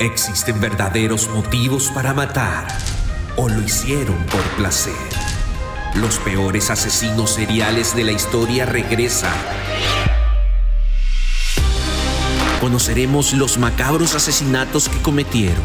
¿Existen 0.00 0.60
verdaderos 0.60 1.28
motivos 1.28 1.90
para 1.94 2.12
matar 2.12 2.66
o 3.36 3.48
lo 3.48 3.62
hicieron 3.62 4.16
por 4.24 4.42
placer? 4.56 4.92
Los 5.94 6.18
peores 6.18 6.70
asesinos 6.70 7.30
seriales 7.30 7.94
de 7.94 8.02
la 8.02 8.10
historia 8.10 8.66
regresan. 8.66 9.32
Conoceremos 12.60 13.34
los 13.34 13.56
macabros 13.56 14.16
asesinatos 14.16 14.88
que 14.88 15.00
cometieron, 15.00 15.62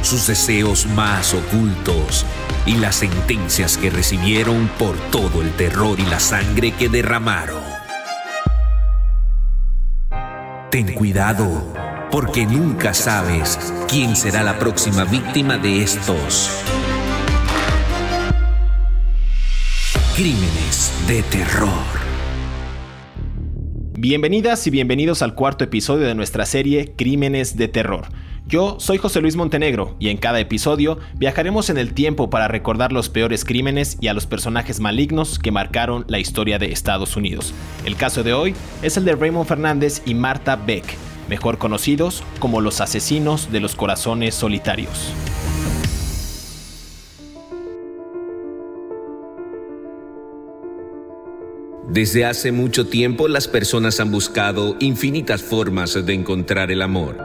sus 0.00 0.26
deseos 0.26 0.86
más 0.86 1.34
ocultos 1.34 2.24
y 2.64 2.76
las 2.76 2.96
sentencias 2.96 3.76
que 3.76 3.90
recibieron 3.90 4.68
por 4.78 4.96
todo 5.10 5.42
el 5.42 5.52
terror 5.52 6.00
y 6.00 6.06
la 6.06 6.20
sangre 6.20 6.72
que 6.72 6.88
derramaron. 6.88 7.62
Ten 10.70 10.94
cuidado, 10.94 11.72
porque 12.10 12.46
nunca 12.46 12.94
sabes 12.94 13.58
quién 13.88 14.16
será 14.16 14.42
la 14.42 14.58
próxima 14.58 15.04
víctima 15.04 15.58
de 15.58 15.82
estos 15.82 16.50
crímenes 20.16 20.92
de 21.06 21.22
terror. 21.24 21.68
Bienvenidas 23.98 24.66
y 24.66 24.70
bienvenidos 24.70 25.22
al 25.22 25.34
cuarto 25.34 25.64
episodio 25.64 26.06
de 26.06 26.14
nuestra 26.14 26.46
serie 26.46 26.94
Crímenes 26.96 27.56
de 27.56 27.68
Terror. 27.68 28.06
Yo 28.46 28.80
soy 28.80 28.96
José 28.96 29.20
Luis 29.20 29.36
Montenegro 29.36 29.94
y 29.98 30.08
en 30.08 30.16
cada 30.16 30.40
episodio 30.40 30.98
viajaremos 31.16 31.68
en 31.68 31.76
el 31.76 31.92
tiempo 31.92 32.30
para 32.30 32.48
recordar 32.48 32.92
los 32.92 33.10
peores 33.10 33.44
crímenes 33.44 33.98
y 34.00 34.08
a 34.08 34.14
los 34.14 34.26
personajes 34.26 34.80
malignos 34.80 35.38
que 35.38 35.52
marcaron 35.52 36.06
la 36.08 36.18
historia 36.18 36.58
de 36.58 36.72
Estados 36.72 37.16
Unidos. 37.16 37.52
El 37.84 37.96
caso 37.96 38.22
de 38.22 38.32
hoy 38.32 38.54
es 38.80 38.96
el 38.96 39.04
de 39.04 39.14
Raymond 39.14 39.46
Fernández 39.46 40.00
y 40.06 40.14
Marta 40.14 40.56
Beck, 40.56 40.96
mejor 41.28 41.58
conocidos 41.58 42.22
como 42.38 42.60
los 42.60 42.80
asesinos 42.80 43.52
de 43.52 43.60
los 43.60 43.74
corazones 43.74 44.34
solitarios. 44.34 45.12
Desde 51.88 52.26
hace 52.26 52.52
mucho 52.52 52.86
tiempo 52.86 53.28
las 53.28 53.48
personas 53.48 53.98
han 53.98 54.10
buscado 54.10 54.76
infinitas 54.78 55.42
formas 55.42 55.94
de 56.04 56.12
encontrar 56.12 56.70
el 56.70 56.82
amor. 56.82 57.16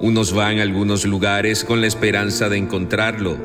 Unos 0.00 0.32
van 0.32 0.58
a 0.58 0.62
algunos 0.62 1.04
lugares 1.04 1.64
con 1.64 1.80
la 1.80 1.86
esperanza 1.86 2.48
de 2.48 2.58
encontrarlo. 2.58 3.36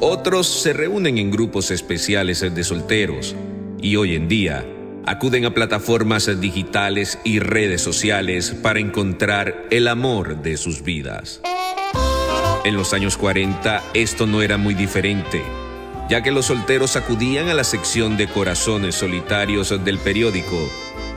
Otros 0.00 0.46
se 0.46 0.72
reúnen 0.72 1.18
en 1.18 1.30
grupos 1.30 1.70
especiales 1.70 2.40
de 2.40 2.64
solteros 2.64 3.36
y 3.80 3.96
hoy 3.96 4.16
en 4.16 4.28
día 4.28 4.66
acuden 5.06 5.44
a 5.44 5.54
plataformas 5.54 6.28
digitales 6.40 7.18
y 7.24 7.38
redes 7.38 7.80
sociales 7.80 8.50
para 8.62 8.80
encontrar 8.80 9.66
el 9.70 9.88
amor 9.88 10.42
de 10.42 10.56
sus 10.56 10.82
vidas. 10.82 11.40
En 12.64 12.76
los 12.76 12.92
años 12.92 13.16
40 13.16 13.82
esto 13.94 14.26
no 14.26 14.42
era 14.42 14.56
muy 14.56 14.74
diferente 14.74 15.42
ya 16.08 16.22
que 16.22 16.30
los 16.30 16.46
solteros 16.46 16.96
acudían 16.96 17.48
a 17.48 17.54
la 17.54 17.64
sección 17.64 18.16
de 18.16 18.28
corazones 18.28 18.94
solitarios 18.94 19.74
del 19.84 19.98
periódico 19.98 20.70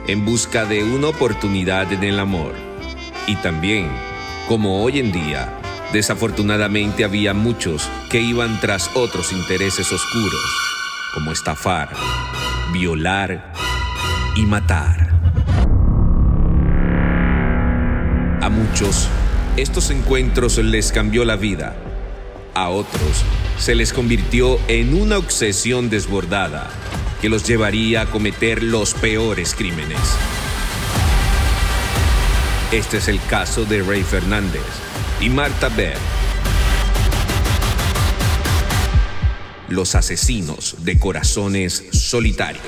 en 0.06 0.24
busca 0.24 0.64
de 0.64 0.82
una 0.82 1.08
oportunidad 1.08 1.92
en 1.92 2.02
el 2.02 2.18
amor. 2.18 2.54
Y 3.26 3.36
también, 3.36 3.88
como 4.48 4.82
hoy 4.82 4.98
en 4.98 5.12
día, 5.12 5.52
desafortunadamente 5.92 7.04
había 7.04 7.34
muchos 7.34 7.88
que 8.10 8.20
iban 8.20 8.58
tras 8.60 8.90
otros 8.94 9.32
intereses 9.32 9.92
oscuros, 9.92 10.56
como 11.14 11.30
estafar, 11.30 11.90
violar 12.72 13.52
y 14.36 14.46
matar. 14.46 15.10
A 18.42 18.48
muchos, 18.48 19.08
estos 19.56 19.90
encuentros 19.90 20.58
les 20.58 20.92
cambió 20.92 21.24
la 21.24 21.36
vida. 21.36 21.76
A 22.54 22.68
otros, 22.68 23.24
se 23.58 23.74
les 23.74 23.92
convirtió 23.92 24.58
en 24.68 25.00
una 25.00 25.18
obsesión 25.18 25.90
desbordada 25.90 26.70
que 27.20 27.28
los 27.28 27.46
llevaría 27.46 28.02
a 28.02 28.06
cometer 28.06 28.62
los 28.62 28.94
peores 28.94 29.54
crímenes. 29.54 29.98
Este 32.72 32.98
es 32.98 33.08
el 33.08 33.20
caso 33.28 33.64
de 33.64 33.82
Ray 33.82 34.02
Fernández 34.02 34.62
y 35.20 35.28
Marta 35.28 35.68
Beck, 35.68 35.98
los 39.68 39.94
asesinos 39.94 40.76
de 40.78 40.98
corazones 40.98 41.84
solitarios. 41.92 42.64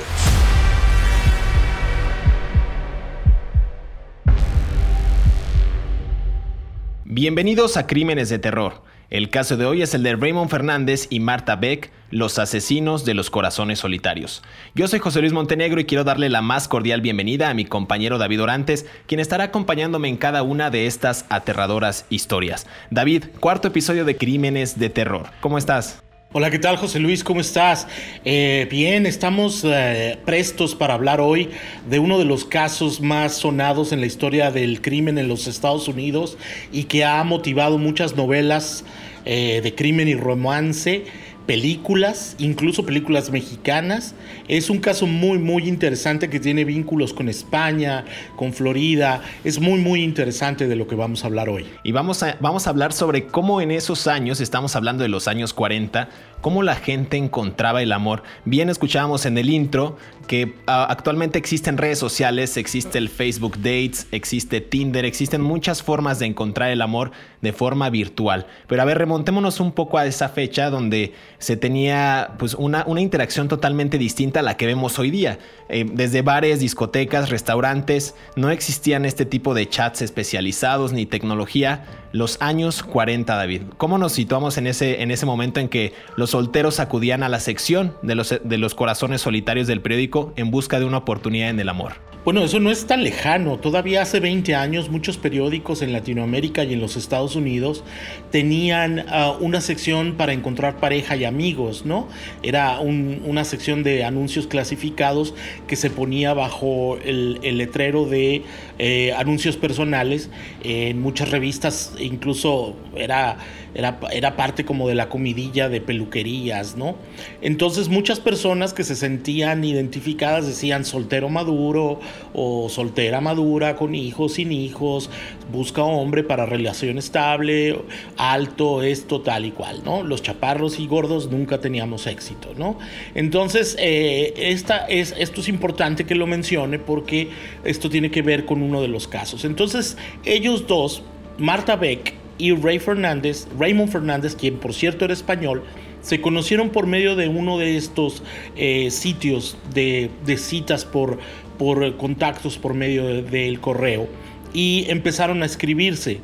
Bienvenidos 7.15 7.77
a 7.77 7.87
Crímenes 7.87 8.31
de 8.31 8.39
Terror 8.39 8.81
el 9.13 9.29
caso 9.29 9.59
de 9.59 9.67
hoy 9.67 9.83
es 9.83 9.93
el 9.93 10.03
de 10.05 10.17
Raymond 10.17 10.49
Fernández 10.49 11.07
y 11.11 11.21
Marta 11.21 11.55
Beck, 11.57 11.91
los 12.11 12.39
asesinos 12.39 13.05
de 13.05 13.13
los 13.13 13.29
corazones 13.29 13.81
solitarios. 13.81 14.43
Yo 14.75 14.89
soy 14.89 15.01
José 15.01 15.21
Luis 15.21 15.35
Montenegro 15.35 15.83
y 15.83 15.85
quiero 15.85 16.03
darle 16.03 16.31
la 16.31 16.41
más 16.41 16.67
cordial 16.67 17.03
bienvenida 17.03 17.51
a 17.51 17.55
mi 17.55 17.67
compañero 17.67 18.17
David 18.17 18.43
Orantes, 18.43 18.87
quien 19.07 19.21
estará 19.21 19.45
acompañándome 19.45 20.09
en 20.09 20.17
cada 20.17 20.43
una 20.43 20.71
de 20.71 20.87
estas 20.87 21.27
aterradoras 21.29 22.07
historias. 22.09 22.67
David, 22.91 23.25
cuarto 23.39 23.69
episodio 23.69 24.07
de 24.07 24.17
Crímenes 24.17 24.79
de 24.79 24.89
Terror. 24.89 25.27
¿Cómo 25.43 25.59
estás? 25.59 26.03
Hola, 26.35 26.51
¿qué 26.51 26.59
tal 26.59 26.79
José 26.79 26.99
Luis? 26.99 27.23
¿Cómo 27.23 27.43
estás? 27.43 27.87
Eh, 28.25 28.67
bien, 28.71 29.05
estamos 29.05 29.65
eh, 29.67 30.19
prestos 30.25 30.75
para 30.75 30.95
hablar 30.95 31.21
hoy 31.21 31.51
de 31.91 31.99
uno 31.99 32.19
de 32.19 32.25
los 32.25 32.47
casos 32.47 33.03
más 33.03 33.35
sonados 33.35 33.93
en 33.93 34.01
la 34.01 34.07
historia 34.07 34.51
del 34.51 34.81
crimen 34.81 35.19
en 35.19 35.29
los 35.29 35.47
Estados 35.47 35.89
Unidos 35.89 36.39
y 36.73 36.85
que 36.85 37.05
ha 37.05 37.23
motivado 37.23 37.77
muchas 37.77 38.17
novelas 38.17 38.83
eh, 39.27 39.61
de 39.63 39.75
crimen 39.75 40.09
y 40.09 40.15
romance 40.15 41.05
películas, 41.47 42.37
incluso 42.39 42.85
películas 42.85 43.31
mexicanas. 43.31 44.15
Es 44.49 44.71
un 44.71 44.79
caso 44.79 45.07
muy, 45.07 45.39
muy 45.39 45.69
interesante 45.69 46.31
que 46.31 46.41
tiene 46.41 46.65
vínculos 46.65 47.13
con 47.13 47.29
España, 47.29 48.05
con 48.37 48.53
Florida. 48.53 49.23
Es 49.45 49.61
muy, 49.61 49.81
muy 49.81 50.03
interesante 50.03 50.69
de 50.69 50.77
lo 50.77 50.87
que 50.87 50.95
vamos 50.95 51.25
a 51.25 51.27
hablar 51.27 51.49
hoy. 51.49 51.67
Y 51.83 51.93
vamos 51.93 52.23
a, 52.23 52.37
vamos 52.41 52.67
a 52.67 52.71
hablar 52.71 52.93
sobre 52.93 53.27
cómo 53.27 53.61
en 53.61 53.71
esos 53.71 54.07
años, 54.07 54.41
estamos 54.41 54.77
hablando 54.77 55.03
de 55.03 55.09
los 55.09 55.29
años 55.29 55.53
40, 55.53 56.09
cómo 56.43 56.63
la 56.63 56.75
gente 56.75 57.17
encontraba 57.17 57.81
el 57.81 57.93
amor. 57.93 58.23
Bien 58.45 58.69
escuchábamos 58.69 59.25
en 59.25 59.39
el 59.39 59.49
intro 59.49 59.97
que 60.27 60.55
ah, 60.67 60.87
actualmente 60.91 61.39
existen 61.39 61.79
redes 61.79 61.99
sociales, 61.99 62.57
existe 62.57 62.99
el 62.99 63.09
Facebook 63.09 63.57
Dates, 63.57 64.07
existe 64.13 64.61
Tinder, 64.61 65.05
existen 65.05 65.41
muchas 65.41 65.83
formas 65.83 66.19
de 66.19 66.27
encontrar 66.27 66.71
el 66.71 66.83
amor 66.83 67.13
de 67.41 67.53
forma 67.53 67.89
virtual. 67.91 68.47
Pero 68.67 68.83
a 68.83 68.85
ver, 68.85 68.99
remontémonos 68.99 69.61
un 69.61 69.73
poco 69.73 69.99
a 69.99 70.07
esa 70.07 70.29
fecha 70.29 70.69
donde 70.69 71.13
se 71.39 71.57
tenía 71.57 72.35
pues 72.39 72.55
una, 72.55 72.85
una 72.87 73.01
interacción 73.01 73.49
totalmente 73.49 73.97
distinta 73.99 74.41
a 74.41 74.43
la 74.43 74.57
que 74.57 74.67
vemos 74.67 74.99
hoy 74.99 75.11
día. 75.11 75.39
Eh, 75.69 75.87
desde 75.91 76.23
bares, 76.23 76.61
discotecas, 76.61 77.31
restaurantes, 77.31 78.15
no 78.37 78.51
existían 78.51 79.05
este 79.05 79.25
tipo 79.25 79.55
de 79.55 79.69
chats 79.69 80.03
especializados 80.03 80.93
ni 80.93 81.07
tecnología. 81.07 81.85
Los 82.13 82.37
años 82.43 82.83
40, 82.83 83.35
David. 83.35 83.63
¿Cómo 83.79 83.97
nos 83.97 84.13
situamos 84.13 84.59
en 84.59 84.67
ese, 84.67 85.01
en 85.01 85.11
ese 85.11 85.25
momento 85.25 85.61
en 85.61 85.71
que 85.71 85.95
los 86.17 86.31
solteros 86.31 86.79
acudían 86.79 87.23
a 87.23 87.31
la 87.31 87.41
sección 87.41 87.97
de 88.03 88.15
los, 88.15 88.35
de 88.45 88.59
los 88.59 88.75
corazones 88.75 89.23
solitarios 89.23 89.67
del 89.67 89.81
periódico 89.81 90.35
en 90.37 90.51
busca 90.51 90.79
de 90.79 90.85
una 90.85 90.99
oportunidad 90.99 91.49
en 91.49 91.59
el 91.59 91.71
amor? 91.71 91.95
Bueno, 92.25 92.45
eso 92.45 92.61
no 92.61 92.71
es 92.71 92.87
tan 92.87 93.03
lejano. 93.03 93.59
Todavía 93.59 94.03
hace 94.03 94.21
20 94.21 94.55
años 94.55 94.91
muchos 94.91 95.17
periódicos 95.17 95.83
en 95.83 95.93
Latinoamérica 95.93 96.63
y 96.63 96.73
en 96.73 96.81
los 96.81 96.97
Estados 96.97 97.35
Unidos 97.35 97.83
tenían 98.31 99.05
ah, 99.09 99.37
una 99.41 99.61
sección 99.61 100.15
para 100.17 100.33
encontrar 100.33 100.77
pareja 100.77 101.17
y 101.17 101.25
amigos, 101.25 101.85
¿no? 101.85 102.07
Era 102.45 102.79
una 102.79 103.45
sección 103.45 103.83
de 103.83 104.05
anuncios 104.05 104.47
clasificados 104.47 105.35
que 105.67 105.75
se 105.75 105.91
ponía 105.91 106.33
bajo 106.33 106.97
el, 107.05 107.41
letrero 107.59 108.05
de 108.07 108.45
eh, 108.79 109.13
anuncios 109.17 109.57
personales. 109.57 110.31
en 110.63 111.03
muchas 111.03 111.31
revistas 111.33 111.93
incluso 112.03 112.77
era 112.95 113.39
era, 113.75 114.37
parte 114.37 114.65
como 114.65 114.89
de 114.89 114.95
la 114.95 115.09
comidilla 115.09 115.69
de 115.69 115.81
peluquerías, 115.81 116.77
¿no? 116.77 116.97
Entonces 117.41 117.89
muchas 117.89 118.21
personas 118.21 118.75
que 118.75 118.85
se 118.85 118.97
sentían 118.97 119.65
identificadas 119.65 120.47
decían 120.47 120.85
soltero 120.85 121.29
maduro 121.29 122.01
o 122.35 122.69
soltera 122.69 123.21
madura 123.21 123.77
con 123.77 123.95
hijos, 123.95 124.35
sin 124.35 124.53
hijos, 124.53 125.09
busca 125.51 125.83
hombre 125.83 126.23
para 126.23 126.45
relación 126.45 126.99
estable, 126.99 127.79
alto, 128.17 128.83
esto, 128.83 129.23
tal 129.23 129.47
y 129.47 129.53
cual, 129.53 129.83
¿no? 129.85 130.03
Los 130.03 130.23
chaparros 130.23 130.79
y 130.79 130.87
gordos 130.87 131.31
nunca 131.31 131.61
teníamos 131.61 132.07
éxito, 132.07 132.51
¿no? 132.57 132.79
Entonces, 133.15 133.77
eh, 133.79 134.35
esta 134.37 134.87
es, 134.87 135.15
esto 135.19 135.41
es 135.41 135.49
importante 135.49 136.05
que 136.05 136.15
lo 136.15 136.27
mencione 136.27 136.79
porque 136.79 137.31
esto 137.65 137.89
tiene 137.89 138.11
que 138.11 138.23
ver 138.23 138.45
con 138.45 138.63
uno 138.63 138.83
de 138.83 138.89
los 138.89 139.09
casos. 139.09 139.45
Entonces, 139.45 139.97
ellos 140.25 140.67
dos, 140.67 141.03
Marta 141.43 141.75
Beck 141.75 142.15
y 142.39 142.53
Ray 142.55 142.79
Fernández, 142.79 143.49
Raymond 143.59 143.91
Fernández, 143.91 144.37
quien 144.37 144.59
por 144.59 144.73
cierto 144.73 145.05
era 145.05 145.13
español, 145.13 145.65
se 146.01 146.21
conocieron 146.21 146.71
por 146.71 146.87
medio 146.87 147.17
de 147.17 147.27
uno 147.27 147.59
de 147.59 147.77
estos 147.77 148.23
eh, 148.55 148.93
sitios 148.93 149.59
de, 149.75 150.09
citas 150.37 150.85
por, 150.85 151.19
por 151.59 151.97
contactos 151.97 152.59
por 152.59 152.75
medio 152.75 153.25
del 153.25 153.59
correo 153.59 154.09
y 154.55 154.87
empezaron 154.89 155.43
a 155.43 155.47
escribirse. 155.47 156.21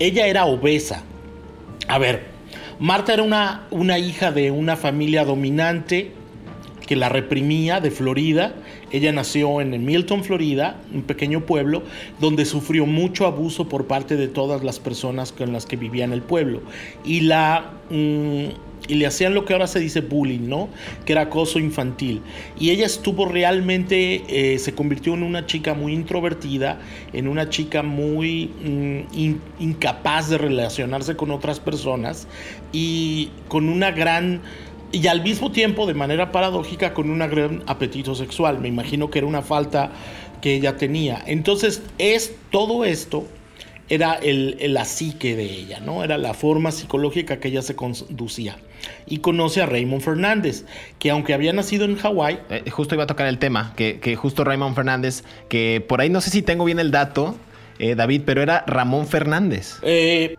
ella 0.00 0.26
era 0.26 0.46
obesa. 0.46 1.04
A 1.86 1.98
ver, 1.98 2.24
Marta 2.80 3.14
era 3.14 3.22
una, 3.22 3.68
una 3.70 4.00
hija 4.00 4.32
de 4.32 4.50
una 4.50 4.76
familia 4.76 5.24
dominante 5.24 6.10
que 6.88 6.96
la 6.96 7.08
reprimía 7.08 7.78
de 7.80 7.92
Florida. 7.92 8.54
Ella 8.92 9.12
nació 9.12 9.60
en 9.60 9.84
Milton, 9.84 10.24
Florida, 10.24 10.80
un 10.92 11.02
pequeño 11.02 11.46
pueblo, 11.46 11.82
donde 12.20 12.44
sufrió 12.44 12.86
mucho 12.86 13.26
abuso 13.26 13.68
por 13.68 13.86
parte 13.86 14.16
de 14.16 14.28
todas 14.28 14.64
las 14.64 14.80
personas 14.80 15.32
con 15.32 15.52
las 15.52 15.66
que 15.66 15.76
vivía 15.76 16.04
en 16.04 16.12
el 16.12 16.22
pueblo. 16.22 16.62
Y 17.04 17.20
la... 17.20 17.72
Mm, 17.90 18.70
y 18.90 18.94
le 18.94 19.06
hacían 19.06 19.34
lo 19.34 19.44
que 19.44 19.52
ahora 19.52 19.68
se 19.68 19.78
dice 19.78 20.00
bullying, 20.00 20.48
¿no? 20.48 20.68
Que 21.04 21.12
era 21.12 21.22
acoso 21.22 21.58
infantil. 21.60 22.22
Y 22.58 22.70
ella 22.70 22.86
estuvo 22.86 23.24
realmente, 23.24 24.24
eh, 24.28 24.58
se 24.58 24.74
convirtió 24.74 25.14
en 25.14 25.22
una 25.22 25.46
chica 25.46 25.74
muy 25.74 25.92
introvertida, 25.92 26.80
en 27.12 27.28
una 27.28 27.48
chica 27.48 27.84
muy 27.84 28.46
mm, 28.46 29.62
incapaz 29.62 30.28
de 30.28 30.38
relacionarse 30.38 31.14
con 31.14 31.30
otras 31.30 31.60
personas 31.60 32.26
y 32.72 33.30
con 33.48 33.68
una 33.68 33.92
gran 33.92 34.40
y 34.92 35.06
al 35.06 35.22
mismo 35.22 35.52
tiempo, 35.52 35.86
de 35.86 35.94
manera 35.94 36.32
paradójica, 36.32 36.94
con 36.94 37.10
un 37.10 37.18
gran 37.18 37.62
apetito 37.66 38.14
sexual. 38.14 38.58
Me 38.60 38.68
imagino 38.68 39.10
que 39.10 39.18
era 39.18 39.26
una 39.26 39.42
falta 39.42 39.90
que 40.40 40.54
ella 40.54 40.76
tenía. 40.76 41.22
Entonces, 41.26 41.82
es 41.98 42.34
todo 42.50 42.84
esto 42.84 43.26
era 43.90 44.14
el, 44.14 44.56
la 44.72 44.84
psique 44.84 45.34
de 45.34 45.42
ella, 45.42 45.80
¿no? 45.80 46.04
Era 46.04 46.16
la 46.16 46.32
forma 46.32 46.70
psicológica 46.70 47.40
que 47.40 47.48
ella 47.48 47.60
se 47.60 47.74
conducía. 47.74 48.56
Y 49.06 49.18
conoce 49.18 49.60
a 49.60 49.66
Raymond 49.66 50.00
Fernández, 50.00 50.64
que 51.00 51.10
aunque 51.10 51.34
había 51.34 51.52
nacido 51.52 51.84
en 51.84 51.96
Hawái... 51.96 52.38
Eh, 52.50 52.70
justo 52.70 52.94
iba 52.94 53.04
a 53.04 53.08
tocar 53.08 53.26
el 53.26 53.38
tema, 53.38 53.74
que, 53.76 53.98
que, 53.98 54.14
justo 54.14 54.44
Raymond 54.44 54.76
Fernández, 54.76 55.24
que 55.48 55.84
por 55.86 56.00
ahí 56.00 56.08
no 56.08 56.20
sé 56.20 56.30
si 56.30 56.40
tengo 56.40 56.64
bien 56.64 56.78
el 56.78 56.92
dato, 56.92 57.34
eh, 57.80 57.96
David, 57.96 58.22
pero 58.24 58.42
era 58.42 58.62
Ramón 58.68 59.08
Fernández. 59.08 59.78
Eh, 59.82 60.36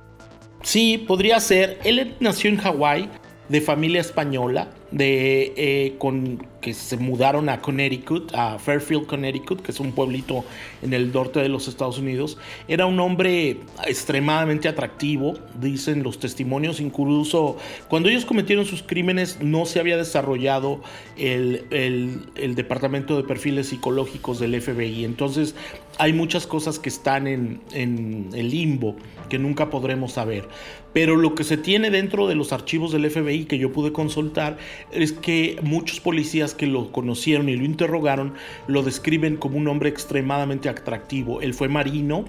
sí, 0.63 0.97
podría 0.97 1.37
ser. 1.41 1.77
Él 1.83 2.15
nació 2.21 2.49
en 2.49 2.57
Hawái, 2.57 3.09
de 3.51 3.59
familia 3.59 3.99
española, 3.99 4.69
de, 4.91 5.53
eh, 5.55 5.95
con, 5.97 6.45
que 6.61 6.73
se 6.73 6.97
mudaron 6.97 7.49
a 7.49 7.61
Connecticut, 7.61 8.33
a 8.35 8.59
Fairfield, 8.59 9.07
Connecticut, 9.07 9.61
que 9.61 9.71
es 9.71 9.79
un 9.79 9.93
pueblito 9.93 10.45
en 10.81 10.93
el 10.93 11.11
norte 11.11 11.39
de 11.39 11.49
los 11.49 11.67
Estados 11.67 11.97
Unidos. 11.97 12.37
Era 12.67 12.85
un 12.85 12.99
hombre 12.99 13.57
extremadamente 13.85 14.67
atractivo, 14.67 15.33
dicen 15.59 16.03
los 16.03 16.19
testimonios, 16.19 16.79
incluso 16.79 17.57
cuando 17.87 18.09
ellos 18.09 18.25
cometieron 18.25 18.65
sus 18.65 18.83
crímenes 18.83 19.39
no 19.41 19.65
se 19.65 19.79
había 19.79 19.97
desarrollado 19.97 20.81
el, 21.17 21.65
el, 21.71 22.55
departamento 22.55 23.17
de 23.17 23.23
perfiles 23.23 23.67
psicológicos 23.67 24.39
del 24.39 24.61
FBI. 24.61 25.05
Entonces 25.05 25.55
hay 25.97 26.13
muchas 26.13 26.47
cosas 26.47 26.79
que 26.79 26.89
están 26.89 27.27
en, 27.27 27.61
en 27.73 28.29
el 28.33 28.49
limbo 28.49 28.95
que 29.29 29.39
nunca 29.39 29.69
podremos 29.69 30.13
saber. 30.13 30.47
Pero 30.93 31.15
lo 31.15 31.35
que 31.35 31.45
se 31.45 31.57
tiene 31.57 31.89
dentro 31.89 32.27
de 32.27 32.35
los 32.35 32.51
archivos 32.51 32.91
del 32.91 33.09
FBI 33.09 33.45
que 33.45 33.57
yo 33.57 33.71
pude 33.71 33.93
consultar 33.93 34.57
es 34.91 35.11
que 35.11 35.59
muchos 35.61 35.99
policías 35.99 36.53
que 36.53 36.67
lo 36.67 36.91
conocieron 36.91 37.49
y 37.49 37.55
lo 37.55 37.65
interrogaron 37.65 38.33
lo 38.67 38.83
describen 38.83 39.37
como 39.37 39.57
un 39.57 39.67
hombre 39.67 39.89
extremadamente 39.89 40.69
atractivo. 40.69 41.41
Él 41.41 41.53
fue 41.53 41.67
marino 41.67 42.25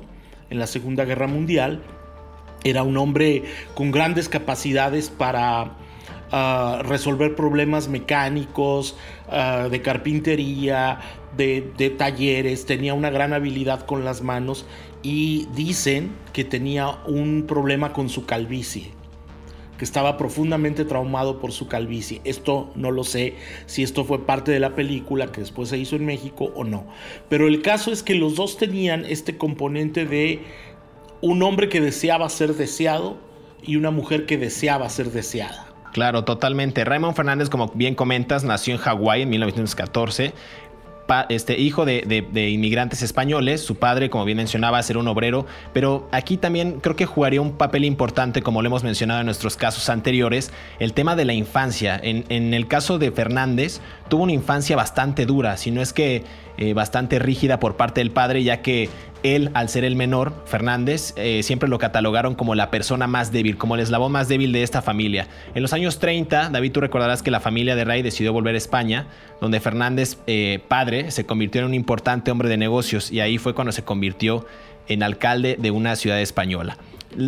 en 0.50 0.58
la 0.58 0.66
Segunda 0.66 1.04
Guerra 1.04 1.26
Mundial, 1.26 1.82
era 2.64 2.82
un 2.82 2.96
hombre 2.96 3.44
con 3.74 3.90
grandes 3.90 4.28
capacidades 4.28 5.10
para 5.10 5.72
ah, 6.30 6.82
resolver 6.84 7.34
problemas 7.34 7.88
mecánicos, 7.88 8.96
ah, 9.28 9.68
de 9.70 9.82
carpintería, 9.82 11.00
de, 11.36 11.72
de, 11.78 11.90
talleres, 11.90 12.66
tenía 12.66 12.94
una 12.94 13.10
gran 13.10 13.32
habilidad 13.32 13.86
con 13.86 14.04
las 14.04 14.22
manos 14.22 14.66
y 15.02 15.48
dicen 15.54 16.12
que 16.32 16.44
tenía 16.44 16.90
un 17.06 17.46
problema 17.48 17.92
con 17.92 18.08
su 18.08 18.26
calvicie 18.26 19.01
estaba 19.84 20.16
profundamente 20.16 20.84
traumado 20.84 21.38
por 21.38 21.52
su 21.52 21.68
calvicie. 21.68 22.20
Esto 22.24 22.70
no 22.74 22.90
lo 22.90 23.04
sé 23.04 23.34
si 23.66 23.82
esto 23.82 24.04
fue 24.04 24.26
parte 24.26 24.52
de 24.52 24.60
la 24.60 24.74
película 24.74 25.32
que 25.32 25.40
después 25.40 25.68
se 25.68 25.78
hizo 25.78 25.96
en 25.96 26.06
México 26.06 26.52
o 26.54 26.64
no. 26.64 26.86
Pero 27.28 27.48
el 27.48 27.62
caso 27.62 27.92
es 27.92 28.02
que 28.02 28.14
los 28.14 28.36
dos 28.36 28.56
tenían 28.56 29.04
este 29.04 29.36
componente 29.36 30.06
de 30.06 30.42
un 31.20 31.42
hombre 31.42 31.68
que 31.68 31.80
deseaba 31.80 32.28
ser 32.28 32.54
deseado 32.54 33.16
y 33.62 33.76
una 33.76 33.90
mujer 33.90 34.26
que 34.26 34.38
deseaba 34.38 34.88
ser 34.88 35.10
deseada. 35.10 35.72
Claro, 35.92 36.24
totalmente. 36.24 36.84
Raymond 36.84 37.14
Fernández, 37.14 37.50
como 37.50 37.68
bien 37.74 37.94
comentas, 37.94 38.44
nació 38.44 38.74
en 38.74 38.80
Hawái 38.80 39.22
en 39.22 39.30
1914 39.30 40.32
este, 41.28 41.58
hijo 41.58 41.84
de, 41.84 42.50
inmigrantes 42.50 43.02
españoles, 43.02 43.60
su 43.60 43.76
padre, 43.76 44.10
como 44.10 44.24
bien 44.24 44.36
mencionaba, 44.36 44.82
ser 44.82 44.98
un 44.98 45.08
obrero, 45.08 45.46
pero 45.72 46.08
aquí 46.12 46.36
también 46.36 46.80
creo 46.80 46.96
que 46.96 47.06
jugaría 47.06 47.40
un 47.40 47.52
papel 47.52 47.84
importante, 47.84 48.42
como 48.42 48.62
lo 48.62 48.66
hemos 48.68 48.84
mencionado 48.84 49.20
en 49.20 49.26
nuestros 49.26 49.56
casos 49.56 49.88
anteriores, 49.88 50.52
el 50.78 50.92
tema 50.92 51.16
de 51.16 51.24
la 51.24 51.32
infancia. 51.32 52.00
En, 52.02 52.54
el 52.54 52.66
caso 52.66 52.98
de 52.98 53.10
Fernández, 53.12 53.80
tuvo 54.08 54.24
una 54.24 54.32
infancia 54.32 54.76
bastante 54.76 55.26
dura, 55.26 55.56
si 55.56 55.70
no 55.70 55.80
es 55.80 55.92
que 55.92 56.24
eh, 56.58 56.74
bastante 56.74 57.18
rígida 57.18 57.58
por 57.58 57.76
parte 57.76 58.00
del 58.00 58.10
padre, 58.10 58.42
ya 58.42 58.62
que 58.62 58.90
él, 59.22 59.50
al 59.54 59.68
ser 59.68 59.84
el 59.84 59.96
menor, 59.96 60.32
Fernández, 60.46 61.14
eh, 61.16 61.42
siempre 61.42 61.68
lo 61.68 61.78
catalogaron 61.78 62.34
como 62.34 62.54
la 62.54 62.70
persona 62.70 63.06
más 63.06 63.32
débil, 63.32 63.56
como 63.56 63.74
el 63.74 63.80
eslabón 63.80 64.12
más 64.12 64.28
débil 64.28 64.52
de 64.52 64.62
esta 64.62 64.82
familia. 64.82 65.28
En 65.54 65.62
los 65.62 65.72
años 65.72 65.98
30, 65.98 66.50
David, 66.50 66.72
tú 66.72 66.80
recordarás 66.80 67.22
que 67.22 67.30
la 67.30 67.40
familia 67.40 67.76
de 67.76 67.84
Rey 67.84 68.02
decidió 68.02 68.32
volver 68.32 68.54
a 68.54 68.58
España, 68.58 69.06
donde 69.40 69.60
Fernández, 69.60 70.18
eh, 70.26 70.60
padre, 70.68 71.10
se 71.10 71.26
convirtió 71.26 71.60
en 71.60 71.68
un 71.68 71.74
importante 71.74 72.30
hombre 72.30 72.48
de 72.48 72.56
negocios 72.56 73.10
y 73.10 73.20
ahí 73.20 73.38
fue 73.38 73.54
cuando 73.54 73.72
se 73.72 73.84
convirtió 73.84 74.46
en 74.88 75.02
alcalde 75.02 75.56
de 75.58 75.70
una 75.70 75.96
ciudad 75.96 76.20
española. 76.20 76.76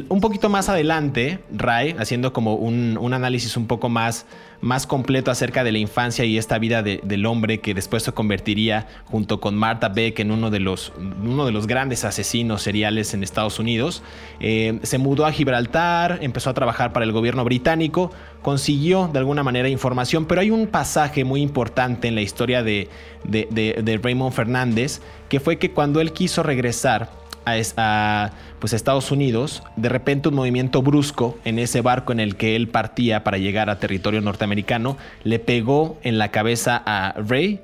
Un 0.08 0.20
poquito 0.20 0.48
más 0.48 0.68
adelante, 0.68 1.40
Ray, 1.52 1.94
haciendo 1.98 2.32
como 2.32 2.54
un, 2.54 3.12
análisis 3.12 3.56
un 3.56 3.66
poco 3.66 3.88
más, 3.88 4.26
más, 4.60 4.86
completo 4.86 5.30
acerca 5.30 5.62
de 5.62 5.72
la 5.72 5.78
infancia 5.78 6.24
y 6.24 6.38
esta 6.38 6.58
vida 6.58 6.82
del 6.82 7.26
hombre 7.26 7.60
que 7.60 7.74
después 7.74 8.02
se 8.02 8.12
convertiría 8.12 8.86
junto 9.04 9.40
con 9.40 9.56
Martha 9.56 9.88
Beck 9.88 10.20
en 10.20 10.30
uno 10.30 10.50
de 10.50 10.60
los, 10.60 10.92
uno 11.22 11.44
de 11.44 11.52
los 11.52 11.66
grandes 11.66 12.04
asesinos 12.04 12.62
seriales 12.62 13.12
en 13.14 13.22
Estados 13.22 13.58
Unidos, 13.58 14.02
eh, 14.40 14.78
se 14.82 14.98
mudó 14.98 15.26
a 15.26 15.32
Gibraltar, 15.32 16.18
empezó 16.22 16.50
a 16.50 16.54
trabajar 16.54 16.92
para 16.92 17.04
el 17.04 17.12
gobierno 17.12 17.44
británico, 17.44 18.10
consiguió 18.42 19.10
de 19.12 19.18
alguna 19.18 19.42
manera 19.42 19.68
información, 19.68 20.24
pero 20.24 20.40
hay 20.40 20.50
un 20.50 20.66
pasaje 20.66 21.24
muy 21.24 21.42
importante 21.42 22.08
en 22.08 22.14
la 22.14 22.22
historia 22.22 22.62
de, 22.62 22.88
de 23.24 24.00
Raymond 24.02 24.32
Fernández, 24.32 25.02
que 25.28 25.40
fue 25.40 25.58
que 25.58 25.72
cuando 25.72 26.00
él 26.00 26.12
quiso 26.12 26.42
regresar, 26.42 27.23
a, 27.46 28.30
pues 28.58 28.72
Estados 28.72 29.10
Unidos, 29.10 29.62
de 29.76 29.88
repente 29.88 30.28
un 30.28 30.34
movimiento 30.34 30.82
brusco 30.82 31.38
en 31.44 31.58
ese 31.58 31.80
barco 31.80 32.12
en 32.12 32.20
el 32.20 32.36
que 32.36 32.56
él 32.56 32.68
partía 32.68 33.24
para 33.24 33.38
llegar 33.38 33.70
a 33.70 33.78
territorio 33.78 34.20
norteamericano 34.20 34.96
le 35.22 35.38
pegó 35.38 35.98
en 36.02 36.18
la 36.18 36.30
cabeza 36.30 36.82
a 36.84 37.14
Ray 37.20 37.60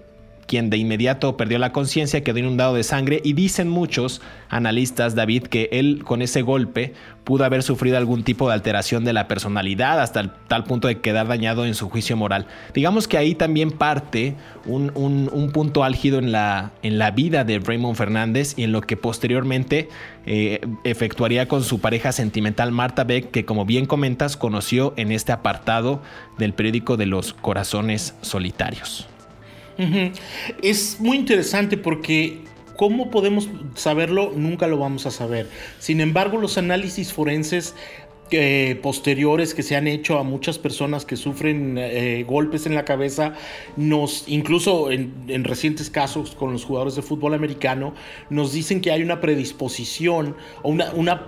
quien 0.50 0.68
de 0.68 0.78
inmediato 0.78 1.36
perdió 1.36 1.60
la 1.60 1.70
conciencia, 1.70 2.24
quedó 2.24 2.40
inundado 2.40 2.74
de 2.74 2.82
sangre 2.82 3.20
y 3.22 3.34
dicen 3.34 3.68
muchos 3.68 4.20
analistas, 4.48 5.14
David, 5.14 5.44
que 5.44 5.68
él 5.70 6.02
con 6.04 6.22
ese 6.22 6.42
golpe 6.42 6.92
pudo 7.22 7.44
haber 7.44 7.62
sufrido 7.62 7.96
algún 7.96 8.24
tipo 8.24 8.48
de 8.48 8.54
alteración 8.54 9.04
de 9.04 9.12
la 9.12 9.28
personalidad 9.28 10.00
hasta 10.00 10.18
el, 10.18 10.32
tal 10.48 10.64
punto 10.64 10.88
de 10.88 10.98
quedar 10.98 11.28
dañado 11.28 11.66
en 11.66 11.76
su 11.76 11.88
juicio 11.88 12.16
moral. 12.16 12.48
Digamos 12.74 13.06
que 13.06 13.16
ahí 13.16 13.36
también 13.36 13.70
parte 13.70 14.34
un, 14.66 15.50
punto 15.54 15.84
álgido 15.84 16.18
en 16.18 16.32
la, 16.32 16.72
vida 17.14 17.44
de 17.44 17.60
Raymond 17.60 17.96
Fernández 17.96 18.54
y 18.56 18.64
en 18.64 18.72
lo 18.72 18.80
que 18.80 18.96
posteriormente 18.96 19.88
eh, 20.26 20.66
efectuaría 20.82 21.46
con 21.46 21.62
su 21.62 21.80
pareja 21.80 22.10
sentimental 22.10 22.72
Marta 22.72 23.04
Beck, 23.04 23.30
que 23.30 23.44
como 23.44 23.66
bien 23.66 23.86
comentas 23.86 24.36
conoció 24.36 24.94
en 24.96 25.12
este 25.12 25.30
apartado 25.30 26.02
del 26.38 26.54
periódico 26.54 26.96
de 26.96 27.06
los 27.06 27.34
corazones 27.34 28.16
solitarios. 28.20 29.06
Es 30.62 31.00
muy 31.00 31.16
interesante 31.16 31.76
porque 31.76 32.40
¿cómo 32.76 33.10
podemos 33.10 33.50
saberlo? 33.74 34.32
Nunca 34.34 34.66
lo 34.66 34.78
vamos 34.78 35.04
a 35.06 35.10
saber. 35.10 35.48
Sin 35.78 36.00
embargo, 36.00 36.38
los 36.38 36.56
análisis 36.56 37.12
forenses 37.12 37.74
eh, 38.32 38.78
posteriores 38.80 39.54
que 39.54 39.64
se 39.64 39.74
han 39.74 39.88
hecho 39.88 40.16
a 40.16 40.22
muchas 40.22 40.58
personas 40.58 41.04
que 41.04 41.16
sufren 41.16 41.76
eh, 41.76 42.24
golpes 42.26 42.64
en 42.64 42.76
la 42.76 42.84
cabeza, 42.84 43.34
nos, 43.76 44.24
incluso 44.28 44.92
en, 44.92 45.44
recientes 45.44 45.90
casos 45.90 46.36
con 46.36 46.52
los 46.52 46.64
jugadores 46.64 46.94
de 46.94 47.02
fútbol 47.02 47.34
americano, 47.34 47.92
nos 48.30 48.52
dicen 48.52 48.80
que 48.80 48.92
hay 48.92 49.02
una 49.02 49.20
predisposición 49.20 50.36
o 50.62 50.70
una, 50.70 50.92
una 50.92 51.26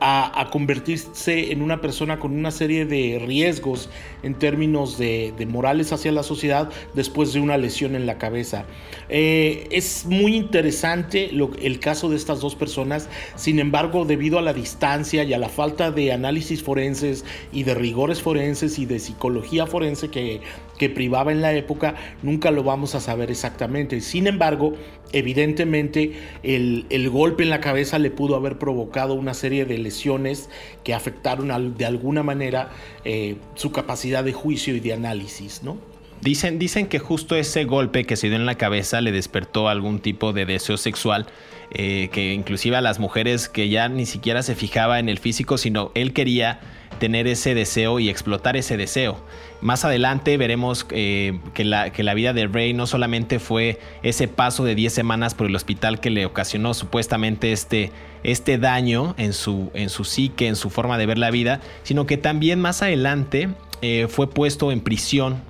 a, 0.00 0.48
convertirse 0.52 1.52
en 1.52 1.62
una 1.62 1.80
persona 1.80 2.18
con 2.18 2.32
una 2.32 2.50
serie 2.50 2.86
de 2.86 3.20
riesgos 3.24 3.88
en 4.22 4.34
términos 4.34 4.96
de, 4.98 5.34
morales 5.48 5.92
hacia 5.92 6.12
la 6.12 6.22
sociedad 6.22 6.70
después 6.94 7.32
de 7.32 7.40
una 7.40 7.56
lesión 7.56 7.94
en 7.94 8.06
la 8.06 8.18
cabeza. 8.18 8.64
Eh, 9.08 9.66
es 9.70 10.06
muy 10.06 10.36
interesante 10.36 11.30
el 11.30 11.80
caso 11.80 12.08
de 12.08 12.16
estas 12.16 12.40
dos 12.40 12.54
personas, 12.54 13.08
sin 13.34 13.58
embargo, 13.58 14.04
debido 14.04 14.38
a 14.38 14.42
la 14.42 14.52
distancia 14.52 15.24
y 15.24 15.32
a 15.32 15.38
la 15.38 15.48
falta 15.48 15.90
de 15.90 16.12
análisis 16.12 16.62
forenses 16.62 17.24
y 17.52 17.64
de 17.64 17.74
rigores 17.74 18.22
forenses 18.22 18.78
y 18.78 18.86
de 18.86 18.98
psicología 18.98 19.66
forense 19.66 20.10
que, 20.10 20.40
que 20.78 20.88
privaba 20.88 21.32
en 21.32 21.42
la 21.42 21.52
época, 21.52 21.94
nunca 22.22 22.50
lo 22.50 22.62
vamos 22.62 22.94
a 22.94 23.00
saber 23.00 23.30
exactamente. 23.30 24.00
Sin 24.00 24.26
embargo, 24.26 24.74
Evidentemente, 25.12 26.12
el, 26.42 27.10
golpe 27.10 27.42
en 27.42 27.50
la 27.50 27.60
cabeza 27.60 27.98
le 27.98 28.10
pudo 28.10 28.36
haber 28.36 28.58
provocado 28.58 29.14
una 29.14 29.32
serie 29.32 29.64
de 29.64 29.78
lesiones 29.78 30.50
que 30.84 30.92
afectaron 30.92 31.76
de 31.76 31.86
alguna 31.86 32.22
manera 32.22 32.70
eh, 33.04 33.36
su 33.54 33.72
capacidad 33.72 34.22
de 34.22 34.34
juicio 34.34 34.76
y 34.76 34.80
de 34.80 34.92
análisis, 34.92 35.62
¿no? 35.62 35.78
Dicen, 36.20 36.58
dicen 36.58 36.88
que 36.88 36.98
justo 36.98 37.36
ese 37.36 37.64
golpe 37.64 38.04
que 38.04 38.16
se 38.16 38.26
dio 38.26 38.36
en 38.36 38.44
la 38.44 38.56
cabeza 38.56 39.00
le 39.00 39.12
despertó 39.12 39.68
algún 39.68 40.00
tipo 40.00 40.32
de 40.32 40.44
deseo 40.44 40.76
sexual, 40.76 41.26
eh, 41.72 42.08
que 42.12 42.34
inclusive 42.34 42.76
a 42.76 42.80
las 42.80 42.98
mujeres 42.98 43.48
que 43.48 43.68
ya 43.68 43.88
ni 43.88 44.04
siquiera 44.04 44.42
se 44.42 44.56
fijaba 44.56 44.98
en 44.98 45.08
el 45.08 45.18
físico, 45.18 45.56
sino 45.58 45.90
él 45.94 46.12
quería 46.12 46.60
tener 46.98 47.26
ese 47.26 47.54
deseo 47.54 47.98
y 47.98 48.08
explotar 48.08 48.56
ese 48.56 48.76
deseo. 48.76 49.18
Más 49.60 49.84
adelante 49.84 50.36
veremos 50.36 50.86
eh, 50.90 51.40
que, 51.54 51.64
la, 51.64 51.90
que, 51.90 52.02
la, 52.02 52.14
vida 52.14 52.32
de 52.32 52.46
Ray 52.46 52.74
no 52.74 52.86
solamente 52.86 53.38
fue 53.38 53.80
ese 54.02 54.28
paso 54.28 54.64
de 54.64 54.74
10 54.74 54.92
semanas 54.92 55.34
por 55.34 55.46
el 55.46 55.56
hospital 55.56 56.00
que 56.00 56.10
le 56.10 56.26
ocasionó 56.26 56.74
supuestamente 56.74 57.52
este, 57.52 57.90
este 58.22 58.58
daño 58.58 59.14
en 59.18 59.32
su, 59.32 59.70
en 59.74 59.88
su 59.88 60.04
psique, 60.04 60.46
en 60.46 60.56
su 60.56 60.70
forma 60.70 60.96
de 60.98 61.06
ver 61.06 61.18
la 61.18 61.30
vida, 61.30 61.60
sino 61.82 62.06
que 62.06 62.16
también 62.16 62.60
más 62.60 62.82
adelante 62.82 63.48
eh, 63.82 64.06
fue 64.08 64.30
puesto 64.30 64.70
en 64.70 64.80
prisión 64.80 65.42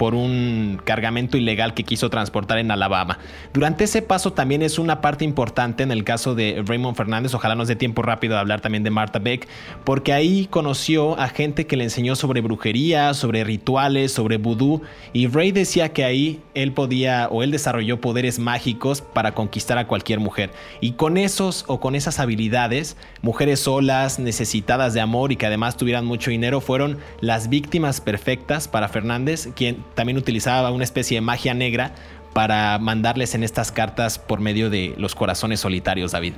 por 0.00 0.14
un 0.14 0.80
cargamento 0.82 1.36
ilegal 1.36 1.74
que 1.74 1.84
quiso 1.84 2.08
transportar 2.08 2.56
en 2.56 2.70
Alabama. 2.70 3.18
Durante 3.52 3.84
ese 3.84 4.00
paso 4.00 4.32
también 4.32 4.62
es 4.62 4.78
una 4.78 5.02
parte 5.02 5.26
importante 5.26 5.82
en 5.82 5.92
el 5.92 6.04
caso 6.04 6.34
de 6.34 6.62
Raymond 6.66 6.96
Fernández, 6.96 7.34
ojalá 7.34 7.54
nos 7.54 7.68
dé 7.68 7.76
tiempo 7.76 8.00
rápido 8.00 8.32
de 8.32 8.40
hablar 8.40 8.62
también 8.62 8.82
de 8.82 8.88
Martha 8.88 9.18
Beck, 9.18 9.46
porque 9.84 10.14
ahí 10.14 10.46
conoció 10.46 11.20
a 11.20 11.28
gente 11.28 11.66
que 11.66 11.76
le 11.76 11.84
enseñó 11.84 12.16
sobre 12.16 12.40
brujería, 12.40 13.12
sobre 13.12 13.44
rituales, 13.44 14.10
sobre 14.10 14.38
vudú, 14.38 14.80
y 15.12 15.26
Ray 15.26 15.52
decía 15.52 15.92
que 15.92 16.02
ahí 16.02 16.40
él 16.54 16.72
podía 16.72 17.28
o 17.30 17.42
él 17.42 17.50
desarrolló 17.50 18.00
poderes 18.00 18.38
mágicos 18.38 19.02
para 19.02 19.32
conquistar 19.32 19.76
a 19.76 19.86
cualquier 19.86 20.18
mujer. 20.18 20.50
Y 20.80 20.92
con 20.92 21.18
esos 21.18 21.66
o 21.66 21.78
con 21.78 21.94
esas 21.94 22.20
habilidades, 22.20 22.96
mujeres 23.20 23.60
solas, 23.60 24.18
necesitadas 24.18 24.94
de 24.94 25.02
amor 25.02 25.30
y 25.30 25.36
que 25.36 25.44
además 25.44 25.76
tuvieran 25.76 26.06
mucho 26.06 26.30
dinero, 26.30 26.62
fueron 26.62 26.96
las 27.20 27.50
víctimas 27.50 28.00
perfectas 28.00 28.66
para 28.66 28.88
Fernández, 28.88 29.50
quien 29.54 29.84
también 29.94 30.18
utilizaba 30.18 30.70
una 30.70 30.84
especie 30.84 31.16
de 31.16 31.20
magia 31.20 31.54
negra 31.54 31.94
para 32.32 32.78
mandarles 32.78 33.34
en 33.34 33.42
estas 33.42 33.72
cartas 33.72 34.18
por 34.18 34.40
medio 34.40 34.70
de 34.70 34.94
los 34.96 35.14
corazones 35.14 35.60
solitarios, 35.60 36.12
David. 36.12 36.34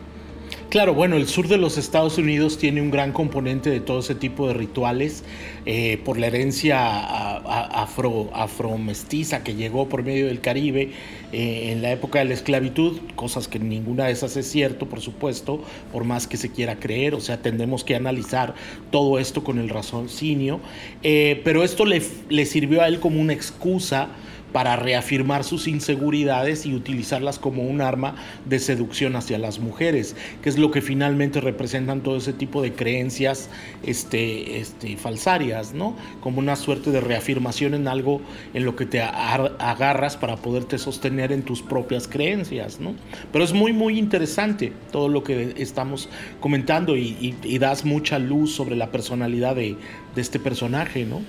Claro, 0.73 0.95
bueno, 0.95 1.17
el 1.17 1.29
sur 1.29 1.49
de 1.49 1.59
los 1.59 1.77
Estados 1.77 2.17
Unidos 2.17 2.57
tiene 2.57 2.81
un 2.81 2.91
gran 2.91 3.13
componente 3.13 3.69
de 3.69 3.81
todo 3.81 3.99
ese 3.99 4.15
tipo 4.15 4.49
de 4.49 4.55
rituales 4.55 5.23
eh, 5.67 6.01
por 6.03 6.19
la 6.19 6.29
herencia 6.29 7.37
afro, 7.37 8.31
afromestiza 8.33 9.45
que 9.45 9.55
llegó 9.55 9.91
por 9.91 10.03
medio 10.03 10.29
del 10.29 10.41
Caribe 10.41 10.93
eh, 11.31 11.73
en 11.73 11.83
la 11.83 11.93
época 11.93 12.21
de 12.21 12.25
la 12.25 12.33
esclavitud, 12.33 13.01
cosas 13.17 13.49
que 13.49 13.59
ninguna 13.59 14.07
de 14.07 14.13
esas 14.13 14.35
es 14.39 14.51
cierto, 14.51 14.89
por 14.89 15.03
supuesto, 15.03 15.63
por 15.93 16.05
más 16.05 16.27
que 16.27 16.39
se 16.39 16.51
quiera 16.51 16.77
creer, 16.77 17.15
o 17.15 17.21
sea, 17.21 17.43
tendremos 17.43 17.85
que 17.85 17.95
analizar 17.95 18.55
todo 18.91 19.19
esto 19.19 19.45
con 19.45 19.59
el 19.59 19.69
raciocinio, 19.69 20.59
eh, 21.03 21.43
pero 21.45 21.65
esto 21.65 21.85
le, 21.85 22.01
le 22.31 22.47
sirvió 22.47 22.81
a 22.81 22.89
él 22.89 22.99
como 22.99 23.21
una 23.21 23.35
excusa 23.35 24.09
para 24.53 24.77
reafirmar 24.77 25.45
sus 25.45 25.67
inseguridades 25.67 26.67
y 26.67 26.75
utilizarlas 26.75 27.39
como 27.39 27.63
un 27.63 27.81
arma 27.81 28.15
de 28.45 28.59
seducción 28.59 29.17
hacia 29.17 29.39
las 29.39 29.59
mujeres, 29.59 30.15
que 30.43 30.49
es 30.49 30.59
lo 30.59 30.71
que 30.71 30.83
finalmente 30.83 31.41
representan 31.41 32.03
todo 32.03 32.19
ese 32.19 32.33
tipo 32.33 32.63
de 32.63 32.73
creencias 32.73 33.49
este, 33.83 34.59
este, 34.59 34.97
falsarias, 34.97 35.73
¿no? 35.75 35.97
Como 36.21 36.39
una 36.39 36.57
suerte 36.57 36.91
de 36.91 37.01
reafirmación 37.01 37.75
en 37.75 37.89
algo 37.89 38.21
en 38.55 38.65
lo 38.65 38.77
que 38.77 38.87
te 38.87 39.03
agarras 39.03 40.17
para 40.17 40.37
poderte 40.37 40.79
sostener 40.79 41.33
en 41.33 41.43
tus 41.43 41.63
propias 41.63 42.07
creencias, 42.09 42.81
¿no? 42.81 42.95
Pero 43.33 43.45
es 43.45 43.53
muy, 43.53 43.73
muy 43.73 43.99
interesante 43.99 44.73
todo 44.91 45.09
lo 45.09 45.23
que 45.23 45.55
estamos 45.57 46.09
comentando 46.41 46.97
y, 46.97 47.35
das 47.63 47.85
mucha 47.85 48.19
luz 48.19 48.53
sobre 48.53 48.75
la 48.75 48.91
personalidad 48.91 49.55
de, 49.55 49.77
de 50.17 50.21
este 50.21 50.41
personaje, 50.41 51.05
¿no? 51.05 51.21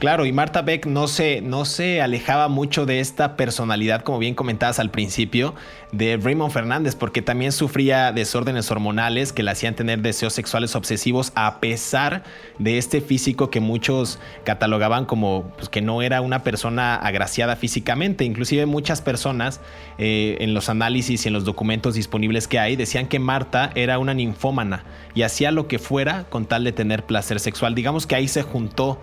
Claro, 0.00 0.24
y 0.24 0.32
Marta 0.32 0.62
Beck 0.62 0.86
no 0.86 1.08
se, 1.08 1.42
no 1.42 1.66
se 1.66 2.00
alejaba 2.00 2.48
mucho 2.48 2.86
de 2.86 3.00
esta 3.00 3.36
personalidad, 3.36 4.00
como 4.00 4.18
bien 4.18 4.34
comentabas 4.34 4.78
al 4.78 4.90
principio, 4.90 5.54
de 5.92 6.16
Raymond 6.16 6.50
Fernández, 6.50 6.96
porque 6.96 7.20
también 7.20 7.52
sufría 7.52 8.10
desórdenes 8.10 8.70
hormonales 8.70 9.34
que 9.34 9.42
le 9.42 9.50
hacían 9.50 9.74
tener 9.74 10.00
deseos 10.00 10.32
sexuales 10.32 10.74
obsesivos, 10.74 11.32
a 11.34 11.60
pesar 11.60 12.22
de 12.58 12.78
este 12.78 13.02
físico 13.02 13.50
que 13.50 13.60
muchos 13.60 14.18
catalogaban 14.42 15.04
como 15.04 15.52
pues, 15.58 15.68
que 15.68 15.82
no 15.82 16.00
era 16.00 16.22
una 16.22 16.44
persona 16.44 16.94
agraciada 16.94 17.54
físicamente. 17.54 18.24
Inclusive 18.24 18.64
muchas 18.64 19.02
personas 19.02 19.60
eh, 19.98 20.38
en 20.40 20.54
los 20.54 20.70
análisis 20.70 21.26
y 21.26 21.28
en 21.28 21.34
los 21.34 21.44
documentos 21.44 21.92
disponibles 21.92 22.48
que 22.48 22.58
hay 22.58 22.74
decían 22.74 23.06
que 23.06 23.18
Marta 23.18 23.70
era 23.74 23.98
una 23.98 24.14
ninfómana 24.14 24.82
y 25.14 25.24
hacía 25.24 25.50
lo 25.50 25.68
que 25.68 25.78
fuera 25.78 26.24
con 26.30 26.46
tal 26.46 26.64
de 26.64 26.72
tener 26.72 27.04
placer 27.04 27.38
sexual. 27.38 27.74
Digamos 27.74 28.06
que 28.06 28.14
ahí 28.14 28.28
se 28.28 28.40
juntó 28.40 28.98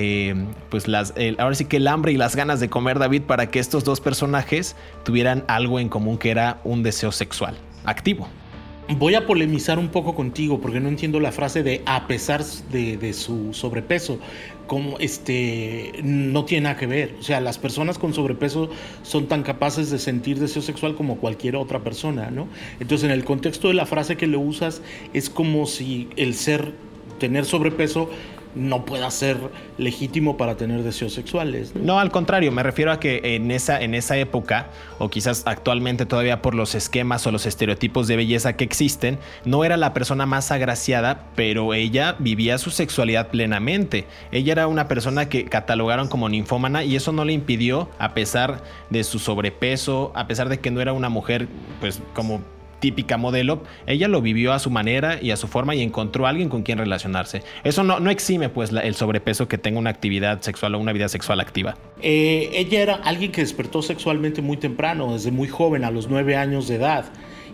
eh, 0.00 0.32
pues 0.70 0.86
las, 0.86 1.12
ahora 1.38 1.56
sí 1.56 1.64
que 1.64 1.78
el 1.78 1.88
hambre 1.88 2.12
y 2.12 2.16
las 2.16 2.36
ganas 2.36 2.60
de 2.60 2.68
comer 2.68 3.00
David 3.00 3.22
para 3.22 3.50
que 3.50 3.58
estos 3.58 3.82
dos 3.82 4.00
personajes 4.00 4.76
tuvieran 5.04 5.42
algo 5.48 5.80
en 5.80 5.88
común 5.88 6.18
que 6.18 6.30
era 6.30 6.60
un 6.62 6.84
deseo 6.84 7.10
sexual 7.10 7.58
activo. 7.84 8.28
Voy 8.96 9.16
a 9.16 9.26
polemizar 9.26 9.76
un 9.76 9.88
poco 9.88 10.14
contigo 10.14 10.60
porque 10.60 10.78
no 10.78 10.88
entiendo 10.88 11.18
la 11.18 11.32
frase 11.32 11.64
de 11.64 11.82
a 11.84 12.06
pesar 12.06 12.44
de, 12.44 13.12
su 13.12 13.52
sobrepeso. 13.52 14.20
Como 14.68 15.00
este 15.00 15.92
no 16.04 16.44
tiene 16.44 16.64
nada 16.64 16.76
que 16.76 16.86
ver. 16.86 17.16
O 17.18 17.22
sea, 17.24 17.40
las 17.40 17.58
personas 17.58 17.98
con 17.98 18.14
sobrepeso 18.14 18.70
son 19.02 19.26
tan 19.26 19.42
capaces 19.42 19.90
de 19.90 19.98
sentir 19.98 20.38
deseo 20.38 20.62
sexual 20.62 20.94
como 20.94 21.16
cualquier 21.16 21.56
otra 21.56 21.80
persona, 21.80 22.30
¿no? 22.30 22.46
Entonces, 22.78 23.04
en 23.04 23.10
el 23.10 23.24
contexto 23.24 23.66
de 23.66 23.74
la 23.74 23.84
frase 23.84 24.16
que 24.16 24.28
le 24.28 24.36
usas, 24.36 24.80
es 25.12 25.28
como 25.28 25.66
si 25.66 26.08
el 26.16 26.34
ser, 26.34 26.72
tener 27.18 27.46
sobrepeso 27.46 28.08
no 28.54 28.84
pueda 28.84 29.10
ser 29.10 29.38
legítimo 29.76 30.36
para 30.36 30.56
tener 30.56 30.82
deseos 30.82 31.12
sexuales. 31.12 31.74
¿no? 31.74 32.00
al 32.00 32.10
contrario, 32.10 32.52
me 32.52 32.62
refiero 32.62 32.92
a 32.92 33.00
que 33.00 33.20
en 33.36 33.50
esa, 33.50 33.80
en 33.80 33.94
esa 33.94 34.16
época, 34.16 34.68
o 34.98 35.08
quizás 35.10 35.42
actualmente 35.46 36.06
todavía 36.06 36.42
por 36.42 36.54
los 36.54 36.74
esquemas 36.74 37.26
o 37.26 37.32
los 37.32 37.46
estereotipos 37.46 38.08
de 38.08 38.16
belleza 38.16 38.54
que 38.54 38.64
existen, 38.64 39.18
no 39.44 39.64
era 39.64 39.76
la 39.76 39.94
persona 39.94 40.26
más 40.26 40.50
agraciada, 40.50 41.26
pero 41.34 41.74
ella 41.74 42.16
vivía 42.18 42.58
su 42.58 42.70
sexualidad 42.70 43.28
plenamente. 43.28 44.06
Ella 44.32 44.52
era 44.52 44.66
una 44.66 44.88
persona 44.88 45.28
que 45.28 45.44
catalogaron 45.44 46.08
como 46.08 46.28
ninfómana 46.28 46.84
y 46.84 46.96
eso 46.96 47.12
no 47.12 47.24
le 47.24 47.32
impidió, 47.32 47.88
a 47.98 48.14
pesar 48.14 48.62
de 48.90 49.04
su 49.04 49.18
sobrepeso, 49.18 50.12
a 50.14 50.26
pesar 50.26 50.48
de 50.48 50.58
que 50.58 50.70
no 50.70 50.80
era 50.80 50.92
una 50.92 51.08
mujer, 51.08 51.48
pues 51.80 52.00
como 52.14 52.42
típica 52.80 53.16
modelo, 53.16 53.62
ella 53.86 54.08
lo 54.08 54.20
vivió 54.22 54.52
a 54.52 54.58
su 54.58 54.70
manera 54.70 55.18
y 55.20 55.30
a 55.30 55.36
su 55.36 55.48
forma 55.48 55.74
y 55.74 55.82
encontró 55.82 56.26
a 56.26 56.30
alguien 56.30 56.48
con 56.48 56.62
quien 56.62 56.78
relacionarse. 56.78 57.42
Eso 57.64 57.82
no, 57.84 58.10
exime 58.10 58.48
pues 58.48 58.70
el 58.70 58.94
sobrepeso 58.94 59.48
que 59.48 59.58
tenga 59.58 59.78
una 59.78 59.90
actividad 59.90 60.40
sexual 60.40 60.74
o 60.74 60.78
una 60.78 60.92
vida 60.92 61.08
sexual 61.08 61.40
activa. 61.40 61.76
Eh, 62.02 62.50
ella 62.54 62.80
era 62.80 62.94
alguien 62.94 63.32
que 63.32 63.40
despertó 63.40 63.82
sexualmente 63.82 64.42
muy 64.42 64.56
temprano, 64.56 65.12
desde 65.12 65.30
muy 65.30 65.48
joven, 65.48 65.84
a 65.84 65.90
los 65.90 66.08
nueve 66.08 66.36
años 66.36 66.68
de 66.68 66.76
edad. 66.76 67.06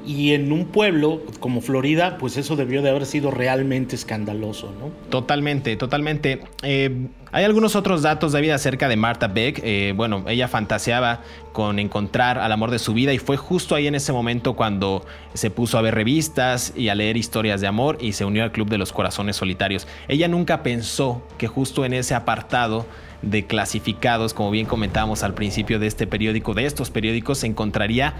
Y 0.07 0.33
en 0.33 0.53
un 0.53 0.67
pueblo 0.67 1.23
como 1.41 1.61
Florida, 1.61 2.19
pues 2.19 2.37
eso 2.37 2.57
debió 2.57 2.83
de 2.83 2.91
haber 2.91 3.07
sido 3.07 3.31
realmente 3.31 3.97
escandaloso, 3.97 4.73
¿no? 4.79 4.91
Totalmente, 5.11 5.77
totalmente. 5.77 6.43
Eh, 6.63 7.09
hay 7.33 7.45
algunos 7.45 7.75
otros 7.75 8.03
datos, 8.03 8.33
David, 8.33 8.51
acerca 8.51 8.89
de 8.89 8.97
Martha 8.97 9.27
Beck. 9.27 9.61
Eh, 9.65 9.93
bueno, 9.97 10.25
ella 10.29 10.47
fantaseaba 10.47 11.23
con 11.53 11.79
encontrar 11.79 12.39
al 12.39 12.53
amor 12.53 12.71
de 12.71 12.79
su 12.79 12.95
vida 12.95 13.13
y 13.13 13.19
fue 13.19 13.37
justo 13.37 13.75
ahí 13.75 13.87
en 13.87 13.95
ese 13.95 14.13
momento 14.13 14.55
cuando 14.55 15.05
se 15.33 15.51
puso 15.51 15.77
a 15.77 15.83
ver 15.83 15.95
revistas 15.95 16.73
y 16.77 16.91
a 16.91 16.95
leer 16.95 17.17
historias 17.17 17.61
de 17.61 17.67
amor 17.67 17.99
y 18.01 18.13
se 18.13 18.25
unió 18.25 18.45
al 18.45 18.53
Club 18.53 18.69
de 18.69 18.79
los 18.79 18.93
Corazones 18.93 19.37
Solitarios. 19.37 19.89
Ella 20.07 20.29
nunca 20.29 20.63
pensó 20.63 21.27
que 21.37 21.49
justo 21.49 21.85
en 21.85 21.95
ese 21.95 22.15
apartado 22.15 22.87
de 23.23 23.47
clasificados, 23.47 24.35
como 24.35 24.51
bien 24.51 24.67
comentábamos 24.67 25.23
al 25.23 25.35
principio 25.35 25.79
de 25.79 25.87
este 25.87 26.07
periódico, 26.07 26.55
de 26.55 26.67
estos 26.67 26.91
periódicos, 26.91 27.39
se 27.39 27.47
encontraría 27.47 28.15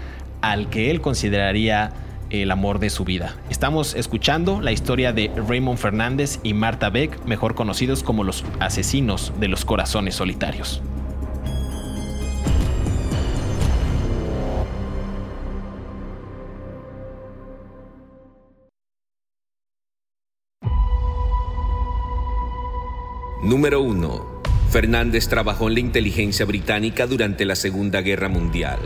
al 0.51 0.69
que 0.69 0.91
él 0.91 1.01
consideraría 1.01 1.91
el 2.29 2.51
amor 2.51 2.77
de 2.77 2.91
su 2.91 3.03
vida. 3.03 3.35
Estamos 3.49 3.95
escuchando 3.95 4.61
la 4.61 4.71
historia 4.71 5.11
de 5.11 5.31
Raymond 5.35 5.79
Fernández 5.79 6.39
y 6.43 6.53
Marta 6.53 6.91
Beck, 6.91 7.25
mejor 7.25 7.55
conocidos 7.55 8.03
como 8.03 8.23
los 8.23 8.45
asesinos 8.59 9.33
de 9.39 9.47
los 9.47 9.65
corazones 9.65 10.13
solitarios. 10.13 10.83
Número 23.41 23.81
1. 23.81 24.41
Fernández 24.69 25.27
trabajó 25.27 25.69
en 25.69 25.75
la 25.75 25.79
inteligencia 25.79 26.45
británica 26.45 27.07
durante 27.07 27.45
la 27.45 27.55
Segunda 27.55 28.01
Guerra 28.01 28.29
Mundial. 28.29 28.79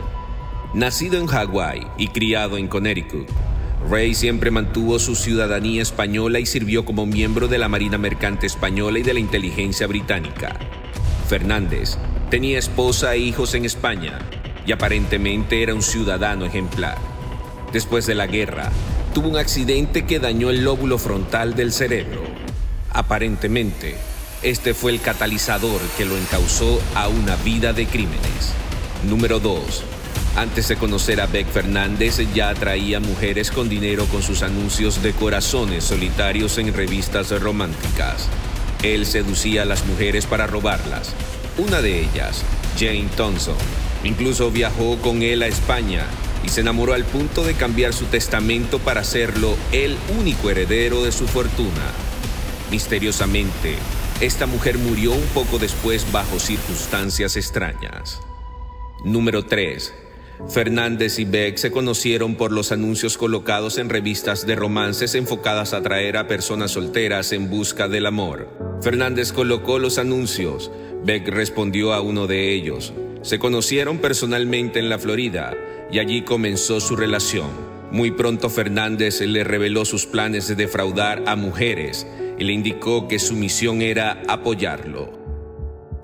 Nacido 0.72 1.18
en 1.18 1.26
Hawái 1.26 1.84
y 1.98 2.06
criado 2.08 2.56
en 2.56 2.68
Connecticut, 2.68 3.28
Ray 3.90 4.14
siempre 4.14 4.52
mantuvo 4.52 5.00
su 5.00 5.16
ciudadanía 5.16 5.82
española 5.82 6.38
y 6.38 6.46
sirvió 6.46 6.84
como 6.84 7.06
miembro 7.06 7.48
de 7.48 7.58
la 7.58 7.68
Marina 7.68 7.98
Mercante 7.98 8.46
Española 8.46 9.00
y 9.00 9.02
de 9.02 9.12
la 9.12 9.18
inteligencia 9.18 9.88
británica. 9.88 10.56
Fernández 11.28 11.98
tenía 12.30 12.60
esposa 12.60 13.16
e 13.16 13.18
hijos 13.18 13.54
en 13.54 13.64
España 13.64 14.20
y 14.64 14.70
aparentemente 14.70 15.60
era 15.64 15.74
un 15.74 15.82
ciudadano 15.82 16.44
ejemplar. 16.44 16.98
Después 17.72 18.06
de 18.06 18.14
la 18.14 18.28
guerra, 18.28 18.70
tuvo 19.12 19.28
un 19.28 19.38
accidente 19.38 20.06
que 20.06 20.20
dañó 20.20 20.50
el 20.50 20.62
lóbulo 20.62 20.98
frontal 20.98 21.56
del 21.56 21.72
cerebro. 21.72 22.22
Aparentemente, 22.92 23.96
este 24.44 24.72
fue 24.74 24.92
el 24.92 25.00
catalizador 25.00 25.80
que 25.98 26.04
lo 26.04 26.16
encausó 26.16 26.80
a 26.94 27.08
una 27.08 27.34
vida 27.34 27.72
de 27.72 27.86
crímenes. 27.86 28.54
Número 29.08 29.40
2. 29.40 29.84
Antes 30.36 30.68
de 30.68 30.76
conocer 30.76 31.20
a 31.20 31.26
Beck 31.26 31.48
Fernández, 31.48 32.18
ya 32.34 32.50
atraía 32.50 33.00
mujeres 33.00 33.50
con 33.50 33.68
dinero 33.68 34.06
con 34.06 34.22
sus 34.22 34.42
anuncios 34.42 35.02
de 35.02 35.12
corazones 35.12 35.84
solitarios 35.84 36.56
en 36.58 36.72
revistas 36.72 37.30
románticas. 37.40 38.28
Él 38.82 39.06
seducía 39.06 39.62
a 39.62 39.66
las 39.66 39.84
mujeres 39.86 40.26
para 40.26 40.46
robarlas. 40.46 41.14
Una 41.58 41.82
de 41.82 42.00
ellas, 42.00 42.44
Jane 42.78 43.08
Thompson, 43.16 43.56
incluso 44.04 44.50
viajó 44.50 44.96
con 44.98 45.22
él 45.22 45.42
a 45.42 45.48
España 45.48 46.06
y 46.44 46.48
se 46.48 46.60
enamoró 46.60 46.94
al 46.94 47.04
punto 47.04 47.42
de 47.42 47.54
cambiar 47.54 47.92
su 47.92 48.06
testamento 48.06 48.78
para 48.78 49.00
hacerlo 49.00 49.56
el 49.72 49.98
único 50.18 50.48
heredero 50.48 51.02
de 51.02 51.12
su 51.12 51.26
fortuna. 51.26 51.90
Misteriosamente, 52.70 53.74
esta 54.20 54.46
mujer 54.46 54.78
murió 54.78 55.12
un 55.12 55.26
poco 55.34 55.58
después 55.58 56.10
bajo 56.12 56.38
circunstancias 56.38 57.36
extrañas. 57.36 58.20
Número 59.04 59.44
3. 59.44 59.92
Fernández 60.48 61.18
y 61.18 61.24
Beck 61.24 61.56
se 61.56 61.70
conocieron 61.70 62.34
por 62.34 62.50
los 62.50 62.72
anuncios 62.72 63.16
colocados 63.16 63.78
en 63.78 63.88
revistas 63.88 64.46
de 64.46 64.56
romances 64.56 65.14
enfocadas 65.14 65.74
a 65.74 65.78
atraer 65.78 66.16
a 66.16 66.26
personas 66.26 66.72
solteras 66.72 67.32
en 67.32 67.50
busca 67.50 67.88
del 67.88 68.06
amor. 68.06 68.48
Fernández 68.82 69.32
colocó 69.32 69.78
los 69.78 69.98
anuncios, 69.98 70.70
Beck 71.04 71.28
respondió 71.28 71.92
a 71.92 72.00
uno 72.00 72.26
de 72.26 72.52
ellos. 72.52 72.92
Se 73.22 73.38
conocieron 73.38 73.98
personalmente 73.98 74.78
en 74.78 74.88
la 74.88 74.98
Florida 74.98 75.54
y 75.92 75.98
allí 75.98 76.22
comenzó 76.22 76.80
su 76.80 76.96
relación. 76.96 77.48
Muy 77.90 78.12
pronto 78.12 78.48
Fernández 78.50 79.20
le 79.20 79.44
reveló 79.44 79.84
sus 79.84 80.06
planes 80.06 80.48
de 80.48 80.54
defraudar 80.54 81.24
a 81.26 81.36
mujeres 81.36 82.06
y 82.38 82.44
le 82.44 82.52
indicó 82.52 83.08
que 83.08 83.18
su 83.18 83.34
misión 83.34 83.82
era 83.82 84.22
apoyarlo. 84.28 85.12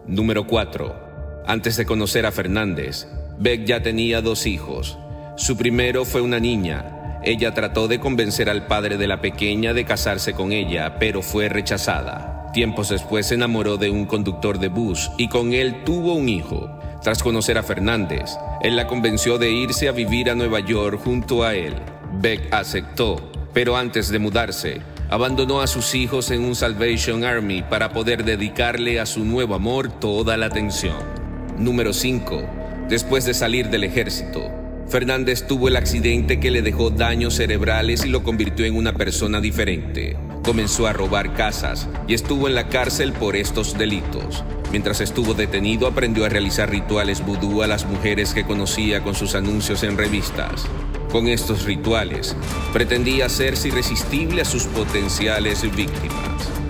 Número 0.06 0.46
4. 0.46 1.44
Antes 1.46 1.76
de 1.76 1.86
conocer 1.86 2.26
a 2.26 2.32
Fernández, 2.32 3.06
Beck 3.38 3.64
ya 3.64 3.82
tenía 3.82 4.22
dos 4.22 4.46
hijos. 4.46 4.98
Su 5.36 5.56
primero 5.56 6.04
fue 6.04 6.22
una 6.22 6.40
niña. 6.40 7.20
Ella 7.22 7.52
trató 7.52 7.88
de 7.88 8.00
convencer 8.00 8.48
al 8.48 8.66
padre 8.66 8.96
de 8.96 9.06
la 9.06 9.20
pequeña 9.20 9.74
de 9.74 9.84
casarse 9.84 10.32
con 10.32 10.52
ella, 10.52 10.98
pero 10.98 11.20
fue 11.20 11.48
rechazada. 11.48 12.50
Tiempos 12.54 12.88
después 12.88 13.26
se 13.26 13.34
enamoró 13.34 13.76
de 13.76 13.90
un 13.90 14.06
conductor 14.06 14.58
de 14.58 14.68
bus 14.68 15.10
y 15.18 15.28
con 15.28 15.52
él 15.52 15.84
tuvo 15.84 16.14
un 16.14 16.28
hijo. 16.28 16.70
Tras 17.02 17.22
conocer 17.22 17.58
a 17.58 17.62
Fernández, 17.62 18.38
él 18.62 18.76
la 18.76 18.86
convenció 18.86 19.36
de 19.36 19.50
irse 19.50 19.88
a 19.88 19.92
vivir 19.92 20.30
a 20.30 20.34
Nueva 20.34 20.60
York 20.60 20.98
junto 21.04 21.44
a 21.44 21.54
él. 21.54 21.74
Beck 22.14 22.52
aceptó, 22.54 23.30
pero 23.52 23.76
antes 23.76 24.08
de 24.08 24.18
mudarse, 24.18 24.80
abandonó 25.10 25.60
a 25.60 25.66
sus 25.66 25.94
hijos 25.94 26.30
en 26.30 26.42
un 26.42 26.54
Salvation 26.54 27.24
Army 27.24 27.62
para 27.62 27.92
poder 27.92 28.24
dedicarle 28.24 28.98
a 28.98 29.04
su 29.04 29.24
nuevo 29.24 29.54
amor 29.54 29.90
toda 29.90 30.38
la 30.38 30.46
atención. 30.46 30.96
Número 31.58 31.92
5. 31.92 32.55
Después 32.88 33.24
de 33.24 33.34
salir 33.34 33.68
del 33.68 33.82
ejército, 33.82 34.48
Fernández 34.88 35.48
tuvo 35.48 35.66
el 35.66 35.74
accidente 35.74 36.38
que 36.38 36.52
le 36.52 36.62
dejó 36.62 36.90
daños 36.90 37.34
cerebrales 37.34 38.04
y 38.04 38.08
lo 38.08 38.22
convirtió 38.22 38.64
en 38.64 38.76
una 38.76 38.92
persona 38.92 39.40
diferente. 39.40 40.16
Comenzó 40.44 40.86
a 40.86 40.92
robar 40.92 41.34
casas 41.34 41.88
y 42.06 42.14
estuvo 42.14 42.46
en 42.46 42.54
la 42.54 42.68
cárcel 42.68 43.12
por 43.12 43.34
estos 43.34 43.76
delitos. 43.76 44.44
Mientras 44.70 45.00
estuvo 45.00 45.34
detenido, 45.34 45.88
aprendió 45.88 46.24
a 46.24 46.28
realizar 46.28 46.70
rituales 46.70 47.26
vudú 47.26 47.62
a 47.62 47.66
las 47.66 47.86
mujeres 47.86 48.32
que 48.32 48.44
conocía 48.44 49.02
con 49.02 49.16
sus 49.16 49.34
anuncios 49.34 49.82
en 49.82 49.98
revistas. 49.98 50.64
Con 51.10 51.26
estos 51.26 51.64
rituales, 51.64 52.36
pretendía 52.72 53.26
hacerse 53.26 53.68
irresistible 53.68 54.42
a 54.42 54.44
sus 54.44 54.66
potenciales 54.66 55.62
víctimas. 55.74 56.65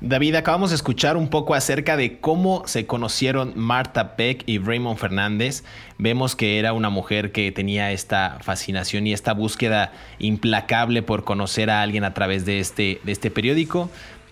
David, 0.00 0.36
acabamos 0.36 0.70
de 0.70 0.76
escuchar 0.76 1.16
un 1.16 1.26
poco 1.26 1.54
acerca 1.54 1.96
de 1.96 2.20
cómo 2.20 2.62
se 2.66 2.86
conocieron 2.86 3.52
Marta 3.56 4.14
Peck 4.14 4.44
y 4.46 4.58
Raymond 4.58 4.96
Fernández. 4.96 5.64
Vemos 5.98 6.36
que 6.36 6.60
era 6.60 6.72
una 6.72 6.88
mujer 6.88 7.32
que 7.32 7.50
tenía 7.50 7.90
esta 7.90 8.38
fascinación 8.40 9.08
y 9.08 9.12
esta 9.12 9.34
búsqueda 9.34 9.90
implacable 10.20 11.02
por 11.02 11.24
conocer 11.24 11.68
a 11.68 11.82
alguien 11.82 12.04
a 12.04 12.14
través 12.14 12.44
de 12.44 12.60
este, 12.60 13.00
de 13.02 13.10
este 13.10 13.32
periódico. 13.32 13.90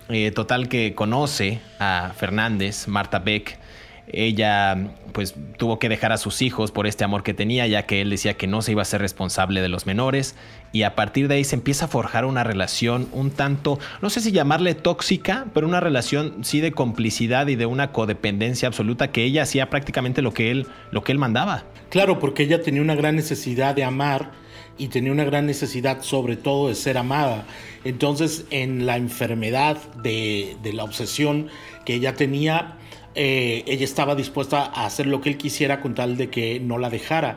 Eh, 0.09 0.31
total 0.31 0.69
que 0.69 0.95
conoce 0.95 1.61
a 1.81 2.13
Fernández, 2.17 2.87
Marta 2.87 3.19
Beck, 3.19 3.59
ella 4.09 4.91
pues 5.13 5.35
tuvo 5.57 5.79
que 5.79 5.89
dejar 5.89 6.13
a 6.13 6.19
sus 6.19 6.43
hijos 6.43 6.71
por 6.71 6.87
este 6.87 7.05
amor 7.05 7.23
que 7.23 7.35
tenía, 7.35 7.67
ya 7.67 7.87
que 7.87 8.03
él 8.03 8.11
decía 8.11 8.35
que 8.35 8.47
no 8.47 8.61
se 8.61 8.73
iba 8.73 8.83
a 8.83 8.85
ser 8.85 9.01
responsable 9.01 9.63
de 9.63 9.69
los 9.69 9.87
menores. 9.87 10.37
Y 10.73 10.83
a 10.83 10.95
partir 10.95 11.29
de 11.29 11.37
ahí 11.37 11.45
se 11.45 11.57
empieza 11.57 11.87
a 11.87 11.89
forjar 11.89 12.27
una 12.27 12.45
relación 12.45 13.09
un 13.13 13.31
tanto, 13.31 13.79
no 14.03 14.11
sé 14.11 14.21
si 14.21 14.33
llamarle 14.33 14.75
tóxica, 14.75 15.47
pero 15.55 15.67
una 15.67 15.81
relación 15.81 16.45
sí 16.45 16.61
de 16.61 16.73
complicidad 16.73 17.47
y 17.49 17.57
de 17.57 17.67
una 17.67 17.93
codependencia 17.93 18.69
absoluta 18.69 19.11
que 19.11 19.25
ella 19.25 19.43
hacía 19.43 19.71
prácticamente 19.71 20.23
lo 20.23 20.35
que 20.35 20.51
él, 20.51 20.67
lo 20.91 21.03
que 21.03 21.13
él 21.13 21.19
mandaba. 21.19 21.65
Claro, 21.89 22.19
porque 22.19 22.43
ella 22.43 22.61
tenía 22.61 22.83
una 22.83 22.95
gran 22.95 23.17
necesidad 23.17 23.75
de 23.75 23.85
amar 23.85 24.33
y 24.77 24.89
tenía 24.89 25.13
una 25.13 25.25
gran 25.25 25.47
necesidad 25.47 26.03
sobre 26.03 26.37
todo 26.37 26.69
de 26.69 26.75
ser 26.75 26.99
amada. 26.99 27.47
Entonces 27.85 28.45
en 28.51 28.85
la 28.85 28.97
enfermedad 28.99 29.79
de, 30.03 30.57
de 30.63 30.73
la 30.75 30.85
obsesión 30.85 31.49
que 31.87 31.95
ella 31.95 32.15
tenía, 32.15 32.77
eh, 33.17 33.65
ella 33.67 33.85
estaba 33.85 34.15
dispuesta 34.15 34.67
a 34.67 34.87
hacer 34.87 35.07
lo 35.07 35.21
que 35.21 35.31
él 35.31 35.39
quisiera 35.39 35.81
con 35.81 35.95
tal 35.95 36.17
de 36.17 36.29
que 36.29 36.61
no 36.61 36.79
la 36.79 36.91
dejara. 36.91 37.37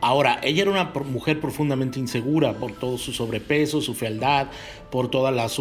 Ahora, 0.00 0.40
ella 0.42 0.62
era 0.62 0.70
una 0.70 0.92
mujer 1.04 1.40
profundamente 1.40 1.98
insegura 1.98 2.54
por 2.54 2.72
todo 2.72 2.98
su 2.98 3.12
sobrepeso, 3.12 3.80
su 3.80 3.94
fealdad, 3.94 4.46
por 4.90 5.10
todos 5.10 5.60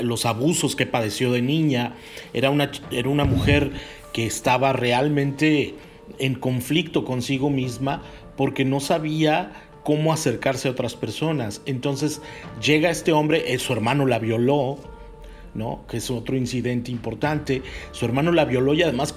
los 0.00 0.26
abusos 0.26 0.76
que 0.76 0.86
padeció 0.86 1.30
de 1.32 1.42
niña. 1.42 1.94
Era 2.32 2.50
una, 2.50 2.70
era 2.90 3.08
una 3.08 3.24
mujer 3.24 3.72
que 4.12 4.24
estaba 4.24 4.72
realmente 4.72 5.74
en 6.18 6.34
conflicto 6.34 7.04
consigo 7.04 7.50
misma 7.50 8.02
porque 8.36 8.64
no 8.64 8.80
sabía 8.80 9.52
cómo 9.82 10.12
acercarse 10.12 10.68
a 10.68 10.70
otras 10.70 10.94
personas. 10.94 11.60
Entonces 11.66 12.22
llega 12.62 12.90
este 12.90 13.12
hombre, 13.12 13.52
eh, 13.52 13.58
su 13.58 13.72
hermano 13.72 14.06
la 14.06 14.18
violó, 14.18 14.78
¿no? 15.54 15.84
que 15.88 15.98
es 15.98 16.10
otro 16.10 16.36
incidente 16.36 16.90
importante. 16.90 17.62
Su 17.92 18.04
hermano 18.04 18.32
la 18.32 18.44
violó 18.44 18.74
y 18.74 18.82
además 18.82 19.14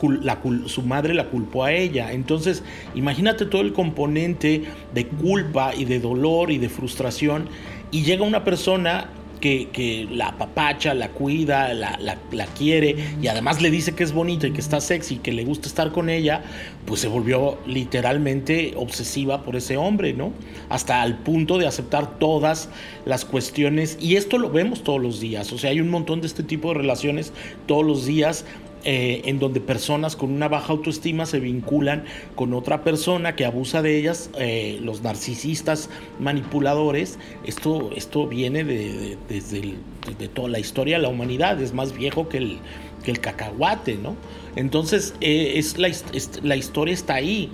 su 0.65 0.81
madre 0.81 1.13
la 1.13 1.29
culpó 1.29 1.63
a 1.63 1.71
ella. 1.71 2.11
Entonces, 2.11 2.63
imagínate 2.93 3.45
todo 3.45 3.61
el 3.61 3.73
componente 3.73 4.63
de 4.93 5.07
culpa 5.07 5.73
y 5.75 5.85
de 5.85 5.99
dolor 5.99 6.51
y 6.51 6.57
de 6.57 6.69
frustración. 6.69 7.47
Y 7.91 8.03
llega 8.03 8.23
una 8.23 8.43
persona 8.43 9.09
que, 9.39 10.07
la 10.11 10.29
apapacha, 10.29 10.93
la 10.93 11.09
cuida, 11.09 11.73
la, 11.73 11.99
la, 11.99 12.45
quiere 12.47 12.95
y 13.21 13.27
además 13.27 13.61
le 13.61 13.69
dice 13.69 13.93
que 13.93 14.03
es 14.03 14.13
bonita 14.13 14.47
y 14.47 14.51
que 14.51 14.61
está 14.61 14.81
sexy, 14.81 15.17
que 15.17 15.33
le 15.33 15.43
gusta 15.43 15.67
estar 15.67 15.91
con 15.91 16.09
ella, 16.09 16.43
pues 16.85 17.01
se 17.01 17.07
volvió 17.07 17.57
literalmente 17.65 18.73
obsesiva 18.75 19.43
por 19.43 19.55
ese 19.55 19.77
hombre, 19.77 20.13
¿no? 20.13 20.31
Hasta 20.69 21.01
al 21.01 21.19
punto 21.19 21.57
de 21.57 21.67
aceptar 21.67 22.17
todas 22.19 22.69
las 23.05 23.25
cuestiones. 23.25 23.97
Y 23.99 24.15
esto 24.15 24.37
lo 24.37 24.49
vemos 24.49 24.83
todos 24.83 25.01
los 25.01 25.19
días, 25.19 25.51
o 25.51 25.57
sea, 25.57 25.71
hay 25.71 25.81
un 25.81 25.89
montón 25.89 26.21
de 26.21 26.27
este 26.27 26.43
tipo 26.43 26.69
de 26.69 26.75
relaciones 26.75 27.33
todos 27.65 27.85
los 27.85 28.05
días 28.05 28.45
eh, 28.87 29.23
en 29.25 29.39
donde 29.39 29.61
personas 29.61 30.15
con 30.15 30.31
una 30.31 30.47
baja 30.47 30.71
autoestima 30.71 31.25
se 31.25 31.39
vinculan 31.39 32.05
con 32.35 32.53
otra 32.53 32.83
persona 32.83 33.35
que 33.35 33.43
abusa 33.43 33.81
de 33.81 33.97
ellas, 33.97 34.29
eh, 34.37 34.77
los 34.81 35.01
narcisistas 35.01 35.89
manipuladores. 36.19 37.17
Esto, 37.45 37.89
esto 37.95 38.27
viene 38.27 38.63
de, 38.63 39.17
desde 39.27 40.27
toda 40.27 40.49
la 40.49 40.59
historia 40.59 40.97
de 40.97 41.01
la 41.01 41.09
humanidad, 41.09 41.59
es 41.59 41.73
más 41.73 41.97
viejo 41.97 42.29
que 42.29 42.37
el, 42.37 42.59
que 43.03 43.09
el 43.09 43.19
cacahuate, 43.19 43.95
¿no? 43.95 44.15
Entonces, 44.55 45.15
eh, 45.19 45.53
es 45.55 45.77
la 45.77 46.55
historia 46.55 46.93
está 46.93 47.15
ahí. 47.15 47.49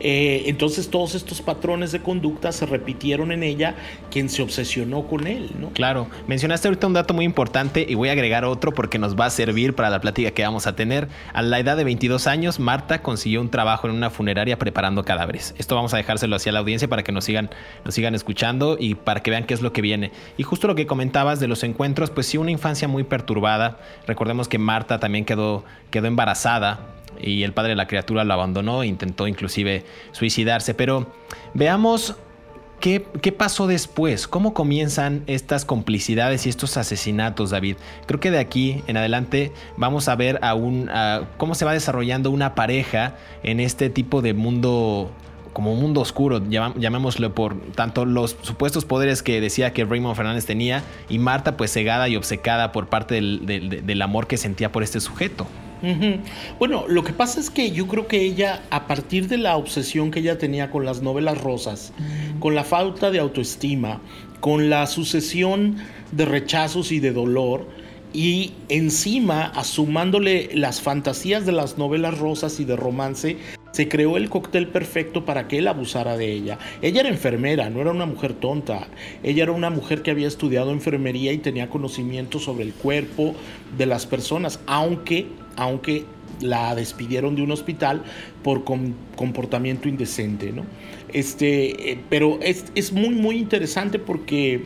Eh, 0.00 0.44
entonces 0.46 0.90
todos 0.90 1.14
estos 1.14 1.40
patrones 1.40 1.92
de 1.92 2.00
conducta 2.00 2.52
se 2.52 2.66
repitieron 2.66 3.32
en 3.32 3.42
ella, 3.42 3.74
quien 4.10 4.28
se 4.28 4.42
obsesionó 4.42 5.06
con 5.06 5.26
él. 5.26 5.50
¿no? 5.58 5.70
Claro, 5.70 6.08
mencionaste 6.26 6.68
ahorita 6.68 6.86
un 6.86 6.92
dato 6.92 7.14
muy 7.14 7.24
importante 7.24 7.86
y 7.88 7.94
voy 7.94 8.08
a 8.08 8.12
agregar 8.12 8.44
otro 8.44 8.72
porque 8.72 8.98
nos 8.98 9.18
va 9.18 9.26
a 9.26 9.30
servir 9.30 9.74
para 9.74 9.90
la 9.90 10.00
plática 10.00 10.30
que 10.30 10.42
vamos 10.42 10.66
a 10.66 10.76
tener. 10.76 11.08
A 11.32 11.42
la 11.42 11.58
edad 11.58 11.76
de 11.76 11.84
22 11.84 12.26
años, 12.26 12.60
Marta 12.60 13.02
consiguió 13.02 13.40
un 13.40 13.50
trabajo 13.50 13.88
en 13.88 13.94
una 13.94 14.10
funeraria 14.10 14.58
preparando 14.58 15.04
cadáveres. 15.04 15.54
Esto 15.58 15.74
vamos 15.74 15.94
a 15.94 15.96
dejárselo 15.96 16.36
hacia 16.36 16.52
la 16.52 16.60
audiencia 16.60 16.88
para 16.88 17.02
que 17.02 17.12
nos 17.12 17.24
sigan, 17.24 17.50
nos 17.84 17.94
sigan 17.94 18.14
escuchando 18.14 18.76
y 18.78 18.94
para 18.94 19.22
que 19.22 19.30
vean 19.30 19.44
qué 19.44 19.54
es 19.54 19.62
lo 19.62 19.72
que 19.72 19.82
viene. 19.82 20.12
Y 20.36 20.42
justo 20.42 20.66
lo 20.66 20.74
que 20.74 20.86
comentabas 20.86 21.40
de 21.40 21.48
los 21.48 21.62
encuentros, 21.64 22.10
pues 22.10 22.26
sí, 22.26 22.38
una 22.38 22.50
infancia 22.50 22.88
muy 22.88 23.04
perturbada. 23.04 23.78
Recordemos 24.06 24.48
que 24.48 24.58
Marta 24.58 24.98
también 24.98 25.24
quedó, 25.24 25.64
quedó 25.90 26.06
embarazada 26.06 26.96
y 27.20 27.42
el 27.42 27.52
padre 27.52 27.70
de 27.70 27.76
la 27.76 27.86
criatura 27.86 28.24
lo 28.24 28.32
abandonó 28.32 28.82
e 28.82 28.86
intentó 28.86 29.26
inclusive 29.26 29.84
suicidarse. 30.12 30.74
Pero 30.74 31.12
veamos 31.54 32.16
¿Qué, 32.80 33.00
pasó 33.36 33.66
después? 33.66 34.28
¿Cómo 34.28 34.52
comienzan 34.52 35.24
estas 35.26 35.64
complicidades 35.64 36.46
y 36.46 36.50
estos 36.50 36.76
asesinatos, 36.76 37.50
David? 37.50 37.76
Creo 38.06 38.20
que 38.20 38.30
de 38.30 38.38
aquí 38.38 38.82
en 38.86 38.96
adelante 38.96 39.52
vamos 39.76 40.08
a 40.08 40.14
ver 40.14 40.40
cómo 41.36 41.54
se 41.54 41.64
va 41.64 41.72
desarrollando 41.72 42.30
una 42.30 42.54
pareja 42.54 43.16
en 43.42 43.60
este 43.60 43.90
tipo 43.90 44.22
de 44.22 44.34
mundo 44.34 45.10
como 45.52 45.72
un 45.72 45.80
mundo 45.80 46.02
oscuro, 46.02 46.42
llamémoslo 46.48 47.34
por 47.34 47.58
tanto 47.72 48.04
los 48.04 48.36
supuestos 48.42 48.84
poderes 48.84 49.22
que 49.22 49.40
decía 49.40 49.72
que 49.72 49.86
Raymond 49.86 50.14
Fernández 50.14 50.44
tenía 50.44 50.82
y 51.08 51.18
Marta 51.18 51.56
pues 51.56 51.72
cegada 51.72 52.10
y 52.10 52.16
obcecada 52.16 52.72
por 52.72 52.88
parte 52.88 53.14
del 53.14 54.02
amor 54.02 54.26
que 54.26 54.36
sentía 54.36 54.70
por 54.70 54.82
este 54.82 55.00
sujeto. 55.00 55.46
Bueno, 56.58 56.84
lo 56.88 57.04
que 57.04 57.12
pasa 57.12 57.40
es 57.40 57.50
que 57.50 57.70
yo 57.70 57.86
creo 57.86 58.06
que 58.06 58.22
ella, 58.22 58.62
a 58.70 58.86
partir 58.86 59.28
de 59.28 59.38
la 59.38 59.56
obsesión 59.56 60.10
que 60.10 60.20
ella 60.20 60.38
tenía 60.38 60.70
con 60.70 60.84
las 60.84 61.02
novelas 61.02 61.40
rosas, 61.40 61.92
con 62.40 62.54
la 62.54 62.64
falta 62.64 63.10
de 63.10 63.18
autoestima, 63.18 64.00
con 64.40 64.70
la 64.70 64.86
sucesión 64.86 65.76
de 66.12 66.24
rechazos 66.24 66.92
y 66.92 67.00
de 67.00 67.12
dolor, 67.12 67.66
y 68.12 68.54
encima 68.70 69.44
asumándole 69.44 70.48
las 70.54 70.80
fantasías 70.80 71.44
de 71.44 71.52
las 71.52 71.76
novelas 71.76 72.18
rosas 72.18 72.60
y 72.60 72.64
de 72.64 72.74
romance, 72.74 73.36
se 73.76 73.88
creó 73.88 74.16
el 74.16 74.30
cóctel 74.30 74.68
perfecto 74.68 75.26
para 75.26 75.48
que 75.48 75.58
él 75.58 75.68
abusara 75.68 76.16
de 76.16 76.32
ella. 76.32 76.58
Ella 76.80 77.00
era 77.00 77.10
enfermera, 77.10 77.68
no 77.68 77.82
era 77.82 77.90
una 77.90 78.06
mujer 78.06 78.32
tonta. 78.32 78.88
Ella 79.22 79.42
era 79.42 79.52
una 79.52 79.68
mujer 79.68 80.00
que 80.00 80.10
había 80.10 80.26
estudiado 80.26 80.70
enfermería 80.70 81.30
y 81.34 81.36
tenía 81.36 81.68
conocimiento 81.68 82.38
sobre 82.38 82.64
el 82.64 82.72
cuerpo 82.72 83.34
de 83.76 83.84
las 83.84 84.06
personas, 84.06 84.60
aunque, 84.66 85.26
aunque 85.56 86.06
la 86.40 86.74
despidieron 86.74 87.36
de 87.36 87.42
un 87.42 87.50
hospital 87.50 88.02
por 88.42 88.64
comportamiento 88.64 89.90
indecente, 89.90 90.52
¿no? 90.52 90.64
Este, 91.12 91.92
eh, 91.92 91.98
pero 92.08 92.38
es, 92.40 92.92
muy, 92.94 93.10
muy 93.10 93.36
interesante 93.36 93.98
porque 93.98 94.64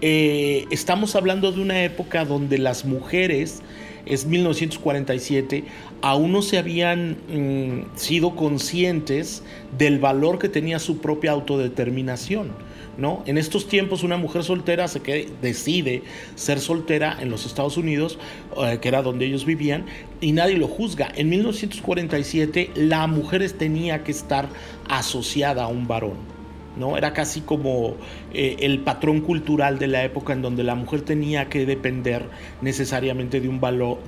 eh, 0.00 0.64
estamos 0.72 1.14
hablando 1.14 1.52
de 1.52 1.60
una 1.60 1.84
época 1.84 2.24
donde 2.24 2.58
las 2.58 2.84
mujeres, 2.84 3.62
es 4.04 4.26
1947, 4.26 5.64
aún 6.02 6.32
no 6.32 6.42
se 6.42 6.58
habían 6.58 7.16
mm, 7.28 7.96
sido 7.96 8.36
conscientes 8.36 9.42
del 9.76 9.98
valor 9.98 10.38
que 10.38 10.48
tenía 10.48 10.78
su 10.78 10.98
propia 10.98 11.32
autodeterminación. 11.32 12.50
¿no? 12.96 13.22
En 13.26 13.38
estos 13.38 13.68
tiempos 13.68 14.02
una 14.02 14.16
mujer 14.16 14.42
soltera 14.42 14.88
se 14.88 15.00
decide 15.40 16.02
ser 16.34 16.58
soltera 16.58 17.16
en 17.20 17.30
los 17.30 17.46
Estados 17.46 17.76
Unidos, 17.76 18.18
eh, 18.56 18.78
que 18.82 18.88
era 18.88 19.02
donde 19.02 19.26
ellos 19.26 19.44
vivían, 19.44 19.86
y 20.20 20.32
nadie 20.32 20.56
lo 20.56 20.66
juzga. 20.66 21.08
En 21.14 21.28
1947 21.28 22.72
la 22.74 23.06
mujer 23.06 23.50
tenía 23.52 24.02
que 24.02 24.10
estar 24.10 24.48
asociada 24.88 25.64
a 25.64 25.68
un 25.68 25.86
varón. 25.86 26.37
¿No? 26.78 26.96
Era 26.96 27.12
casi 27.12 27.40
como 27.40 27.96
eh, 28.32 28.56
el 28.60 28.80
patrón 28.80 29.20
cultural 29.20 29.78
de 29.78 29.86
la 29.88 30.04
época 30.04 30.32
en 30.32 30.42
donde 30.42 30.64
la 30.64 30.74
mujer 30.74 31.02
tenía 31.02 31.48
que 31.48 31.66
depender 31.66 32.24
necesariamente 32.60 33.40
de 33.40 33.48
un, 33.48 33.60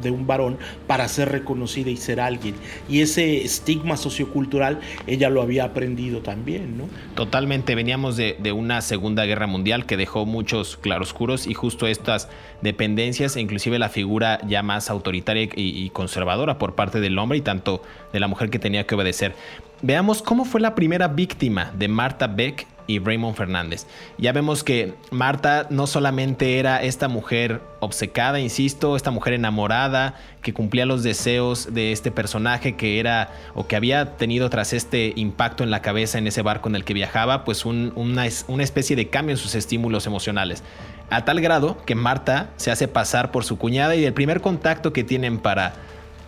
de 0.02 0.10
un 0.10 0.26
varón 0.26 0.58
para 0.86 1.08
ser 1.08 1.30
reconocida 1.30 1.90
y 1.90 1.96
ser 1.96 2.20
alguien. 2.20 2.54
Y 2.88 3.00
ese 3.00 3.44
estigma 3.44 3.96
sociocultural 3.96 4.80
ella 5.06 5.30
lo 5.30 5.42
había 5.42 5.64
aprendido 5.64 6.20
también, 6.20 6.78
¿no? 6.78 6.84
Totalmente, 7.14 7.74
veníamos 7.74 8.16
de, 8.16 8.36
una 8.52 8.80
Segunda 8.80 9.24
Guerra 9.26 9.46
Mundial 9.46 9.86
que 9.86 9.96
dejó 9.96 10.26
muchos 10.26 10.76
claroscuros 10.76 11.46
y 11.46 11.54
justo 11.54 11.86
estas 11.86 12.28
dependencias 12.62 13.36
e 13.36 13.40
inclusive 13.40 13.78
la 13.78 13.88
figura 13.88 14.40
ya 14.46 14.62
más 14.62 14.90
autoritaria 14.90 15.48
y 15.54 15.90
conservadora 15.90 16.58
por 16.58 16.74
parte 16.74 17.00
del 17.00 17.18
hombre 17.18 17.38
y 17.38 17.40
tanto 17.42 17.82
de 18.12 18.20
la 18.20 18.28
mujer 18.28 18.50
que 18.50 18.58
tenía 18.58 18.86
que 18.86 18.94
obedecer. 18.94 19.34
Veamos 19.82 20.20
cómo 20.20 20.44
fue 20.44 20.60
la 20.60 20.74
primera 20.74 21.08
víctima 21.08 21.72
de 21.74 21.88
Marta 21.88 22.26
Beck 22.26 22.66
y 22.86 22.98
Raymond 22.98 23.34
Fernández. 23.34 23.86
Ya 24.18 24.32
vemos 24.32 24.62
que 24.62 24.92
Marta 25.10 25.68
no 25.70 25.86
solamente 25.86 26.58
era 26.58 26.82
esta 26.82 27.08
mujer 27.08 27.62
obcecada, 27.78 28.40
insisto, 28.40 28.94
esta 28.94 29.10
mujer 29.10 29.32
enamorada 29.32 30.16
que 30.42 30.52
cumplía 30.52 30.84
los 30.84 31.02
deseos 31.02 31.72
de 31.72 31.92
este 31.92 32.10
personaje 32.10 32.76
que 32.76 33.00
era 33.00 33.32
o 33.54 33.66
que 33.66 33.76
había 33.76 34.16
tenido 34.18 34.50
tras 34.50 34.74
este 34.74 35.14
impacto 35.16 35.64
en 35.64 35.70
la 35.70 35.80
cabeza 35.80 36.18
en 36.18 36.26
ese 36.26 36.42
barco 36.42 36.68
en 36.68 36.74
el 36.74 36.84
que 36.84 36.92
viajaba, 36.92 37.44
pues 37.44 37.64
una, 37.64 38.26
una 38.48 38.62
especie 38.62 38.96
de 38.96 39.08
cambio 39.08 39.34
en 39.34 39.38
sus 39.38 39.54
estímulos 39.54 40.06
emocionales. 40.06 40.62
A 41.08 41.24
tal 41.24 41.40
grado 41.40 41.78
que 41.86 41.94
Marta 41.94 42.50
se 42.56 42.70
hace 42.70 42.86
pasar 42.86 43.30
por 43.30 43.44
su 43.44 43.56
cuñada 43.56 43.96
y 43.96 44.04
el 44.04 44.12
primer 44.12 44.42
contacto 44.42 44.92
que 44.92 45.04
tienen 45.04 45.38
para 45.38 45.72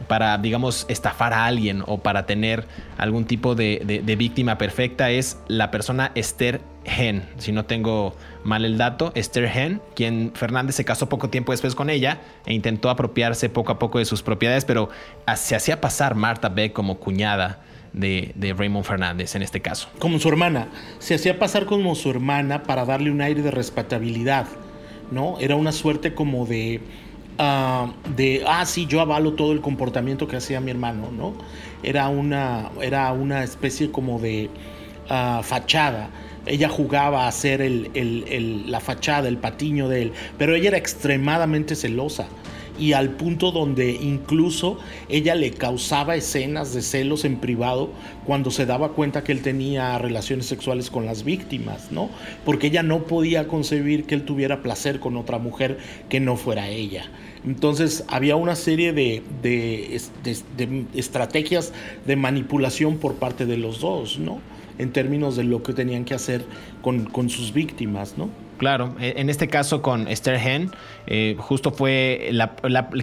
para, 0.06 0.38
digamos, 0.38 0.86
estafar 0.88 1.32
a 1.32 1.46
alguien 1.46 1.82
o 1.86 1.98
para 1.98 2.26
tener 2.26 2.66
algún 2.98 3.24
tipo 3.24 3.54
de, 3.54 4.02
víctima 4.18 4.58
perfecta 4.58 5.10
es 5.10 5.38
la 5.48 5.70
persona 5.70 6.12
Esther 6.14 6.60
Hen. 6.84 7.22
Si 7.38 7.52
no 7.52 7.64
tengo 7.64 8.14
mal 8.44 8.64
el 8.64 8.78
dato, 8.78 9.12
Esther 9.14 9.44
Hen, 9.44 9.80
quien 9.94 10.32
Fernández 10.34 10.76
se 10.76 10.84
casó 10.84 11.08
poco 11.08 11.30
tiempo 11.30 11.52
después 11.52 11.74
con 11.74 11.90
ella 11.90 12.20
e 12.46 12.54
intentó 12.54 12.90
apropiarse 12.90 13.48
poco 13.48 13.72
a 13.72 13.78
poco 13.78 13.98
de 13.98 14.04
sus 14.04 14.22
propiedades, 14.22 14.64
pero 14.64 14.88
se 15.36 15.54
hacía 15.54 15.80
pasar 15.80 16.14
Marta 16.14 16.48
Beck 16.48 16.72
como 16.72 16.98
cuñada. 16.98 17.60
De, 17.92 18.32
de, 18.36 18.54
Raymond 18.54 18.86
Fernández 18.86 19.34
en 19.34 19.42
este 19.42 19.60
caso. 19.60 19.90
Como 19.98 20.18
su 20.18 20.26
hermana. 20.26 20.68
Se 20.98 21.14
hacía 21.14 21.38
pasar 21.38 21.66
como 21.66 21.94
su 21.94 22.08
hermana 22.08 22.62
para 22.62 22.86
darle 22.86 23.10
un 23.10 23.20
aire 23.20 23.42
de 23.42 23.50
respetabilidad, 23.50 24.46
¿no? 25.10 25.38
Era 25.40 25.56
una 25.56 25.72
suerte 25.72 26.14
como 26.14 26.46
de 26.46 26.80
Ah, 27.38 27.90
de, 28.16 28.44
ah, 28.46 28.64
sí, 28.66 28.86
yo 28.86 29.00
avalo 29.00 29.32
todo 29.32 29.52
el 29.52 29.60
comportamiento 29.60 30.28
que 30.28 30.36
hacía 30.36 30.60
mi 30.60 30.70
hermano, 30.70 31.10
¿no? 31.10 31.34
Era 31.82 32.08
una, 32.08 32.70
era 32.80 33.12
una 33.12 33.42
especie 33.42 33.90
como 33.90 34.18
de 34.18 34.50
ah, 35.08 35.40
fachada. 35.42 36.10
Ella 36.44 36.68
jugaba 36.68 37.24
a 37.24 37.28
hacer 37.28 37.60
la 37.94 38.80
fachada, 38.80 39.28
el 39.28 39.38
patiño 39.38 39.88
de 39.88 40.02
él, 40.02 40.12
pero 40.38 40.54
ella 40.56 40.68
era 40.68 40.76
extremadamente 40.76 41.76
celosa 41.76 42.26
y 42.78 42.92
al 42.92 43.10
punto 43.10 43.52
donde 43.52 43.92
incluso 43.92 44.78
ella 45.08 45.34
le 45.34 45.50
causaba 45.50 46.16
escenas 46.16 46.72
de 46.72 46.82
celos 46.82 47.24
en 47.24 47.36
privado 47.36 47.90
cuando 48.26 48.50
se 48.50 48.66
daba 48.66 48.90
cuenta 48.90 49.24
que 49.24 49.32
él 49.32 49.42
tenía 49.42 49.98
relaciones 49.98 50.46
sexuales 50.46 50.90
con 50.90 51.06
las 51.06 51.24
víctimas, 51.24 51.92
¿no? 51.92 52.10
Porque 52.44 52.68
ella 52.68 52.82
no 52.82 53.04
podía 53.04 53.48
concebir 53.48 54.04
que 54.04 54.14
él 54.14 54.24
tuviera 54.24 54.62
placer 54.62 55.00
con 55.00 55.16
otra 55.16 55.38
mujer 55.38 55.78
que 56.08 56.20
no 56.20 56.36
fuera 56.36 56.68
ella. 56.68 57.10
Entonces 57.44 58.04
había 58.08 58.36
una 58.36 58.54
serie 58.54 58.92
de, 58.92 59.22
estrategias 60.94 61.72
de 62.06 62.16
manipulación 62.16 62.98
por 62.98 63.14
parte 63.16 63.46
de 63.46 63.56
los 63.56 63.80
dos, 63.80 64.18
¿no? 64.18 64.40
En 64.78 64.92
términos 64.92 65.36
de 65.36 65.44
lo 65.44 65.62
que 65.62 65.72
tenían 65.72 66.04
que 66.04 66.14
hacer 66.14 66.44
con, 66.82 67.28
sus 67.28 67.52
víctimas, 67.52 68.16
¿no? 68.16 68.28
Claro, 68.62 68.94
e, 69.00 69.14
en 69.16 69.28
este 69.28 69.48
caso 69.48 69.82
con 69.82 70.06
Esther 70.06 70.36
Hen, 70.36 70.70
eh, 71.08 71.34
justo 71.36 71.72
fue, 71.72 72.28
la, 72.30 72.54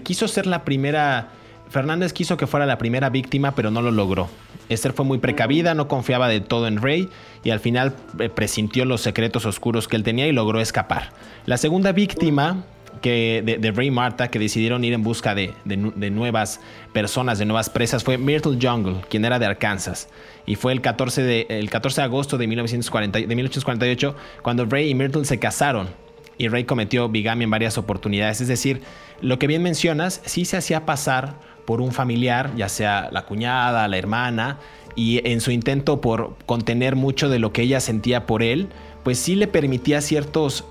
quiso 0.03 0.29
ser 0.29 0.47
la 0.47 0.63
primera, 0.63 1.31
Fernández 1.69 2.13
quiso 2.13 2.37
que 2.37 2.47
fuera 2.47 2.65
la 2.65 2.77
primera 2.77 3.09
víctima, 3.09 3.53
pero 3.55 3.69
no 3.69 3.81
lo 3.81 3.91
logró. 3.91 4.29
Esther 4.69 4.93
fue 4.93 5.03
muy 5.03 5.17
precavida, 5.17 5.73
no 5.73 5.89
confiaba 5.89 6.29
de 6.29 6.39
todo 6.39 6.65
en 6.65 6.81
Rey 6.81 7.09
y 7.43 7.49
al 7.49 7.59
final 7.59 7.93
eh, 8.19 8.29
presintió 8.29 8.85
los 8.85 9.01
secretos 9.01 9.45
oscuros 9.45 9.89
que 9.89 9.97
él 9.97 10.03
tenía 10.03 10.27
y 10.27 10.31
logró 10.31 10.61
escapar. 10.61 11.09
La 11.45 11.57
segunda 11.57 11.91
víctima 11.91 12.63
que 13.01 13.41
de, 13.45 13.57
de, 13.57 13.71
Ray 13.71 13.91
Marta 13.91 14.29
que 14.29 14.39
decidieron 14.39 14.83
ir 14.83 14.93
en 14.93 15.03
busca 15.03 15.35
de, 15.35 15.53
nuevas 15.65 16.59
personas, 16.93 17.39
de 17.39 17.45
nuevas 17.45 17.69
presas, 17.69 18.03
fue 18.03 18.17
Myrtle 18.17 18.57
Jungle, 18.61 19.01
quien 19.09 19.25
era 19.25 19.39
de 19.39 19.45
Arkansas. 19.45 20.09
Y 20.45 20.55
fue 20.55 20.73
el 20.73 20.81
14 20.81 21.23
de, 21.23 21.45
el 21.49 21.69
14 21.69 22.01
de 22.01 22.05
agosto 22.05 22.37
de, 22.37 22.47
1940, 22.47 23.19
de 23.19 23.35
1848 23.35 24.15
cuando 24.41 24.65
Ray 24.65 24.89
y 24.89 24.95
Myrtle 24.95 25.25
se 25.25 25.39
casaron. 25.39 25.89
Y 26.37 26.47
Ray 26.47 26.63
cometió 26.63 27.09
bigamia 27.09 27.43
en 27.43 27.51
varias 27.51 27.77
oportunidades. 27.77 28.41
Es 28.41 28.47
decir, 28.47 28.81
lo 29.21 29.39
que 29.39 29.47
bien 29.47 29.61
mencionas, 29.61 30.21
sí 30.25 30.45
se 30.45 30.57
hacía 30.57 30.85
pasar 30.85 31.35
por 31.65 31.81
un 31.81 31.91
familiar, 31.91 32.51
ya 32.55 32.69
sea 32.69 33.09
la 33.11 33.25
cuñada, 33.25 33.87
la 33.87 33.97
hermana, 33.97 34.57
y 34.95 35.21
en 35.29 35.41
su 35.41 35.51
intento 35.51 36.01
por 36.01 36.35
contener 36.45 36.95
mucho 36.95 37.29
de 37.29 37.39
lo 37.39 37.53
que 37.53 37.61
ella 37.61 37.79
sentía 37.79 38.25
por 38.25 38.41
él, 38.41 38.69
pues 39.03 39.19
sí 39.19 39.35
le 39.35 39.47
permitía 39.47 40.01
ciertos 40.01 40.65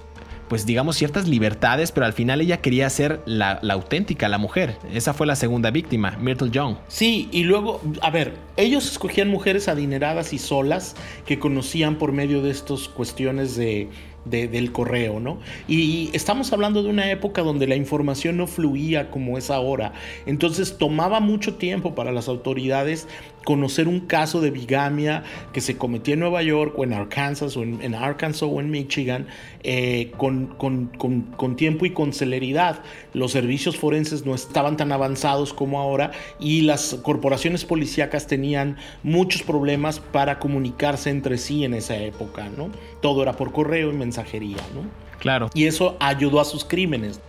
pues 0.48 0.66
digamos, 0.66 0.96
ciertas 0.96 1.28
libertades, 1.28 1.92
pero 1.92 2.06
al 2.06 2.12
final 2.12 2.40
ella 2.40 2.60
quería 2.60 2.88
ser 2.90 3.20
la, 3.26 3.60
auténtica, 3.70 4.28
la 4.28 4.38
mujer. 4.38 4.76
Esa 4.92 5.14
fue 5.14 5.26
la 5.26 5.36
segunda 5.36 5.70
víctima, 5.70 6.16
Myrtle 6.20 6.50
Young. 6.50 6.76
Sí, 6.88 7.28
y 7.32 7.44
luego, 7.44 7.80
a 8.00 8.10
ver, 8.10 8.34
ellos 8.56 8.90
escogían 8.90 9.28
mujeres 9.28 9.68
adineradas 9.68 10.32
y 10.32 10.38
solas 10.38 10.96
que 11.26 11.38
conocían 11.38 11.96
por 11.96 12.12
medio 12.12 12.42
de 12.42 12.50
estas 12.50 12.88
cuestiones 12.88 13.56
de, 13.56 13.88
del 14.24 14.72
correo, 14.72 15.20
¿no? 15.20 15.38
Y 15.66 16.10
estamos 16.12 16.52
hablando 16.52 16.82
de 16.82 16.90
una 16.90 17.10
época 17.10 17.42
donde 17.42 17.66
la 17.66 17.76
información 17.76 18.36
no 18.36 18.46
fluía 18.46 19.10
como 19.10 19.38
es 19.38 19.50
ahora. 19.50 19.92
Entonces 20.26 20.76
tomaba 20.78 21.20
mucho 21.20 21.54
tiempo 21.54 21.94
para 21.94 22.12
las 22.12 22.28
autoridades 22.28 23.08
conocer 23.44 23.88
un 23.88 24.00
caso 24.00 24.40
de 24.40 24.50
bigamia 24.50 25.24
que 25.52 25.60
se 25.60 25.76
cometió 25.76 26.14
en 26.14 26.20
Nueva 26.20 26.42
York 26.42 26.74
o 26.76 26.84
en 26.84 26.92
Arkansas 26.92 27.56
o 27.56 27.62
en, 27.62 27.94
Arkansas 27.94 28.42
o 28.42 28.60
en 28.60 28.70
Michigan 28.70 29.26
eh, 29.62 30.12
con, 30.16 30.46
con, 30.46 31.56
tiempo 31.56 31.86
y 31.86 31.90
con 31.90 32.12
celeridad. 32.12 32.82
Los 33.14 33.32
servicios 33.32 33.76
forenses 33.76 34.26
no 34.26 34.34
estaban 34.34 34.76
tan 34.76 34.92
avanzados 34.92 35.54
como 35.54 35.80
ahora 35.80 36.10
y 36.38 36.62
las 36.62 36.94
corporaciones 37.02 37.64
policíacas 37.64 38.26
tenían 38.26 38.76
muchos 39.02 39.42
problemas 39.42 40.00
para 40.00 40.38
comunicarse 40.38 41.10
entre 41.10 41.38
sí 41.38 41.64
en 41.64 41.74
esa 41.74 41.96
época, 41.96 42.48
¿no? 42.56 42.70
Todo 43.00 43.22
era 43.22 43.32
por 43.32 43.52
correo 43.52 43.90
y 43.90 43.94
mensajería, 43.94 44.58
¿no? 44.74 45.08
Claro. 45.18 45.50
Y 45.54 45.66
eso 45.66 45.96
ayudó 46.00 46.40
a 46.40 46.44
sus 46.44 46.64
crímenes. 46.64 47.20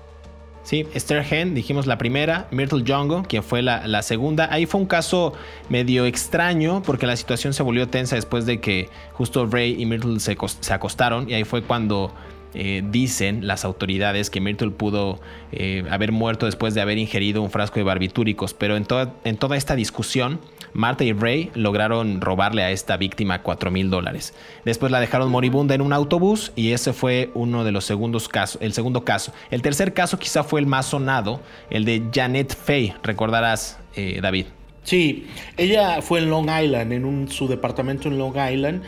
Sí, 0.70 0.86
Esther 0.94 1.26
Hen, 1.28 1.56
dijimos 1.56 1.88
la 1.88 1.98
primera, 1.98 2.48
Myrtle 2.52 2.84
Jongo, 2.86 3.24
quien 3.24 3.42
fue 3.42 3.64
la, 3.64 4.04
segunda. 4.04 4.50
Ahí 4.52 4.68
fue 4.68 4.80
un 4.80 4.86
caso 4.86 5.34
medio 5.68 6.06
extraño 6.06 6.84
porque 6.84 7.08
la 7.08 7.16
situación 7.16 7.56
se 7.56 7.64
volvió 7.64 7.88
tensa 7.88 8.16
después 8.16 8.46
de 8.46 8.62
que 8.62 8.88
justo 9.14 9.48
Ray 9.48 9.82
y 9.82 9.88
Myrtle 9.88 10.20
se, 10.20 10.38
se 10.60 10.72
acostaron 10.72 11.28
y 11.28 11.34
ahí 11.34 11.44
fue 11.44 11.64
cuando 11.64 12.14
eh, 12.56 12.82
dicen 12.84 13.46
las 13.46 13.64
autoridades 13.64 14.32
que 14.32 14.42
Myrtle 14.42 14.72
pudo 14.72 15.20
eh, 15.52 15.84
haber 15.92 16.12
muerto 16.12 16.48
después 16.48 16.74
de 16.74 16.82
haber 16.82 16.98
ingerido 16.98 17.44
un 17.44 17.52
frasco 17.52 17.76
de 17.76 17.84
barbitúricos, 17.84 18.56
pero 18.56 18.76
en, 18.76 18.88
en 19.24 19.38
toda 19.38 19.56
esta 19.56 19.76
discusión, 19.76 20.40
Marta 20.74 21.04
y 21.04 21.14
Ray 21.14 21.52
lograron 21.54 22.22
robarle 22.22 22.64
a 22.64 22.72
esta 22.72 22.98
víctima 22.98 23.44
4 23.44 23.70
mil 23.70 23.92
dólares. 23.92 24.34
Después 24.66 24.92
la 24.92 25.00
dejaron 25.00 25.30
moribunda 25.30 25.76
en 25.76 25.82
un 25.82 25.94
autobús 25.94 26.52
y 26.56 26.72
ese 26.72 26.92
fue 26.92 27.30
uno 27.36 27.64
de 27.64 27.72
los 27.72 27.86
segundos 27.86 28.28
casos, 28.28 28.60
el 28.64 28.74
segundo 28.74 29.06
caso. 29.06 29.32
El 29.52 29.62
tercer 29.62 29.94
caso 29.94 30.18
quizá 30.18 30.44
fue 30.44 30.60
el 30.60 30.66
más 30.66 30.88
sonado, 30.88 31.42
el 31.70 31.86
de 31.86 32.04
Janet 32.12 32.56
Fay, 32.56 32.96
recordarás, 33.04 33.78
eh, 33.96 34.20
David. 34.24 34.48
Sí, 34.82 35.28
ella 35.56 36.02
fue 36.02 36.18
en 36.20 36.32
Long 36.32 36.50
Island, 36.50 36.94
en 36.94 37.28
su 37.30 37.48
departamento 37.48 38.08
en 38.08 38.18
Long 38.18 38.36
Island, 38.36 38.82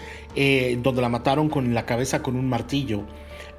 donde 0.81 1.01
la 1.01 1.09
mataron 1.09 1.47
con 1.47 1.75
la 1.75 1.85
cabeza 1.85 2.23
con 2.23 2.37
un 2.37 2.49
martillo. 2.49 3.03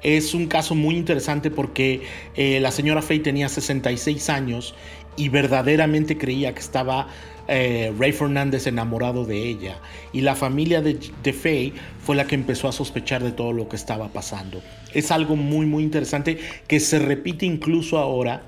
Es 0.03 0.33
un 0.33 0.47
caso 0.47 0.75
muy 0.75 0.95
interesante 0.95 1.49
porque 1.49 2.01
eh, 2.35 2.59
la 2.59 2.71
señora 2.71 3.01
Faye 3.01 3.21
tenía 3.21 3.47
66 3.47 4.29
años 4.29 4.75
y 5.15 5.29
verdaderamente 5.29 6.17
creía 6.17 6.53
que 6.53 6.59
estaba 6.59 7.07
eh, 7.47 7.93
Ray 7.97 8.11
Fernández 8.11 8.67
enamorado 8.67 9.25
de 9.25 9.47
ella. 9.47 9.79
Y 10.11 10.21
la 10.21 10.35
familia 10.35 10.81
de, 10.81 10.99
de 11.23 11.33
Faye 11.33 11.73
fue 11.99 12.17
la 12.17 12.27
que 12.27 12.35
empezó 12.35 12.67
a 12.67 12.73
sospechar 12.73 13.23
de 13.23 13.31
todo 13.31 13.53
lo 13.53 13.69
que 13.69 13.77
estaba 13.77 14.09
pasando. 14.09 14.61
Es 14.93 15.09
algo 15.09 15.37
muy, 15.37 15.65
muy 15.65 15.83
interesante 15.83 16.37
que 16.67 16.79
se 16.81 16.99
repite 16.99 17.45
incluso 17.45 17.97
ahora 17.97 18.43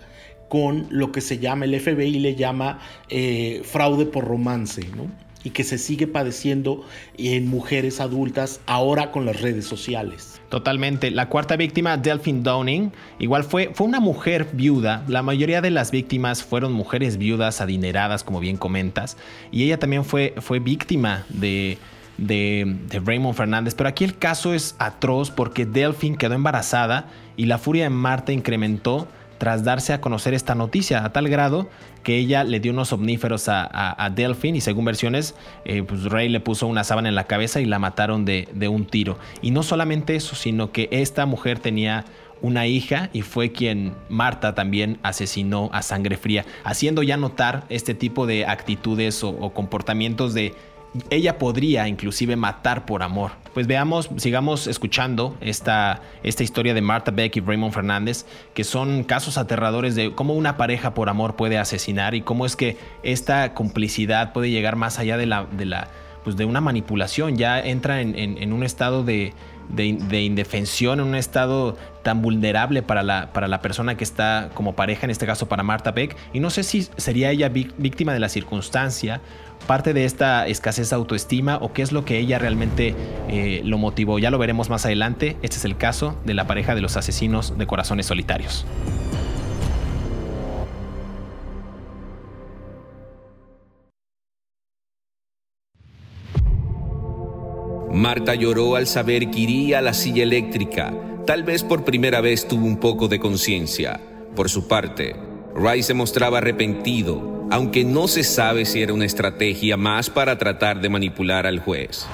con 0.49 0.87
lo 0.89 1.11
que 1.11 1.21
se 1.21 1.39
llama, 1.39 1.65
el 1.65 1.79
FBI 1.79 2.19
le 2.19 2.35
llama 2.35 2.79
eh, 3.09 3.61
fraude 3.63 4.05
por 4.05 4.25
romance, 4.25 4.81
¿no? 4.95 5.09
y 5.45 5.51
que 5.51 5.63
se 5.63 5.77
sigue 5.77 6.07
padeciendo 6.07 6.83
en 7.17 7.47
mujeres 7.47 8.01
adultas 8.01 8.59
ahora 8.65 9.11
con 9.11 9.25
las 9.25 9.41
redes 9.41 9.65
sociales. 9.65 10.34
Totalmente. 10.49 11.09
La 11.11 11.27
cuarta 11.27 11.55
víctima, 11.55 11.97
Delphine 11.97 12.41
Downing, 12.43 12.91
igual 13.19 13.43
fue, 13.43 13.71
fue 13.73 13.87
una 13.87 13.99
mujer 13.99 14.47
viuda. 14.53 15.03
La 15.07 15.23
mayoría 15.23 15.61
de 15.61 15.71
las 15.71 15.91
víctimas 15.91 16.43
fueron 16.43 16.71
mujeres 16.71 17.17
viudas 17.17 17.61
adineradas, 17.61 18.23
como 18.23 18.39
bien 18.39 18.57
comentas. 18.57 19.17
Y 19.51 19.63
ella 19.63 19.79
también 19.79 20.05
fue, 20.05 20.35
fue 20.37 20.59
víctima 20.59 21.25
de, 21.29 21.79
de, 22.17 22.77
de, 22.89 22.99
Raymond 22.99 23.35
Fernández. 23.35 23.73
Pero 23.73 23.89
aquí 23.89 24.03
el 24.03 24.17
caso 24.17 24.53
es 24.53 24.75
atroz 24.77 25.31
porque 25.31 25.65
Delphine 25.65 26.17
quedó 26.17 26.35
embarazada 26.35 27.07
y 27.37 27.47
la 27.47 27.57
furia 27.57 27.85
de 27.85 27.89
Marta 27.89 28.31
incrementó 28.31 29.07
tras 29.37 29.63
darse 29.63 29.93
a 29.93 30.01
conocer 30.01 30.33
esta 30.33 30.55
noticia, 30.55 31.03
a 31.03 31.11
tal 31.11 31.29
grado 31.29 31.69
que 32.03 32.17
ella 32.17 32.43
le 32.43 32.59
dio 32.59 32.71
unos 32.71 32.93
omníferos 32.93 33.45
a, 33.47 34.11
Delphine 34.13 34.59
y 34.59 34.61
según 34.61 34.85
versiones, 34.85 35.35
eh, 35.65 35.81
pues 35.83 36.03
Rey 36.03 36.29
le 36.29 36.39
puso 36.39 36.67
una 36.67 36.83
sábana 36.83 37.09
en 37.09 37.15
la 37.15 37.25
cabeza 37.25 37.59
y 37.59 37.65
la 37.65 37.79
mataron 37.79 38.25
de 38.25 38.67
un 38.69 38.85
tiro. 38.85 39.17
Y 39.41 39.51
no 39.51 39.63
solamente 39.63 40.15
eso, 40.15 40.35
sino 40.35 40.71
que 40.71 40.87
esta 40.91 41.25
mujer 41.25 41.59
tenía 41.59 42.05
una 42.41 42.67
hija 42.67 43.09
y 43.13 43.21
fue 43.21 43.51
quien 43.51 43.95
Marta 44.09 44.53
también 44.55 44.99
asesinó 45.03 45.69
a 45.73 45.81
sangre 45.81 46.17
fría, 46.17 46.45
haciendo 46.63 47.01
ya 47.01 47.17
notar 47.17 47.65
este 47.69 47.93
tipo 47.93 48.27
de 48.27 48.45
actitudes 48.45 49.23
o 49.23 49.51
comportamientos 49.53 50.33
de 50.33 50.53
ella 51.09 51.37
podría 51.37 51.87
inclusive 51.87 52.35
matar 52.35 52.85
por 52.85 53.03
amor. 53.03 53.31
Pues 53.53 53.67
veamos, 53.67 54.09
sigamos 54.17 54.67
escuchando 54.67 55.37
esta, 55.39 56.01
esta 56.23 56.43
historia 56.43 56.73
de 56.73 56.81
Martha 56.81 57.11
Beck 57.11 57.37
y 57.37 57.39
Raymond 57.39 57.73
Fernández, 57.73 58.25
que 58.53 58.63
son 58.63 59.03
casos 59.03 59.37
aterradores 59.37 59.95
de 59.95 60.13
cómo 60.13 60.33
una 60.33 60.57
pareja 60.57 60.93
por 60.93 61.09
amor 61.09 61.35
puede 61.35 61.57
asesinar 61.57 62.15
y 62.15 62.21
cómo 62.21 62.45
es 62.45 62.55
que 62.55 62.77
esta 63.03 63.53
complicidad 63.53 64.33
puede 64.33 64.49
llegar 64.49 64.75
más 64.75 64.99
allá 64.99 65.17
de 65.17 65.25
la, 65.25 65.45
de 65.45 65.65
la 65.65 65.87
pues 66.25 66.35
de 66.37 66.43
una 66.43 66.59
manipulación, 66.59 67.37
ya 67.37 67.59
entra 67.59 68.01
en, 68.01 68.51
un 68.51 68.63
estado 68.63 69.03
de, 69.03 69.33
de, 69.69 70.21
indefensión, 70.21 70.99
en 70.99 71.07
un 71.07 71.15
estado 71.15 71.77
tan 72.03 72.21
vulnerable 72.21 72.83
para 72.83 73.03
la, 73.03 73.33
para 73.33 73.47
la 73.47 73.61
persona 73.61 73.97
que 73.97 74.03
está 74.03 74.49
como 74.53 74.75
pareja, 74.75 75.05
en 75.05 75.11
este 75.11 75.25
caso 75.25 75.47
para 75.47 75.63
Martha 75.63 75.91
Beck, 75.91 76.15
y 76.33 76.39
no 76.39 76.49
sé 76.49 76.63
si 76.63 76.87
sería 76.97 77.31
ella 77.31 77.49
víctima 77.49 78.13
de 78.13 78.19
la 78.19 78.29
circunstancia 78.29 79.21
parte 79.67 79.93
de 79.93 80.05
esta 80.05 80.47
escasez 80.47 80.89
de 80.89 80.95
autoestima 80.95 81.57
o 81.57 81.73
qué 81.73 81.81
es 81.81 81.91
lo 81.91 82.05
que 82.05 82.17
ella 82.17 82.39
realmente 82.39 82.95
eh, 83.29 83.61
lo 83.63 83.77
motivó. 83.77 84.19
Ya 84.19 84.29
lo 84.29 84.37
veremos 84.37 84.69
más 84.69 84.85
adelante. 84.85 85.37
Este 85.41 85.57
es 85.57 85.65
el 85.65 85.77
caso 85.77 86.15
de 86.25 86.33
la 86.33 86.45
pareja 86.45 86.75
de 86.75 86.81
los 86.81 86.97
asesinos 86.97 87.57
de 87.57 87.65
corazones 87.65 88.05
solitarios. 88.05 88.65
Marta 97.95 98.35
lloró 98.35 98.75
al 98.75 98.87
saber 98.87 99.31
que 99.31 99.39
iría 99.39 99.79
a 99.79 99.81
la 99.81 99.93
silla 99.93 100.23
eléctrica. 100.23 100.93
Tal 101.25 101.43
vez 101.43 101.63
por 101.63 101.85
primera 101.85 102.19
vez 102.19 102.45
tuvo 102.45 102.65
un 102.65 102.77
poco 102.77 103.07
de 103.07 103.19
conciencia. 103.19 104.01
Por 104.35 104.49
su 104.49 104.67
parte, 104.67 105.15
Ray 105.55 105.81
se 105.81 105.93
mostraba 105.93 106.39
arrepentido 106.39 107.47
aunque 107.51 107.85
no 107.85 108.07
se 108.07 108.23
sabe 108.23 108.65
si 108.65 108.81
era 108.81 108.91
una 108.91 109.05
estrategia 109.05 109.77
más 109.77 110.09
para 110.09 110.37
tratar 110.37 110.81
de 110.81 110.89
manipular 110.89 111.47
al 111.47 111.59
juez. 111.59 112.05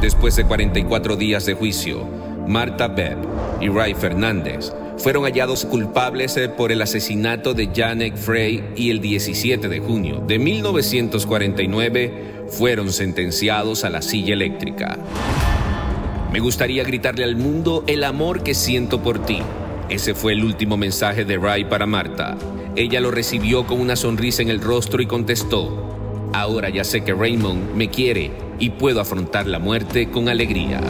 Después 0.00 0.36
de 0.36 0.44
44 0.44 1.16
días 1.16 1.44
de 1.46 1.54
juicio, 1.54 2.06
Marta 2.46 2.86
Bebb 2.86 3.18
y 3.60 3.68
Ray 3.68 3.94
Fernández 3.94 4.72
fueron 4.98 5.24
hallados 5.24 5.64
culpables 5.64 6.36
eh, 6.36 6.50
por 6.50 6.70
el 6.72 6.82
asesinato 6.82 7.54
de 7.54 7.70
Janek 7.74 8.16
Frey 8.16 8.62
y 8.76 8.90
el 8.90 9.00
17 9.00 9.68
de 9.68 9.80
junio 9.80 10.22
de 10.26 10.38
1949 10.38 12.39
fueron 12.50 12.92
sentenciados 12.92 13.84
a 13.84 13.90
la 13.90 14.02
silla 14.02 14.34
eléctrica. 14.34 14.98
Me 16.32 16.40
gustaría 16.40 16.84
gritarle 16.84 17.24
al 17.24 17.36
mundo 17.36 17.84
el 17.86 18.04
amor 18.04 18.42
que 18.42 18.54
siento 18.54 19.02
por 19.02 19.24
ti. 19.24 19.40
Ese 19.88 20.14
fue 20.14 20.32
el 20.32 20.44
último 20.44 20.76
mensaje 20.76 21.24
de 21.24 21.36
Ray 21.38 21.64
para 21.64 21.86
Marta. 21.86 22.36
Ella 22.76 23.00
lo 23.00 23.10
recibió 23.10 23.66
con 23.66 23.80
una 23.80 23.96
sonrisa 23.96 24.42
en 24.42 24.50
el 24.50 24.60
rostro 24.60 25.02
y 25.02 25.06
contestó, 25.06 26.30
ahora 26.32 26.68
ya 26.68 26.84
sé 26.84 27.02
que 27.02 27.12
Raymond 27.12 27.74
me 27.74 27.90
quiere 27.90 28.30
y 28.60 28.70
puedo 28.70 29.00
afrontar 29.00 29.46
la 29.46 29.58
muerte 29.58 30.08
con 30.10 30.28
alegría. 30.28 30.80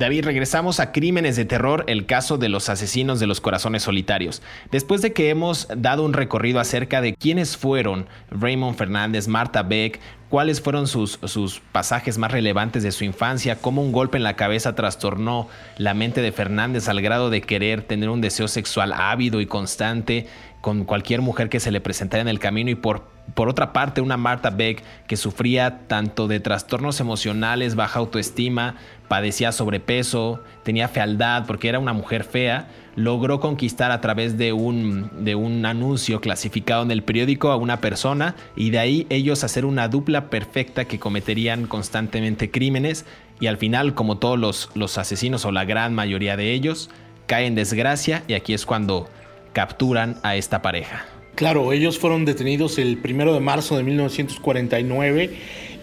David, 0.00 0.24
regresamos 0.24 0.80
a 0.80 0.92
Crímenes 0.92 1.36
de 1.36 1.44
Terror, 1.44 1.84
el 1.86 2.06
caso 2.06 2.38
de 2.38 2.48
los 2.48 2.70
asesinos 2.70 3.20
de 3.20 3.26
los 3.26 3.42
corazones 3.42 3.82
solitarios. 3.82 4.40
Después 4.70 5.02
de 5.02 5.12
que 5.12 5.28
hemos 5.28 5.68
dado 5.76 6.06
un 6.06 6.14
recorrido 6.14 6.58
acerca 6.58 7.02
de 7.02 7.14
quiénes 7.14 7.58
fueron 7.58 8.06
Raymond 8.30 8.78
Fernández, 8.78 9.28
Marta 9.28 9.62
Beck, 9.62 10.00
cuáles 10.30 10.62
fueron 10.62 10.86
sus, 10.86 11.18
sus 11.24 11.60
pasajes 11.72 12.16
más 12.16 12.32
relevantes 12.32 12.82
de 12.82 12.92
su 12.92 13.04
infancia, 13.04 13.56
cómo 13.56 13.82
un 13.82 13.92
golpe 13.92 14.16
en 14.16 14.22
la 14.22 14.36
cabeza 14.36 14.74
trastornó 14.74 15.48
la 15.76 15.92
mente 15.92 16.22
de 16.22 16.32
Fernández 16.32 16.88
al 16.88 17.02
grado 17.02 17.28
de 17.28 17.42
querer 17.42 17.82
tener 17.82 18.08
un 18.08 18.22
deseo 18.22 18.48
sexual 18.48 18.94
ávido 18.94 19.42
y 19.42 19.46
constante 19.46 20.28
con 20.60 20.84
cualquier 20.84 21.22
mujer 21.22 21.48
que 21.48 21.60
se 21.60 21.70
le 21.70 21.80
presentara 21.80 22.20
en 22.20 22.28
el 22.28 22.38
camino 22.38 22.70
y 22.70 22.74
por, 22.74 23.08
por 23.34 23.48
otra 23.48 23.72
parte 23.72 24.00
una 24.00 24.16
Marta 24.16 24.50
Beck 24.50 24.82
que 25.06 25.16
sufría 25.16 25.86
tanto 25.86 26.28
de 26.28 26.40
trastornos 26.40 27.00
emocionales, 27.00 27.76
baja 27.76 27.98
autoestima, 27.98 28.76
padecía 29.08 29.52
sobrepeso, 29.52 30.42
tenía 30.62 30.88
fealdad 30.88 31.44
porque 31.46 31.68
era 31.68 31.78
una 31.78 31.92
mujer 31.92 32.24
fea, 32.24 32.68
logró 32.94 33.40
conquistar 33.40 33.90
a 33.90 34.00
través 34.00 34.36
de 34.36 34.52
un, 34.52 35.24
de 35.24 35.34
un 35.34 35.64
anuncio 35.64 36.20
clasificado 36.20 36.82
en 36.82 36.90
el 36.90 37.02
periódico 37.02 37.50
a 37.50 37.56
una 37.56 37.80
persona 37.80 38.34
y 38.54 38.70
de 38.70 38.78
ahí 38.78 39.06
ellos 39.08 39.44
hacer 39.44 39.64
una 39.64 39.88
dupla 39.88 40.28
perfecta 40.28 40.84
que 40.84 40.98
cometerían 40.98 41.66
constantemente 41.66 42.50
crímenes 42.50 43.06
y 43.40 43.46
al 43.46 43.56
final, 43.56 43.94
como 43.94 44.18
todos 44.18 44.38
los, 44.38 44.70
los 44.74 44.98
asesinos 44.98 45.46
o 45.46 45.52
la 45.52 45.64
gran 45.64 45.94
mayoría 45.94 46.36
de 46.36 46.52
ellos, 46.52 46.90
caen 47.26 47.46
en 47.46 47.54
desgracia 47.54 48.22
y 48.28 48.34
aquí 48.34 48.52
es 48.52 48.66
cuando 48.66 49.08
capturan 49.52 50.16
a 50.22 50.36
esta 50.36 50.62
pareja. 50.62 51.04
Claro, 51.34 51.72
ellos 51.72 51.98
fueron 51.98 52.24
detenidos 52.24 52.78
el 52.78 52.98
primero 52.98 53.32
de 53.32 53.40
marzo 53.40 53.76
de 53.76 53.82
1949 53.82 55.30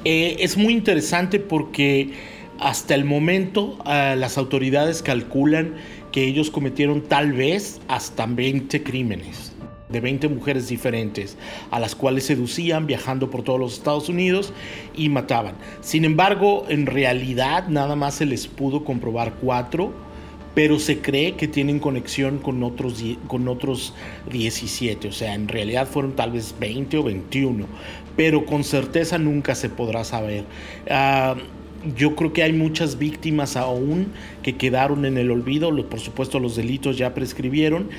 Eh, 0.06 0.38
es 0.40 0.56
muy 0.56 0.74
interesante 0.74 1.40
porque 1.40 2.12
hasta 2.60 2.96
el 2.96 3.04
momento 3.04 3.78
ah, 3.86 4.16
las 4.18 4.38
autoridades 4.38 5.02
calculan 5.02 5.74
que 6.12 6.24
ellos 6.24 6.52
cometieron 6.52 7.02
tal 7.02 7.34
vez 7.34 7.82
hasta 7.88 8.26
20 8.26 8.84
crímenes 8.84 9.54
de 9.90 10.02
20 10.02 10.28
mujeres 10.30 10.68
diferentes, 10.68 11.38
a 11.72 11.80
las 11.80 11.96
cuales 11.96 12.26
seducían 12.26 12.88
viajando 12.88 13.30
por 13.30 13.44
todos 13.44 13.60
los 13.60 13.74
Estados 13.74 14.10
Unidos 14.10 14.54
y 14.96 15.10
mataban. 15.10 15.56
Sin 15.82 16.06
embargo, 16.06 16.66
en 16.70 16.86
realidad 16.86 17.68
nada 17.68 17.96
más 17.96 18.16
se 18.16 18.26
les 18.26 18.48
pudo 18.48 18.84
comprobar 18.84 19.36
cuatro, 19.42 19.94
pero 20.58 20.80
se 20.80 21.02
cree 21.02 21.36
que 21.36 21.48
tienen 21.48 21.78
conexión 21.78 22.40
con 22.40 22.64
otros, 22.64 23.04
con 23.28 23.48
otros 23.48 23.94
17, 24.32 25.10
o 25.10 25.12
sea, 25.12 25.36
en 25.36 25.48
realidad 25.48 25.88
fueron 25.88 26.14
tal 26.14 26.32
vez 26.32 26.56
20 26.60 26.98
o 26.98 27.04
21, 27.04 27.68
pero 28.16 28.44
con 28.44 28.64
certeza 28.64 29.20
nunca 29.20 29.54
se 29.54 29.70
podrá 29.70 30.04
saber. 30.04 30.46
Ah, 30.90 31.36
yo 31.96 32.16
creo 32.16 32.34
que 32.34 32.42
hay 32.42 32.54
muchas 32.54 32.98
víctimas 32.98 33.56
aún 33.56 34.08
que 34.42 34.56
quedaron 34.56 35.06
en 35.06 35.20
el 35.20 35.30
olvido, 35.30 35.70
por 35.88 36.00
supuesto 36.00 36.40
los 36.40 36.56
delitos 36.56 36.98
ya 36.98 37.14
prescribieron 37.14 37.90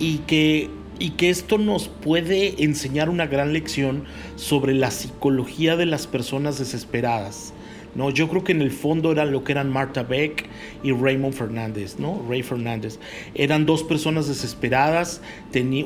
y 0.00 0.18
que 0.26 0.70
y 0.98 1.10
que 1.10 1.30
esto 1.30 1.56
nos 1.56 1.86
puede 1.86 2.64
enseñar 2.64 3.10
una 3.10 3.28
gran 3.28 3.52
lección 3.52 4.02
sobre 4.34 4.74
la 4.74 4.90
psicología 4.90 5.76
de 5.76 5.86
las 5.86 6.08
personas 6.08 6.58
desesperadas. 6.58 7.54
¿No? 7.94 8.10
Yo 8.10 8.28
creo 8.28 8.44
que 8.44 8.52
en 8.52 8.62
el 8.62 8.70
fondo 8.70 9.12
eran 9.12 9.32
lo 9.32 9.44
que 9.44 9.52
eran 9.52 9.70
Marta 9.70 10.02
Beck 10.02 10.46
y 10.82 10.92
Raymond 10.92 11.34
Fernández, 11.34 11.98
¿no? 11.98 12.22
Ray 12.28 12.42
Fernández. 12.42 12.98
Eran 13.34 13.66
dos 13.66 13.82
personas 13.82 14.28
desesperadas, 14.28 15.20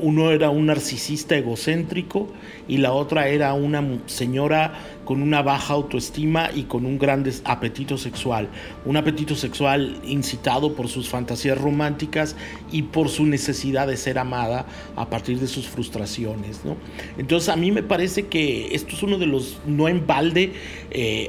uno 0.00 0.30
era 0.30 0.50
un 0.50 0.66
narcisista 0.66 1.36
egocéntrico 1.36 2.28
y 2.68 2.78
la 2.78 2.92
otra 2.92 3.28
era 3.28 3.54
una 3.54 3.82
señora 4.06 4.74
con 5.04 5.22
una 5.22 5.42
baja 5.42 5.74
autoestima 5.74 6.50
y 6.54 6.64
con 6.64 6.86
un 6.86 6.98
gran 6.98 7.24
apetito 7.44 7.98
sexual. 7.98 8.48
Un 8.84 8.96
apetito 8.96 9.34
sexual 9.34 10.00
incitado 10.04 10.74
por 10.74 10.88
sus 10.88 11.08
fantasías 11.08 11.58
románticas 11.58 12.36
y 12.70 12.82
por 12.82 13.08
su 13.08 13.26
necesidad 13.26 13.86
de 13.86 13.96
ser 13.96 14.18
amada 14.18 14.66
a 14.96 15.08
partir 15.10 15.38
de 15.38 15.46
sus 15.48 15.68
frustraciones. 15.68 16.64
¿no? 16.64 16.76
Entonces 17.18 17.48
a 17.48 17.56
mí 17.56 17.72
me 17.72 17.82
parece 17.82 18.26
que 18.26 18.74
esto 18.74 18.94
es 18.94 19.02
uno 19.02 19.18
de 19.18 19.26
los, 19.26 19.58
no 19.66 19.88
en 19.88 20.06
balde, 20.06 20.52
eh, 20.90 21.28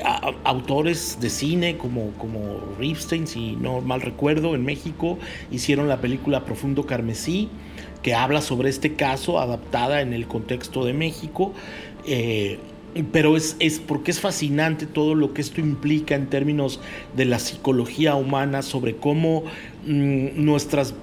autores 0.64 1.18
de 1.20 1.30
cine 1.30 1.78
como, 1.78 2.12
como 2.12 2.40
Ripstein, 2.80 3.28
si 3.28 3.58
no 3.58 3.82
mal 3.82 4.00
recuerdo, 4.00 4.56
en 4.56 4.64
México, 4.64 5.20
hicieron 5.52 5.90
la 5.90 6.00
película 6.00 6.46
Profundo 6.46 6.86
Carmesí 6.86 7.50
que 8.02 8.14
habla 8.14 8.42
sobre 8.42 8.70
este 8.70 8.96
caso 8.96 9.40
adaptada 9.40 10.02
en 10.02 10.14
el 10.14 10.28
contexto 10.28 10.86
de 10.86 10.94
México. 10.94 11.54
Eh, 12.06 12.60
pero 13.12 13.36
es, 13.36 13.58
es, 13.60 13.80
porque 13.80 14.12
es 14.12 14.20
fascinante 14.20 14.86
todo 14.86 15.16
lo 15.16 15.34
que 15.34 15.42
esto 15.42 15.60
implica 15.60 16.16
en 16.16 16.28
términos 16.28 16.80
de 17.16 17.26
la 17.26 17.40
psicología 17.40 18.16
humana, 18.16 18.62
sobre 18.62 18.96
cómo 18.96 19.44
mm, 19.86 20.44
nuestras 20.44 20.94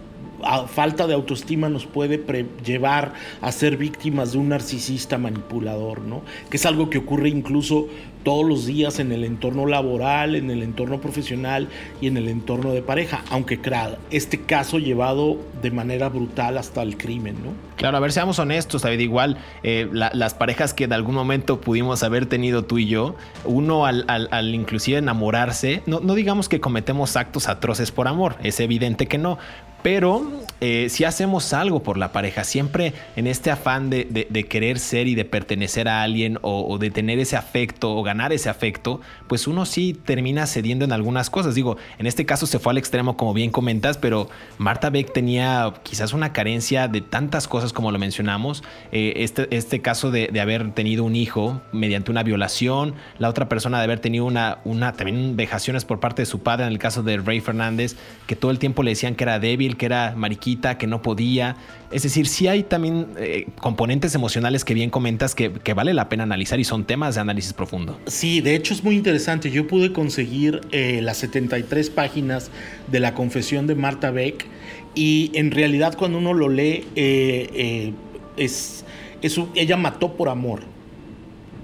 falta 0.69 1.07
de 1.07 1.15
autoestima 1.15 1.69
nos 1.69 1.87
puede 1.87 2.25
llevar 2.65 3.13
a 3.41 3.53
ser 3.53 3.77
víctimas 3.77 4.33
de 4.33 4.39
un 4.39 4.49
narcisista 4.49 5.19
manipulador, 5.19 6.03
¿no? 6.03 6.23
Que 6.51 6.57
es 6.57 6.67
algo 6.67 6.91
que 6.91 6.99
ocurre 6.99 7.29
incluso 7.29 7.89
todos 8.23 8.47
los 8.47 8.67
días 8.67 8.99
en 8.99 9.13
el 9.13 9.25
entorno 9.25 9.67
laboral, 9.67 10.35
en 10.35 10.51
el 10.51 10.63
entorno 10.63 11.01
profesional 11.01 11.69
y 12.01 12.07
en 12.07 12.17
el 12.17 12.29
entorno 12.29 12.73
de 12.73 12.83
pareja, 12.83 13.23
aunque 13.31 13.61
claro, 13.61 13.97
este 14.11 14.43
caso 14.43 14.79
llevado 14.79 15.39
de 15.63 15.71
manera 15.71 16.09
brutal 16.09 16.59
hasta 16.59 16.83
el 16.83 16.97
crimen, 16.97 17.37
¿no? 17.43 17.53
Claro, 17.77 17.97
a 17.97 18.01
ver, 18.01 18.13
seamos 18.13 18.39
honestos, 18.39 18.83
David, 18.83 19.01
igual 19.01 19.39
eh, 19.63 19.89
las 19.93 20.35
parejas 20.35 20.75
que 20.75 20.85
en 20.85 20.93
algún 20.93 21.15
momento 21.15 21.61
pudimos 21.63 22.03
haber 22.03 22.27
tenido 22.27 22.65
tú 22.65 22.79
y 22.79 22.87
yo, 22.87 23.15
uno 23.45 23.87
al, 23.87 24.55
inclusive 24.55 24.99
enamorarse, 24.99 25.83
no 25.87 26.15
digamos 26.15 26.49
que 26.49 26.61
cometemos 26.61 27.17
actos 27.17 27.49
atroces 27.49 27.91
por 27.91 28.07
amor, 28.07 28.37
es 28.43 28.61
evidente 28.61 29.07
que 29.07 29.17
no, 29.17 29.39
pero 29.83 30.41
eh, 30.61 30.89
si 30.91 31.05
hacemos 31.05 31.55
algo 31.55 31.83
por 31.83 31.97
la 31.97 32.13
pareja, 32.13 32.45
siempre 32.45 32.93
en 33.17 33.27
este 33.27 33.51
afán 33.51 33.89
de, 33.89 34.05
querer 34.49 34.79
ser 34.79 35.09
y 35.09 35.15
de 35.15 35.25
pertenecer 35.25 35.89
a 35.89 36.03
alguien 36.03 36.39
o, 36.43 36.77
de 36.77 36.91
tener 36.91 37.19
ese 37.19 37.37
afecto 37.37 37.97
o 37.97 38.03
ganar 38.03 38.33
ese 38.33 38.51
afecto, 38.51 39.01
pues 39.27 39.47
uno 39.47 39.65
sí 39.65 39.95
termina 39.95 40.47
cediendo 40.47 40.85
en 40.85 40.93
algunas 40.93 41.31
cosas. 41.31 41.55
Digo, 41.55 41.79
en 41.99 42.07
este 42.07 42.27
caso 42.27 42.47
se 42.47 42.59
fue 42.59 42.73
al 42.73 42.79
extremo 42.79 43.17
como 43.17 43.33
bien 43.33 43.51
comentas, 43.51 43.97
pero 43.97 44.29
Marta 44.59 44.91
Beck 44.91 45.15
tenía 45.15 45.73
quizás 45.83 46.13
una 46.13 46.35
carencia 46.35 46.89
de 46.89 47.01
tantas 47.01 47.49
cosas 47.49 47.73
como 47.73 47.91
lo 47.91 47.99
mencionamos. 47.99 48.63
Eh, 48.93 49.15
este, 49.17 49.49
este 49.57 49.81
caso 49.81 50.11
de, 50.11 50.29
haber 50.41 50.73
tenido 50.73 51.05
un 51.05 51.17
hijo 51.17 51.63
mediante 51.73 52.11
una 52.11 52.23
violación, 52.23 52.95
la 53.19 53.29
otra 53.29 53.49
persona 53.49 53.79
de 53.79 53.85
haber 53.85 54.01
tenido 54.01 54.25
una, 54.27 54.59
también 54.93 55.37
vejaciones 55.37 55.85
por 55.85 56.01
parte 56.01 56.23
de 56.23 56.27
su 56.27 56.43
padre 56.43 56.67
en 56.67 56.73
el 56.73 56.79
caso 56.79 57.03
de 57.03 57.17
Ray 57.17 57.41
Fernández, 57.41 57.97
que 58.27 58.37
todo 58.37 58.51
el 58.51 58.59
tiempo 58.59 58.83
le 58.83 58.91
decían 58.91 59.15
que 59.15 59.25
era 59.25 59.39
débil 59.39 59.70
que 59.77 59.87
era 59.87 60.15
mariquita, 60.17 60.79
que 60.79 60.87
no 60.87 61.03
podía. 61.03 61.57
Es 61.91 62.03
decir, 62.03 62.27
sí 62.27 62.47
hay 62.47 62.63
también 62.63 63.09
eh, 63.17 63.47
componentes 63.61 64.15
emocionales 64.15 64.65
que 64.65 64.75
bien 64.75 64.91
comentas 64.91 65.35
que, 65.35 65.51
vale 65.75 65.95
la 65.95 66.09
pena 66.09 66.25
analizar 66.25 66.61
y 66.61 66.65
son 66.65 66.85
temas 66.85 67.15
de 67.15 67.21
análisis 67.21 67.53
profundo. 67.53 67.99
Sí, 68.07 68.41
de 68.41 68.55
hecho 68.55 68.75
es 68.75 68.85
muy 68.85 68.97
interesante. 68.97 69.51
Yo 69.51 69.67
pude 69.67 69.93
conseguir 69.93 70.61
eh, 70.71 71.01
las 71.03 71.19
73 71.19 71.91
páginas 71.91 72.51
de 72.91 73.01
la 73.01 73.15
confesión 73.15 73.67
de 73.67 73.75
Marta 73.75 74.11
Beck 74.11 74.47
y 74.95 75.31
en 75.35 75.51
realidad 75.51 75.97
cuando 75.97 76.19
uno 76.19 76.33
lo 76.33 76.49
lee, 76.49 76.87
eh, 76.97 77.93
es, 78.37 78.85
ella 79.23 79.77
mató 79.77 80.15
por 80.15 80.29
amor. 80.29 80.63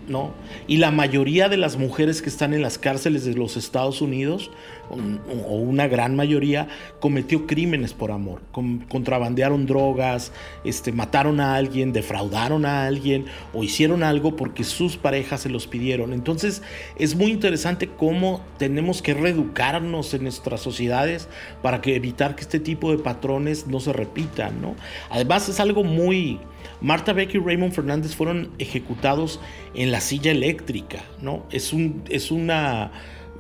¿No? 0.09 0.33
Y 0.66 0.77
la 0.79 0.90
mayoría 0.90 1.49
de 1.49 1.57
las 1.57 1.77
mujeres 1.77 2.23
que 2.23 2.29
están 2.29 2.55
en 2.55 2.62
las 2.62 2.79
cárceles 2.79 3.25
de 3.25 3.35
los 3.35 3.57
Estados 3.57 4.01
Unidos, 4.01 4.51
o 4.88 5.57
una 5.57 5.88
gran 5.88 6.14
mayoría, 6.14 6.69
cometió 7.01 7.47
crímenes 7.47 7.92
por 7.92 8.12
amor, 8.12 8.40
contrabandearon 8.88 9.66
drogas, 9.66 10.33
este, 10.64 10.92
mataron 10.92 11.40
a 11.40 11.57
alguien, 11.57 11.92
defraudaron 11.92 12.64
a 12.64 12.87
alguien 12.87 13.27
o 13.53 13.64
hicieron 13.64 14.03
algo 14.03 14.37
porque 14.37 14.64
sus 14.64 14.97
parejas 14.97 15.40
se 15.40 15.49
los 15.49 15.66
pidieron. 15.66 16.12
Entonces 16.12 16.62
es 16.99 17.16
muy 17.16 17.33
interesante 17.33 17.88
cómo 17.88 18.45
tenemos 18.59 19.03
que 19.03 19.14
reeducarnos 19.14 20.14
en 20.14 20.23
nuestras 20.23 20.61
sociedades 20.61 21.29
para 21.62 21.81
que 21.81 21.97
evitar 21.97 22.37
que 22.37 22.42
este 22.42 22.61
tipo 22.61 22.92
de 22.92 22.99
patrones 22.99 23.66
no 23.66 23.81
se 23.81 23.92
repitan. 23.92 24.77
Además 25.11 25.49
es 25.49 25.61
algo 25.61 25.83
muy 25.85 26.38
Marta 26.81 27.12
Beck 27.12 27.35
y 27.35 27.38
Raymond 27.38 27.72
Fernández 27.72 28.14
fueron 28.14 28.50
ejecutados 28.59 29.40
en 29.74 29.90
la 29.90 30.00
silla 30.00 30.31
eléctrica, 30.31 31.05
¿no? 31.20 31.44
Es, 31.50 31.72
un, 31.72 32.02
es 32.09 32.31
una 32.31 32.92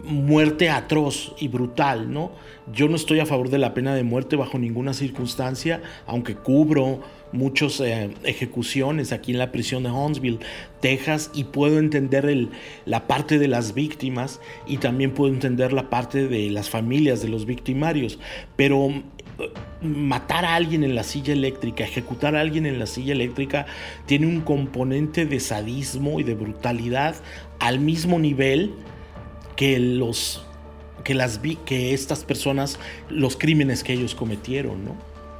muerte 0.04 0.70
atroz 0.70 1.34
y 1.38 1.48
brutal, 1.48 2.12
¿no? 2.12 2.32
Yo 2.72 2.88
no 2.88 2.96
estoy 2.96 3.20
a 3.20 3.26
favor 3.26 3.50
de 3.50 3.58
la 3.58 3.74
pena 3.74 3.94
de 3.94 4.02
muerte 4.02 4.36
bajo 4.36 4.58
ninguna 4.58 4.92
circunstancia, 4.92 5.82
aunque 6.06 6.34
cubro 6.34 7.00
muchas 7.32 7.80
eh, 7.80 8.10
ejecuciones 8.24 9.12
aquí 9.12 9.32
en 9.32 9.38
la 9.38 9.52
prisión 9.52 9.82
de 9.82 9.90
Huntsville, 9.90 10.38
Texas, 10.80 11.30
y 11.34 11.44
puedo 11.44 11.78
entender 11.78 12.48
la 12.84 13.06
parte 13.06 13.38
de 13.38 13.48
las 13.48 13.74
víctimas 13.74 14.40
y 14.66 14.78
también 14.78 15.12
puedo 15.12 15.32
entender 15.32 15.72
la 15.72 15.90
parte 15.90 16.28
de 16.28 16.50
las 16.50 16.70
familias 16.70 17.22
de 17.22 17.28
los 17.28 17.46
victimarios, 17.46 18.18
pero 18.56 19.02
matar 19.82 20.44
a 20.44 20.54
alguien 20.54 20.84
en 20.84 20.94
la 20.94 21.02
silla 21.02 21.32
eléctrica, 21.32 21.84
ejecutar 21.84 22.36
a 22.36 22.40
alguien 22.40 22.66
en 22.66 22.78
la 22.78 22.86
silla 22.86 23.12
eléctrica, 23.12 23.66
tiene 24.06 24.26
un 24.26 24.40
componente 24.40 25.26
de 25.26 25.40
sadismo 25.40 26.20
y 26.20 26.22
de 26.22 26.34
brutalidad 26.34 27.16
al 27.58 27.80
mismo 27.80 28.18
nivel 28.18 28.74
que 29.56 29.78
los 29.78 30.42
que 31.04 31.14
las 31.14 31.38
que 31.64 31.94
estas 31.94 32.24
personas 32.24 32.80
los 33.08 33.36
crímenes 33.36 33.84
que 33.84 33.92
ellos 33.92 34.14
cometieron, 34.14 34.84
¿no? 34.84 34.96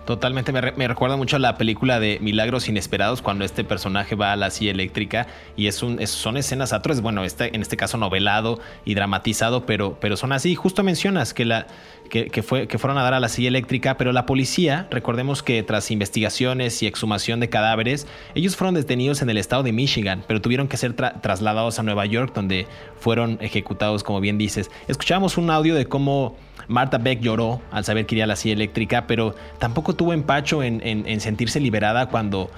Totalmente, 0.07 0.53
me, 0.53 0.87
recuerda 0.87 1.17
mucho 1.17 1.35
a 1.35 1.41
la 1.41 1.59
película 1.59 1.99
de 1.99 2.19
Milagros 2.21 2.69
Inesperados, 2.69 3.23
cuando 3.23 3.45
este 3.45 3.65
personaje 3.65 4.15
va 4.15 4.31
a 4.31 4.37
la 4.37 4.51
silla 4.51 4.71
eléctrica 4.71 5.27
y 5.57 5.67
es 5.67 5.83
un, 5.83 6.07
son 6.07 6.37
escenas 6.37 6.73
atroces, 6.73 7.03
bueno, 7.03 7.25
este, 7.25 7.57
en 7.57 7.61
este 7.61 7.77
caso 7.77 7.99
novelado 7.99 8.61
y 8.85 8.95
dramatizado, 8.95 9.67
pero, 9.67 9.99
pero 9.99 10.17
son 10.17 10.31
así. 10.31 10.55
Justo 10.55 10.85
mencionas 10.85 11.35
que, 11.35 11.45
la, 11.45 11.67
que, 12.09 12.43
fue, 12.43 12.69
que 12.69 12.79
fueron 12.79 12.99
a 12.99 13.03
dar 13.03 13.15
a 13.15 13.21
la 13.21 13.29
silla 13.29 13.49
eléctrica, 13.49 13.97
pero 13.97 14.13
la 14.13 14.27
policía, 14.27 14.87
recordemos 14.91 15.43
que 15.43 15.63
tras 15.63 15.91
investigaciones 15.91 16.83
y 16.83 16.87
exhumación 16.87 17.41
de 17.41 17.49
cadáveres, 17.49 18.07
ellos 18.35 18.57
fueron 18.57 18.75
detenidos 18.75 19.23
en 19.23 19.31
el 19.31 19.39
estado 19.39 19.63
de 19.63 19.73
Michigan, 19.73 20.25
pero 20.27 20.41
tuvieron 20.41 20.69
que 20.69 20.77
ser 20.77 20.95
trasladados 20.95 21.79
a 21.79 21.83
Nueva 21.83 22.07
York, 22.07 22.33
donde 22.35 22.67
fueron 22.99 23.39
ejecutados, 23.41 24.03
como 24.03 24.21
bien 24.21 24.39
dices. 24.39 24.71
Escuchamos 24.89 25.39
un 25.39 25.51
audio 25.51 25.75
de 25.75 25.87
cómo 25.87 26.37
Marta 26.69 26.99
Beck 26.99 27.21
lloró 27.21 27.61
al 27.71 27.85
saber 27.85 28.07
que 28.07 28.15
iría 28.15 28.25
a 28.25 28.29
la 28.29 28.37
silla 28.37 28.55
eléctrica, 28.55 29.07
pero 29.07 29.35
tampoco 29.59 29.95
tuvo 29.95 30.13
empacho 30.13 30.63
en, 30.63 31.21
sentirse 31.21 31.61
liberada 31.61 32.07
cuando 32.09 32.51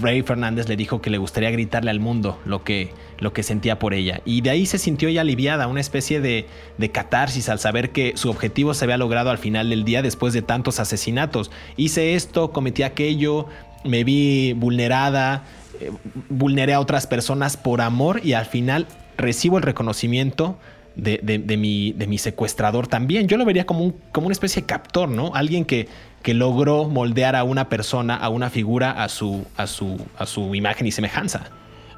Ray 0.00 0.22
Fernández 0.22 0.68
le 0.68 0.76
dijo 0.76 1.00
que 1.00 1.10
le 1.10 1.18
gustaría 1.18 1.50
gritarle 1.50 1.90
al 1.90 2.00
mundo 2.00 2.38
lo 2.44 2.64
que, 2.64 2.92
lo 3.18 3.32
que 3.32 3.42
sentía 3.42 3.78
por 3.78 3.94
ella. 3.94 4.20
Y 4.24 4.40
de 4.40 4.50
ahí 4.50 4.66
se 4.66 4.78
sintió 4.78 5.08
ya 5.08 5.22
aliviada, 5.22 5.66
una 5.66 5.80
especie 5.80 6.20
de, 6.20 6.46
de, 6.78 6.90
catarsis 6.90 7.48
al 7.48 7.58
saber 7.58 7.90
que 7.90 8.12
su 8.16 8.30
objetivo 8.30 8.74
se 8.74 8.84
había 8.84 8.96
logrado 8.96 9.30
al 9.30 9.38
final 9.38 9.70
del 9.70 9.84
día 9.84 10.02
después 10.02 10.32
de 10.32 10.42
tantos 10.42 10.80
asesinatos. 10.80 11.50
Hice 11.76 12.14
esto, 12.14 12.52
cometí 12.52 12.82
aquello, 12.82 13.46
me 13.84 14.04
vi 14.04 14.52
vulnerada, 14.54 15.44
eh, 15.80 15.90
vulneré 16.28 16.74
a 16.74 16.80
otras 16.80 17.06
personas 17.06 17.56
por 17.56 17.80
amor 17.80 18.20
y 18.24 18.32
al 18.32 18.46
final 18.46 18.86
recibo 19.16 19.58
el 19.58 19.62
reconocimiento 19.62 20.58
de, 20.98 21.56
mi, 21.56 21.92
de 21.92 22.06
mi 22.06 22.18
secuestrador 22.18 22.88
también. 22.88 23.28
Yo 23.28 23.36
lo 23.36 23.44
vería 23.44 23.64
como, 23.64 23.84
un, 23.84 23.94
como 24.12 24.26
una 24.26 24.32
especie 24.32 24.62
de 24.62 24.66
captor, 24.66 25.08
¿no? 25.08 25.34
Alguien 25.34 25.64
que, 25.64 25.88
que 26.22 26.34
logró 26.34 26.84
moldear 26.84 27.36
a 27.36 27.44
una 27.44 27.68
persona, 27.68 28.16
a 28.16 28.28
una 28.28 28.50
figura, 28.50 28.90
a 28.90 29.08
su, 29.08 29.46
a 29.56 29.66
su, 29.66 29.98
a 30.18 30.26
su 30.26 30.54
imagen 30.54 30.86
y 30.86 30.90
semejanza. 30.90 31.50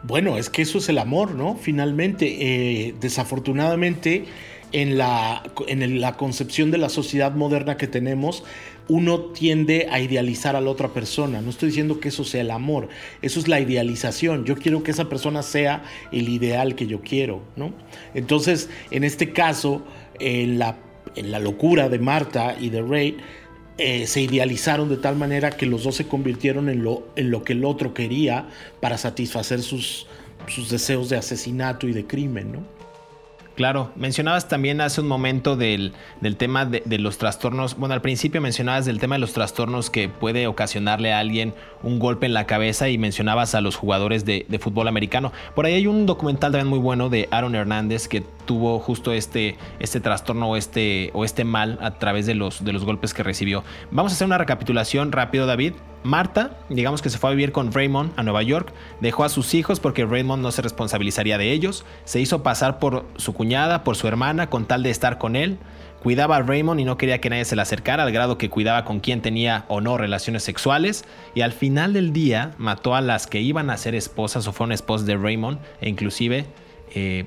Bueno, 0.03 0.37
es 0.39 0.49
que 0.49 0.63
eso 0.63 0.79
es 0.79 0.89
el 0.89 0.99
amor, 0.99 1.35
¿no? 1.35 1.57
Finalmente, 1.57 2.87
eh, 2.87 2.95
desafortunadamente, 3.01 4.27
en 4.73 4.99
la, 4.99 5.43
en 5.67 6.01
la 6.01 6.17
concepción 6.17 6.71
de 6.71 6.79
la 6.79 6.89
sociedad 6.89 7.35
moderna 7.35 7.77
que 7.77 7.87
tenemos, 7.87 8.45
uno 8.91 9.21
tiende 9.21 9.87
a 9.89 10.01
idealizar 10.01 10.57
a 10.57 10.61
la 10.61 10.69
otra 10.69 10.89
persona. 10.89 11.41
No 11.41 11.51
estoy 11.51 11.69
diciendo 11.69 12.01
que 12.01 12.09
eso 12.09 12.25
sea 12.25 12.41
el 12.41 12.51
amor, 12.51 12.89
eso 13.23 13.39
es 13.39 13.47
la 13.47 13.61
idealización. 13.61 14.45
Yo 14.45 14.57
quiero 14.57 14.83
que 14.83 14.91
esa 14.91 15.09
persona 15.09 15.45
sea 15.45 15.85
el 16.11 16.29
ideal 16.29 16.75
que 16.75 16.89
yo 16.89 17.01
quiero, 17.01 17.41
¿no? 17.55 17.73
Entonces, 18.15 18.69
en 18.91 19.05
este 19.05 19.33
caso, 19.33 19.85
en 20.19 20.59
la, 20.59 20.77
locura 21.39 21.89
de 21.89 22.01
Marta 22.01 22.57
y 22.61 22.71
de 22.71 22.83
Ray, 22.83 23.17
eh, 23.79 24.09
se 24.09 24.23
idealizaron 24.23 24.89
de 24.89 24.97
tal 24.97 25.15
manera 25.15 25.53
que 25.53 25.67
los 25.67 25.85
dos 25.85 25.95
se 25.95 26.09
convirtieron 26.09 26.69
en 26.69 26.83
lo, 26.83 27.07
en 27.15 27.31
lo 27.31 27.45
que 27.45 27.53
el 27.53 27.65
otro 27.65 27.95
quería 27.95 28.49
para 28.81 28.99
satisfacer 28.99 29.63
sus, 29.63 30.09
sus 30.49 30.69
deseos 30.69 31.09
de 31.09 31.17
asesinato 31.17 31.87
y 31.87 31.93
de 31.93 32.07
crimen, 32.09 32.51
¿no? 32.51 32.80
Claro, 33.61 33.93
mencionabas 33.95 34.49
también 34.49 34.81
hace 34.81 35.03
un 35.03 35.07
momento 35.07 35.55
del, 35.55 35.93
tema 36.39 36.65
de, 36.65 36.99
los 36.99 37.19
trastornos. 37.19 37.77
Bueno, 37.77 37.95
al 37.95 38.01
principio 38.01 38.41
mencionabas 38.41 38.87
del 38.87 38.99
tema 38.99 39.17
de 39.17 39.19
los 39.19 39.35
trastornos 39.35 39.91
que 39.91 40.09
puede 40.09 40.47
ocasionarle 40.47 41.13
a 41.13 41.19
alguien 41.19 41.53
un 41.83 41.99
golpe 41.99 42.25
en 42.25 42.33
la 42.33 42.47
cabeza 42.47 42.89
y 42.89 42.97
mencionabas 42.97 43.55
a 43.55 43.61
los 43.61 43.77
jugadores 43.77 44.25
de, 44.25 44.47
fútbol 44.59 44.89
americano. 44.89 45.31
Por 45.55 45.67
ahí 45.67 45.75
hay 45.75 45.87
un 45.87 46.07
documental 46.07 46.53
también 46.53 46.69
muy 46.69 46.79
bueno 46.79 47.11
de 47.11 47.29
Aaron 47.31 47.55
Hernández 47.55 48.09
que 48.09 48.23
tuvo 48.47 48.79
justo 48.79 49.13
este, 49.13 49.59
este 49.79 50.01
trastorno 50.01 50.49
o 50.49 50.57
este, 50.57 51.11
o 51.13 51.27
este 51.27 51.45
mal 51.45 51.79
a 51.83 51.99
través 51.99 52.25
de 52.25 52.35
los, 52.35 52.65
de 52.65 52.73
los 52.73 52.87
golpes 52.87 53.13
que 53.13 53.23
recibió. 53.23 53.63
Vamos 53.91 54.13
a 54.13 54.15
hacer 54.15 54.27
una 54.27 54.39
recapitulación 54.39 55.13
rápido, 55.13 55.45
David. 55.45 55.75
Marta, 56.03 56.59
digamos 56.71 57.03
que 57.03 57.11
se 57.11 57.19
fue 57.19 57.31
a 57.31 57.33
vivir 57.35 57.53
con 57.53 57.73
Raymond 57.73 58.13
a 58.17 58.23
Nueva 58.23 58.43
York, 58.43 58.73
dejó 59.01 59.25
a 59.25 59.29
sus 59.29 59.55
hijos 59.55 59.81
porque 59.81 60.07
Raymond 60.07 60.43
no 60.43 60.51
se 60.51 60.63
responsabilizaría 60.63 61.37
de 61.37 61.53
ellos, 61.53 61.85
se 62.05 62.21
hizo 62.21 62.43
pasar 62.43 62.79
por 62.79 63.07
su 63.17 63.35
cuñada, 63.35 63.85
por 63.85 63.97
su 63.97 64.09
hermana, 64.09 64.49
con 64.49 64.65
tal 64.65 64.83
de 64.83 64.91
estar 64.91 65.19
con 65.19 65.37
él, 65.37 65.59
cuidaba 66.03 66.37
a 66.37 66.43
Raymond 66.43 66.81
y 66.81 66.85
no 66.85 66.97
quería 66.97 67.21
que 67.21 67.29
nadie 67.29 67.45
se 67.45 67.55
le 67.55 67.63
acercara, 67.63 68.05
al 68.05 68.13
grado 68.13 68.39
que 68.39 68.49
cuidaba 68.49 68.85
con 68.85 69.01
quien 69.01 69.21
tenía 69.21 69.67
o 69.69 69.81
no 69.81 69.99
relaciones 69.99 70.43
sexuales, 70.43 71.05
y 71.35 71.43
al 71.43 71.53
final 71.53 71.93
del 71.93 72.13
día 72.13 72.53
mató 72.57 72.95
a 72.95 73.03
las 73.03 73.27
que 73.27 73.41
iban 73.41 73.69
a 73.69 73.77
ser 73.77 73.95
esposas 73.95 74.47
o 74.47 74.53
fueron 74.53 74.73
esposas 74.73 75.07
de 75.07 75.17
Raymond, 75.17 75.59
e 75.83 75.89
inclusive 75.91 76.47
eh, 76.95 77.27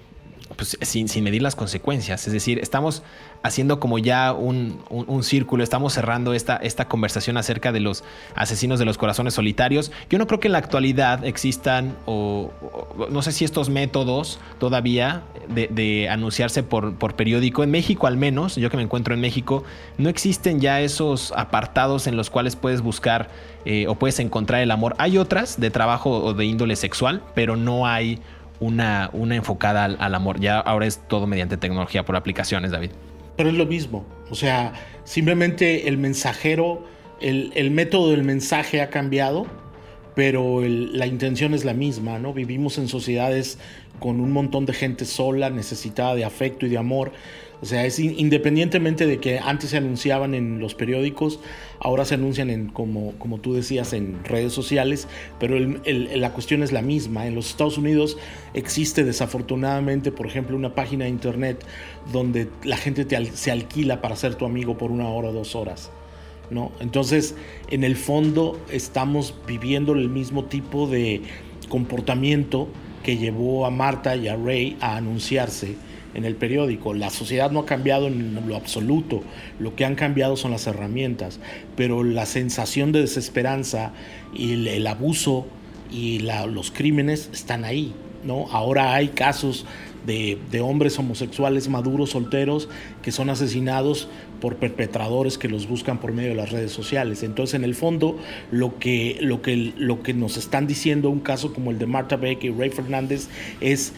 pues, 0.55 0.77
sin, 0.81 1.23
medir 1.23 1.41
las 1.41 1.55
consecuencias. 1.55 2.27
Es 2.27 2.33
decir, 2.33 2.59
estamos 2.59 3.03
haciendo 3.43 3.79
como 3.79 3.99
ya 3.99 4.31
un, 4.31 4.79
círculo, 5.21 5.63
estamos 5.63 5.93
cerrando 5.93 6.33
esta, 6.33 6.55
esta 6.55 6.87
conversación 6.87 7.37
acerca 7.37 7.71
de 7.73 7.81
los 7.81 8.03
asesinos 8.35 8.79
de 8.79 8.85
los 8.85 8.97
corazones 8.97 9.33
solitarios. 9.33 9.91
Yo 10.09 10.17
no 10.17 10.27
creo 10.27 10.39
que 10.39 10.47
en 10.47 10.53
la 10.53 10.57
actualidad 10.59 11.25
existan, 11.25 11.95
o, 12.05 12.51
no 13.09 13.21
sé 13.21 13.33
si 13.33 13.43
estos 13.43 13.69
métodos 13.69 14.39
todavía 14.59 15.23
de, 15.49 16.07
anunciarse 16.09 16.63
por, 16.63 17.15
periódico, 17.15 17.63
en 17.63 17.71
México 17.71 18.07
al 18.07 18.17
menos, 18.17 18.55
yo 18.55 18.69
que 18.69 18.77
me 18.77 18.83
encuentro 18.83 19.13
en 19.13 19.19
México, 19.19 19.63
no 19.97 20.09
existen 20.09 20.61
ya 20.61 20.79
esos 20.79 21.33
apartados 21.35 22.07
en 22.07 22.15
los 22.15 22.29
cuales 22.29 22.55
puedes 22.55 22.81
buscar 22.81 23.29
eh, 23.65 23.87
o 23.87 23.95
puedes 23.95 24.19
encontrar 24.19 24.61
el 24.61 24.71
amor. 24.71 24.95
Hay 24.97 25.17
otras 25.17 25.59
de 25.59 25.69
trabajo 25.69 26.23
o 26.23 26.33
de 26.33 26.45
índole 26.45 26.77
sexual, 26.77 27.21
pero 27.35 27.57
no 27.57 27.85
hay 27.85 28.21
una 28.59 29.09
enfocada 29.11 29.83
al, 29.83 30.15
amor. 30.15 30.39
Ya 30.39 30.59
ahora 30.59 30.85
es 30.85 31.01
todo 31.07 31.27
mediante 31.27 31.57
tecnología 31.57 32.05
por 32.05 32.15
aplicaciones, 32.15 32.71
David. 32.71 32.91
Pero 33.35 33.49
es 33.49 33.55
lo 33.55 33.65
mismo. 33.65 34.05
O 34.29 34.35
sea, 34.35 34.73
simplemente 35.03 35.87
el 35.87 35.97
mensajero, 35.97 36.83
el, 37.21 37.71
método 37.71 38.11
del 38.11 38.23
mensaje 38.23 38.81
ha 38.81 38.89
cambiado, 38.89 39.45
pero 40.15 40.61
la 40.61 41.07
intención 41.07 41.53
es 41.53 41.65
la 41.65 41.73
misma, 41.73 42.19
¿no? 42.19 42.33
Vivimos 42.33 42.77
en 42.77 42.87
sociedades 42.87 43.57
con 43.99 44.19
un 44.19 44.31
montón 44.31 44.65
de 44.65 44.73
gente 44.73 45.05
sola, 45.05 45.49
necesitada 45.49 46.15
de 46.15 46.25
afecto 46.25 46.65
y 46.65 46.69
de 46.69 46.77
amor. 46.77 47.11
O 47.61 47.65
sea, 47.65 47.85
es 47.85 47.97
independientemente 47.97 49.07
de 49.07 49.19
que 49.19 49.39
antes 49.39 49.69
se 49.69 49.77
anunciaban 49.77 50.33
en 50.33 50.59
los 50.59 50.75
periódicos, 50.75 51.39
ahora 51.79 52.03
se 52.03 52.15
anuncian 52.15 52.49
en, 52.49 52.67
como, 52.67 53.13
como 53.13 53.39
tú 53.39 53.53
decías, 53.53 53.93
en 53.93 54.21
redes 54.25 54.51
sociales, 54.51 55.07
pero 55.39 55.57
la 55.57 56.33
cuestión 56.33 56.61
es 56.61 56.73
la 56.73 56.81
misma. 56.81 57.25
En 57.25 57.35
los 57.35 57.49
Estados 57.49 57.77
Unidos 57.77 58.17
existe 58.53 59.05
desafortunadamente, 59.05 60.11
por 60.11 60.27
ejemplo, 60.27 60.57
una 60.57 60.75
página 60.75 61.05
de 61.05 61.11
internet 61.11 61.63
donde 62.11 62.49
la 62.65 62.75
gente 62.75 63.07
se 63.33 63.51
alquila 63.51 64.01
para 64.01 64.17
ser 64.17 64.35
tu 64.35 64.45
amigo 64.45 64.77
por 64.77 64.91
una 64.91 65.07
hora 65.07 65.29
o 65.29 65.31
dos 65.31 65.55
horas. 65.55 65.89
¿No? 66.53 66.71
Entonces, 66.79 67.35
en 67.69 67.83
el 67.83 67.95
fondo 67.95 68.59
estamos 68.71 69.33
viviendo 69.47 69.93
el 69.93 70.09
mismo 70.09 70.45
tipo 70.45 70.87
de 70.87 71.21
comportamiento 71.69 72.67
que 73.03 73.17
llevó 73.17 73.65
a 73.65 73.71
Marta 73.71 74.15
y 74.15 74.27
a 74.27 74.35
Ray 74.35 74.77
a 74.79 74.95
anunciarse 74.95 75.75
en 76.13 76.25
el 76.25 76.35
periódico. 76.35 76.93
La 76.93 77.09
sociedad 77.09 77.51
no 77.51 77.59
ha 77.59 77.65
cambiado 77.65 78.07
en 78.07 78.47
lo 78.47 78.55
absoluto, 78.55 79.23
lo 79.59 79.75
que 79.75 79.85
han 79.85 79.95
cambiado 79.95 80.37
son 80.37 80.51
las 80.51 80.67
herramientas, 80.67 81.39
pero 81.75 82.03
la 82.03 82.25
sensación 82.25 82.91
de 82.91 83.01
desesperanza 83.01 83.93
y 84.33 84.53
el, 84.67 84.87
abuso 84.87 85.45
y 85.91 86.19
los 86.19 86.71
crímenes 86.71 87.29
están 87.33 87.65
ahí. 87.65 87.93
¿no? 88.23 88.47
Ahora 88.51 88.93
hay 88.93 89.09
casos 89.09 89.65
de, 90.05 90.61
hombres 90.61 90.97
homosexuales 90.99 91.69
maduros, 91.69 92.11
solteros, 92.11 92.69
que 93.01 93.11
son 93.11 93.29
asesinados 93.29 94.07
por 94.41 94.57
perpetradores 94.57 95.37
que 95.37 95.47
los 95.47 95.67
buscan 95.67 95.99
por 95.99 96.11
medio 96.11 96.29
de 96.29 96.35
las 96.35 96.51
redes 96.51 96.71
sociales. 96.71 97.23
Entonces, 97.23 97.55
en 97.55 97.63
el 97.63 97.75
fondo, 97.75 98.17
lo 98.51 98.77
que, 98.79 99.17
lo 99.21 99.41
que, 99.41 99.73
lo 99.77 100.03
que 100.03 100.13
nos 100.13 100.37
están 100.37 100.67
diciendo 100.67 101.09
un 101.09 101.19
caso 101.19 101.53
como 101.53 101.71
el 101.71 101.79
de 101.79 101.85
Marta 101.85 102.15
Beck 102.15 102.43
y 102.43 102.49
Ray 102.49 102.69
Fernández 102.69 103.29
es 103.61 103.93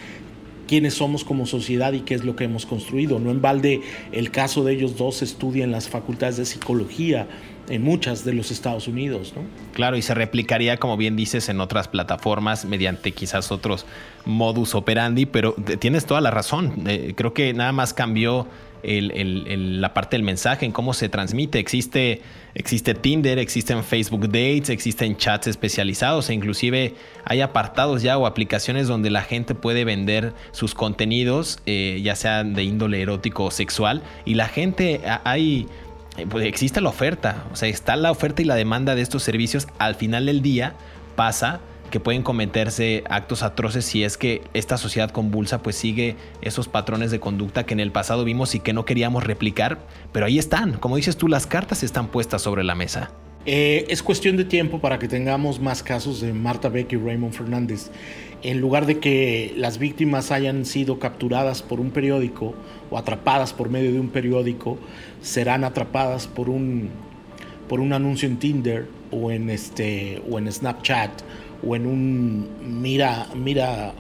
quiénes 0.67 0.95
somos 0.95 1.23
como 1.23 1.45
sociedad 1.45 1.93
y 1.93 2.01
qué 2.01 2.15
es 2.15 2.23
lo 2.25 2.35
que 2.35 2.45
hemos 2.45 2.65
construido. 2.65 3.19
No 3.19 3.31
en 3.31 3.41
balde 3.41 3.81
el 4.11 4.31
caso 4.31 4.63
de 4.63 4.73
ellos 4.73 4.97
dos 4.97 5.17
se 5.17 5.25
estudia 5.25 5.63
en 5.63 5.71
las 5.71 5.89
facultades 5.89 6.37
de 6.37 6.45
psicología 6.45 7.27
en 7.69 7.83
muchas 7.83 8.25
de 8.25 8.33
los 8.33 8.51
Estados 8.51 8.87
Unidos. 8.87 9.33
¿no? 9.35 9.43
Claro, 9.73 9.97
y 9.97 10.01
se 10.01 10.13
replicaría, 10.13 10.77
como 10.77 10.97
bien 10.97 11.15
dices, 11.15 11.49
en 11.49 11.59
otras 11.59 11.87
plataformas 11.87 12.65
mediante 12.65 13.11
quizás 13.11 13.51
otros 13.51 13.85
modus 14.25 14.75
operandi, 14.75 15.25
pero 15.25 15.53
tienes 15.79 16.05
toda 16.05 16.21
la 16.21 16.31
razón. 16.31 16.83
Eh, 16.87 17.13
creo 17.15 17.33
que 17.33 17.53
nada 17.53 17.71
más 17.71 17.93
cambió 17.93 18.47
la 18.87 19.93
parte 19.93 20.15
del 20.15 20.23
mensaje, 20.23 20.65
en 20.65 20.71
cómo 20.71 20.93
se 20.93 21.09
transmite. 21.09 21.59
Existe, 21.59 22.21
existe 22.53 22.93
Tinder, 22.93 23.39
existen 23.39 23.83
Facebook 23.83 24.27
Dates, 24.27 24.69
existen 24.69 25.17
chats 25.17 25.47
especializados 25.47 26.29
e 26.29 26.33
inclusive 26.33 26.93
hay 27.23 27.41
apartados 27.41 28.03
ya 28.03 28.17
o 28.17 28.27
aplicaciones 28.27 28.87
donde 28.87 29.09
la 29.09 29.23
gente 29.23 29.55
puede 29.55 29.85
vender 29.85 30.33
sus 30.51 30.75
contenidos, 30.75 31.59
eh, 31.65 31.99
ya 32.03 32.15
sean 32.15 32.53
de 32.53 32.63
índole 32.63 33.01
erótico 33.01 33.45
o 33.45 33.51
sexual, 33.51 34.03
y 34.23 34.35
la 34.35 34.47
gente, 34.47 35.01
hay... 35.23 35.67
Pues 36.29 36.45
existe 36.45 36.81
la 36.81 36.89
oferta, 36.89 37.43
o 37.51 37.55
sea, 37.55 37.67
está 37.67 37.95
la 37.95 38.11
oferta 38.11 38.41
y 38.41 38.45
la 38.45 38.55
demanda 38.55 38.95
de 38.95 39.01
estos 39.01 39.23
servicios. 39.23 39.67
Al 39.77 39.95
final 39.95 40.27
del 40.27 40.41
día 40.41 40.73
pasa 41.15 41.59
que 41.91 41.99
pueden 41.99 42.23
cometerse 42.23 43.03
actos 43.09 43.43
atroces 43.43 43.85
si 43.85 44.03
es 44.03 44.17
que 44.17 44.41
esta 44.53 44.77
sociedad 44.77 45.11
convulsa 45.11 45.61
pues 45.61 45.75
sigue 45.75 46.15
esos 46.41 46.67
patrones 46.67 47.11
de 47.11 47.19
conducta 47.19 47.65
que 47.65 47.73
en 47.73 47.79
el 47.79 47.91
pasado 47.91 48.23
vimos 48.23 48.55
y 48.55 48.59
que 48.59 48.73
no 48.73 48.85
queríamos 48.85 49.23
replicar, 49.23 49.79
pero 50.11 50.25
ahí 50.25 50.39
están, 50.39 50.73
como 50.73 50.95
dices 50.95 51.17
tú, 51.17 51.27
las 51.27 51.47
cartas 51.47 51.83
están 51.83 52.07
puestas 52.07 52.41
sobre 52.41 52.63
la 52.63 52.75
mesa. 52.75 53.11
Eh, 53.45 53.85
es 53.89 54.01
cuestión 54.01 54.37
de 54.37 54.45
tiempo 54.45 54.79
para 54.79 54.97
que 54.97 55.07
tengamos 55.07 55.59
más 55.59 55.83
casos 55.83 56.19
de 56.19 56.33
Marta 56.33 56.67
Beck 56.69 56.93
y 56.93 56.95
Raymond 56.95 57.33
Fernández. 57.33 57.91
En 58.41 58.59
lugar 58.59 58.85
de 58.85 58.99
que 58.99 59.53
las 59.55 59.77
víctimas 59.77 60.31
hayan 60.31 60.65
sido 60.65 60.97
capturadas 60.97 61.61
por 61.61 61.79
un 61.79 61.91
periódico 61.91 62.55
o 62.89 62.97
atrapadas 62.97 63.53
por 63.53 63.69
medio 63.69 63.91
de 63.91 63.99
un 63.99 64.09
periódico, 64.09 64.77
serán 65.21 65.63
atrapadas 65.63 66.27
por 66.27 66.49
un, 66.49 66.89
por 67.67 67.79
un 67.79 67.93
anuncio 67.93 68.27
en 68.27 68.37
Tinder 68.37 68.87
o 69.11 69.31
en, 69.31 69.49
este, 69.49 70.21
o 70.29 70.39
en 70.39 70.51
Snapchat 70.51 71.21
o 71.65 71.75
en 71.75 71.85
un 71.85 72.47
mira, 72.81 73.27
mira, 73.35 73.93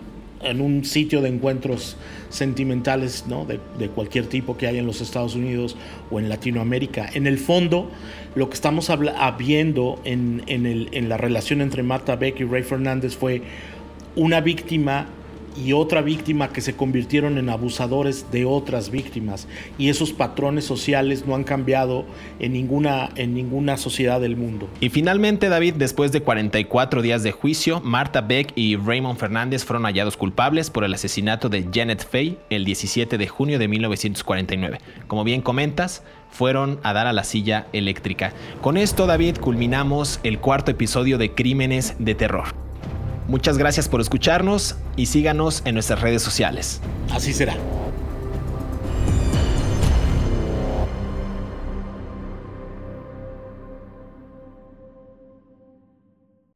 en 0.45 0.61
un 0.61 0.85
sitio 0.85 1.21
de 1.21 1.29
encuentros 1.29 1.97
sentimentales 2.29 3.25
¿no? 3.27 3.45
de, 3.45 3.89
cualquier 3.89 4.27
tipo 4.27 4.57
que 4.57 4.67
hay 4.67 4.77
en 4.77 4.85
los 4.85 5.01
Estados 5.01 5.35
Unidos 5.35 5.75
o 6.11 6.19
en 6.19 6.29
Latinoamérica. 6.29 7.09
En 7.13 7.27
el 7.27 7.37
fondo, 7.37 7.89
lo 8.35 8.49
que 8.49 8.55
estamos 8.55 8.91
viendo 9.37 9.99
en, 10.03 11.09
la 11.09 11.17
relación 11.17 11.61
entre 11.61 11.83
Marta 11.83 12.15
Beck 12.15 12.39
y 12.39 12.43
Ray 12.43 12.63
Fernández 12.63 13.15
fue 13.15 13.41
una 14.15 14.41
víctima 14.41 15.07
y 15.57 15.73
otra 15.73 16.01
víctima 16.01 16.49
que 16.49 16.61
se 16.61 16.75
convirtieron 16.75 17.37
en 17.37 17.49
abusadores 17.49 18.31
de 18.31 18.45
otras 18.45 18.89
víctimas. 18.89 19.47
Y 19.77 19.89
esos 19.89 20.13
patrones 20.13 20.65
sociales 20.65 21.25
no 21.25 21.35
han 21.35 21.43
cambiado 21.43 22.05
en 22.39 22.53
ninguna, 22.53 23.09
en 23.15 23.33
ninguna 23.33 23.77
sociedad 23.77 24.19
del 24.19 24.35
mundo. 24.35 24.69
Y 24.81 24.89
finalmente, 24.89 25.49
David, 25.49 25.75
después 25.75 26.11
de 26.11 26.21
44 26.21 27.01
días 27.01 27.23
de 27.23 27.31
juicio, 27.31 27.81
Marta 27.81 28.21
Beck 28.21 28.51
y 28.55 28.75
Raymond 28.75 29.17
Fernández 29.17 29.63
fueron 29.63 29.83
hallados 29.83 30.17
culpables 30.17 30.69
por 30.69 30.83
el 30.83 30.93
asesinato 30.93 31.49
de 31.49 31.67
Janet 31.73 32.07
Fay 32.07 32.37
el 32.49 32.65
17 32.65 33.17
de 33.17 33.27
junio 33.27 33.59
de 33.59 33.67
1949. 33.67 34.79
Como 35.07 35.23
bien 35.23 35.41
comentas, 35.41 36.03
fueron 36.31 36.79
a 36.83 36.93
dar 36.93 37.07
a 37.07 37.13
la 37.13 37.23
silla 37.23 37.67
eléctrica. 37.71 38.33
Con 38.61 38.77
esto, 38.77 39.07
David, 39.07 39.37
culminamos 39.37 40.19
el 40.23 40.39
cuarto 40.39 40.71
episodio 40.71 41.17
de 41.17 41.31
Crímenes 41.31 41.95
de 41.97 42.15
Terror. 42.15 42.65
Muchas 43.27 43.57
gracias 43.57 43.89
por 43.89 44.01
escucharnos 44.01 44.75
y 44.95 45.07
síganos 45.07 45.63
en 45.65 45.73
nuestras 45.73 46.01
redes 46.01 46.21
sociales. 46.21 46.79
Así 47.11 47.33
será. 47.33 47.55